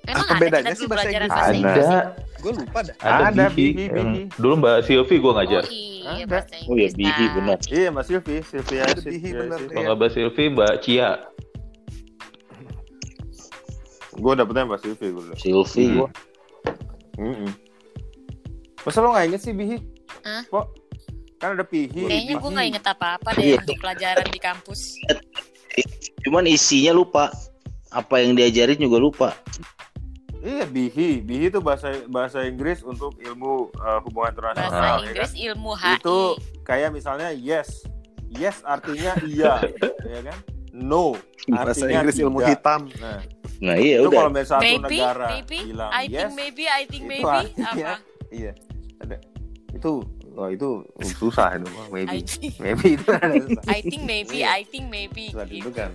Emang 0.03 0.19
Apa 0.19 0.36
ada 0.36 0.41
bedanya 0.43 0.76
sih 0.76 0.84
bahasa 0.84 1.07
belajar 1.07 1.21
Inggris? 1.24 1.32
bahasa 1.32 1.47
Ada. 1.47 1.55
Inggris? 1.55 1.88
ya? 1.88 2.01
Gue 2.43 2.51
lupa 2.59 2.80
dah. 2.84 2.95
Ada, 2.99 3.24
Ada, 3.24 3.45
Bihi. 3.47 3.55
Bihi, 3.71 3.84
Yang- 3.88 3.95
Bihi. 3.95 4.24
dulu 4.36 4.53
Mbak 4.59 4.78
Silvi 4.84 5.15
gua 5.17 5.32
ngajar. 5.39 5.63
Oh 5.63 5.71
iya, 5.71 6.03
Ada. 6.03 6.26
bahasa 6.28 6.51
Oh 6.51 6.76
ya 6.76 6.82
Inggris. 6.84 6.93
Bihi 6.93 7.26
benar. 7.32 7.57
Iya, 7.71 7.88
Mas 7.89 8.05
Silvi, 8.05 8.36
Silvi 8.43 8.76
Ada 8.76 8.91
Asyid, 8.91 9.05
Bihi, 9.07 9.30
iya. 9.32 9.41
Silvi. 9.47 9.71
Kalau 9.71 9.82
nggak 9.82 9.95
Mbak 9.95 10.11
Silvi, 10.11 10.43
Mbak 10.51 10.74
Cia. 10.84 11.11
Gua 14.24 14.34
dapetnya 14.34 14.63
Mas 14.65 14.80
Silvi 14.80 15.07
gua 15.11 15.21
dulu. 15.21 15.36
Silvi 15.36 15.84
Hmm. 15.93 16.07
Mm-mm. 17.19 17.51
Masa 18.82 18.99
lo 18.99 19.11
nggak 19.11 19.26
inget 19.28 19.41
sih 19.43 19.53
Bihi? 19.53 19.78
Hah? 20.24 20.41
Kok? 20.47 20.65
Kan 21.38 21.53
ada 21.53 21.61
Pihi. 21.61 22.07
Kayaknya 22.07 22.36
gue 22.36 22.49
nggak 22.49 22.67
inget 22.67 22.86
apa-apa 22.88 23.30
Iya. 23.36 23.59
deh 23.59 23.61
untuk 23.61 23.78
pelajaran 23.78 24.28
di 24.28 24.39
kampus. 24.39 24.95
Cuman 26.24 26.47
isinya 26.47 26.91
lupa. 26.91 27.30
Apa 27.91 28.17
yang 28.17 28.34
diajarin 28.34 28.80
juga 28.80 28.97
lupa. 28.97 29.30
Iya, 30.41 30.65
Bihi. 30.65 31.21
Bihi 31.21 31.47
itu 31.47 31.61
bahasa 31.61 31.93
bahasa 32.09 32.41
Inggris 32.43 32.82
untuk 32.82 33.13
ilmu 33.21 33.69
uh, 33.78 34.01
hubungan 34.01 34.34
Bahasa 34.34 34.57
internasional. 34.57 34.82
ya 34.82 34.89
kan? 34.89 35.05
Inggris 35.05 35.32
ilmu 35.38 35.71
HI. 35.78 35.93
Itu 35.95 36.17
kayak 36.63 36.89
misalnya 36.91 37.30
yes. 37.32 37.86
Yes 38.28 38.65
artinya 38.65 39.13
iya, 39.21 39.61
ya 40.17 40.19
kan? 40.26 40.38
No 40.74 41.13
Bahasa 41.45 41.86
artinya 41.86 42.01
Inggris 42.01 42.17
ilmu 42.17 42.39
tidak. 42.39 42.49
hitam. 42.51 42.82
Nah, 42.97 43.19
Nah 43.61 43.76
iya 43.78 43.95
itu 44.01 44.09
udah. 44.09 44.17
kalau 44.17 44.30
misalnya 44.30 44.49
satu 44.49 44.63
maybe, 44.65 44.95
negara 44.97 45.28
maybe, 45.30 45.57
bilang 45.63 45.91
I 45.93 46.03
yes, 46.03 46.11
think 46.11 46.32
maybe, 46.34 46.63
I 46.65 46.82
think 46.84 47.03
maybe, 47.05 47.24
artinya- 47.24 47.69
apa? 47.69 47.95
iya. 48.30 48.51
Ada. 48.99 49.17
Itu 49.71 49.91
oh 50.34 50.49
itu 50.49 50.69
susah 51.13 51.47
itu 51.53 51.67
maybe. 51.88 52.17
think, 52.26 52.53
Maybe 52.57 52.88
itu 52.97 53.05
ada 53.07 53.36
susah. 53.38 53.63
I 53.69 53.80
think 53.80 54.01
maybe, 54.03 54.36
Iya. 54.41 54.47
I 54.49 54.61
think 54.65 54.86
maybe. 54.89 55.24
Susah 55.30 55.47
itu 55.47 55.69
kan. 55.69 55.89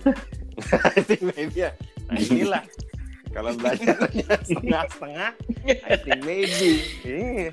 I 0.95 0.99
think 1.03 1.21
maybe 1.27 1.55
ya. 1.59 1.71
Nah, 2.07 2.17
inilah 2.17 2.63
kalau 3.29 3.51
belajarnya 3.53 4.25
setengah-setengah, 4.41 5.29
I 5.85 5.95
think 5.99 6.19
maybe. 6.23 6.69
Iya. 7.03 7.51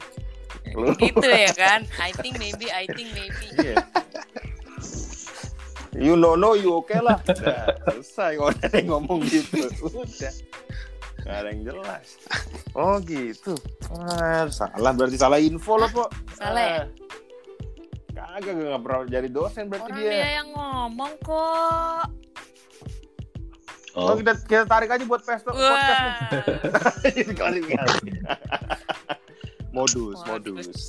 Lu 0.72 0.91
Gitu 0.95 1.27
ya 1.27 1.53
kan? 1.53 1.81
I 1.99 2.11
think 2.14 2.39
maybe, 2.39 2.70
I 2.70 2.87
think 2.89 3.11
maybe. 3.12 3.47
You 5.97 6.13
know 6.15 6.37
no 6.37 6.53
you 6.53 6.77
oke 6.77 6.93
lah. 7.01 7.17
Udah, 7.25 7.73
selesai 7.89 8.37
kalau 8.37 8.53
ada 8.53 8.77
yang 8.77 8.89
ngomong 8.93 9.21
gitu. 9.25 9.65
Udah. 9.81 10.33
Gak 11.25 11.37
ada 11.43 11.49
yang 11.51 11.63
jelas. 11.65 12.07
Oh 12.77 13.01
gitu. 13.01 13.57
Ah, 13.91 14.45
salah 14.47 14.93
berarti 14.93 15.17
salah 15.17 15.41
info 15.41 15.75
loh, 15.75 15.89
Pok. 15.89 16.09
Salah 16.37 16.63
ya? 16.63 16.83
Ah, 18.15 18.37
Kagak 18.37 18.53
gak 18.59 18.83
pernah 18.85 19.01
jadi 19.09 19.29
dosen 19.33 19.65
berarti 19.67 19.91
Orang 19.91 19.99
dia. 19.99 20.11
dia 20.13 20.29
yang 20.39 20.49
ngomong 20.53 21.13
kok. 21.25 22.05
Oh, 23.97 24.13
Oh, 24.13 24.15
kita, 24.15 24.37
kita 24.45 24.65
tarik 24.69 24.93
aja 24.93 25.05
buat 25.09 25.25
podcast. 25.25 25.49
Wah. 25.57 26.29
Klarifikasi. 27.33 28.05
modus, 29.73 30.21
Modus. 30.21 30.69
modus. 30.69 30.81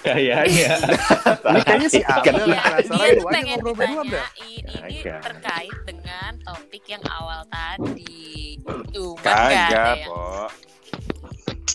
Kayaknya. 0.00 0.68
Ini 1.48 1.60
kayaknya 1.62 1.88
si 1.88 2.00
Abel 2.02 2.34
Iya, 2.44 2.60
dia 2.82 3.14
tuh 3.16 3.26
pengen 3.26 3.58
ditanyain 3.64 4.20
ini 4.36 4.98
Kagak. 5.00 5.20
terkait 5.22 5.76
dengan 5.84 6.30
topik 6.42 6.84
yang 6.86 7.04
awal 7.08 7.40
tadi. 7.48 8.60
Cuma 8.92 9.16
nggak 9.16 9.32
ada 9.32 9.56
Kagak, 9.64 9.96
Pok. 10.04 10.48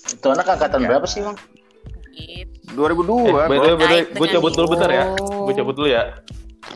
itu 0.10 0.28
anak 0.28 0.46
angkatan 0.48 0.80
berapa 0.84 1.06
sih, 1.06 1.22
Bang? 1.22 1.38
gitu. 2.12 2.76
2002, 2.76 3.30
Eh, 3.30 3.48
way, 3.50 3.58
Terkait 3.58 4.08
gue 4.14 4.28
cabut 4.30 4.52
dulu 4.52 4.68
bentar 4.76 4.90
ya. 4.90 5.06
Gue 5.18 5.54
cabut 5.54 5.74
dulu 5.74 5.88
ya. 5.88 6.04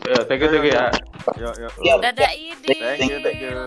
Ya, 0.04 0.18
thank 0.26 0.40
you, 0.40 0.48
thank 0.50 0.64
you 0.64 0.72
ya. 0.72 0.86
Yuk, 1.38 1.54
yuk. 1.56 1.72
Iya. 1.80 1.94
Dadah 2.02 2.32
Idil. 2.34 2.76
Thank 2.76 3.00
you, 3.04 3.18
thank 3.20 3.40
you. 3.40 3.58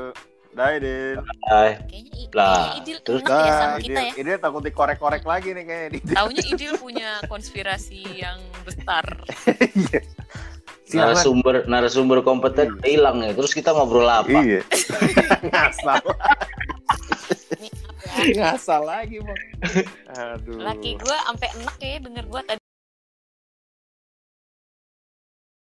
Dah, 0.58 0.74
Idil. 0.74 1.22
Hai. 1.46 1.78
Kayaknya 1.86 2.26
Lah, 2.34 2.82
Idil 2.82 2.98
terus 3.06 3.22
ya 3.22 3.30
sama 3.30 3.78
Dah, 3.78 3.78
kita 3.78 4.00
ya. 4.02 4.12
Idil, 4.18 4.22
Idil 4.26 4.38
takut 4.42 4.62
dikorek-korek 4.66 5.22
lagi 5.22 5.54
nih 5.54 5.64
kayaknya. 5.70 6.02
Idil. 6.02 6.16
Taunya 6.18 6.44
Idil 6.58 6.74
punya 6.82 7.10
konspirasi 7.30 8.02
yang 8.18 8.42
besar. 8.66 9.06
Silakan. 10.90 11.14
Narasumber 11.14 11.56
narasumber 11.70 12.20
kompeten 12.26 12.74
hilang 12.82 13.22
ya. 13.22 13.38
Terus 13.38 13.54
kita 13.54 13.70
ngobrol 13.70 14.10
apa? 14.10 14.34
Iya. 14.34 14.66
Ngasal. 15.54 16.02
Ya? 18.26 18.58
Ngasal 18.58 18.82
lagi, 18.82 19.22
Bang. 19.22 19.42
Aduh. 20.18 20.58
Laki 20.58 20.98
gue 20.98 21.18
sampai 21.22 21.50
enak 21.54 21.76
ya 21.78 21.98
denger 22.02 22.26
gue 22.26 22.42
tadi. 22.50 22.67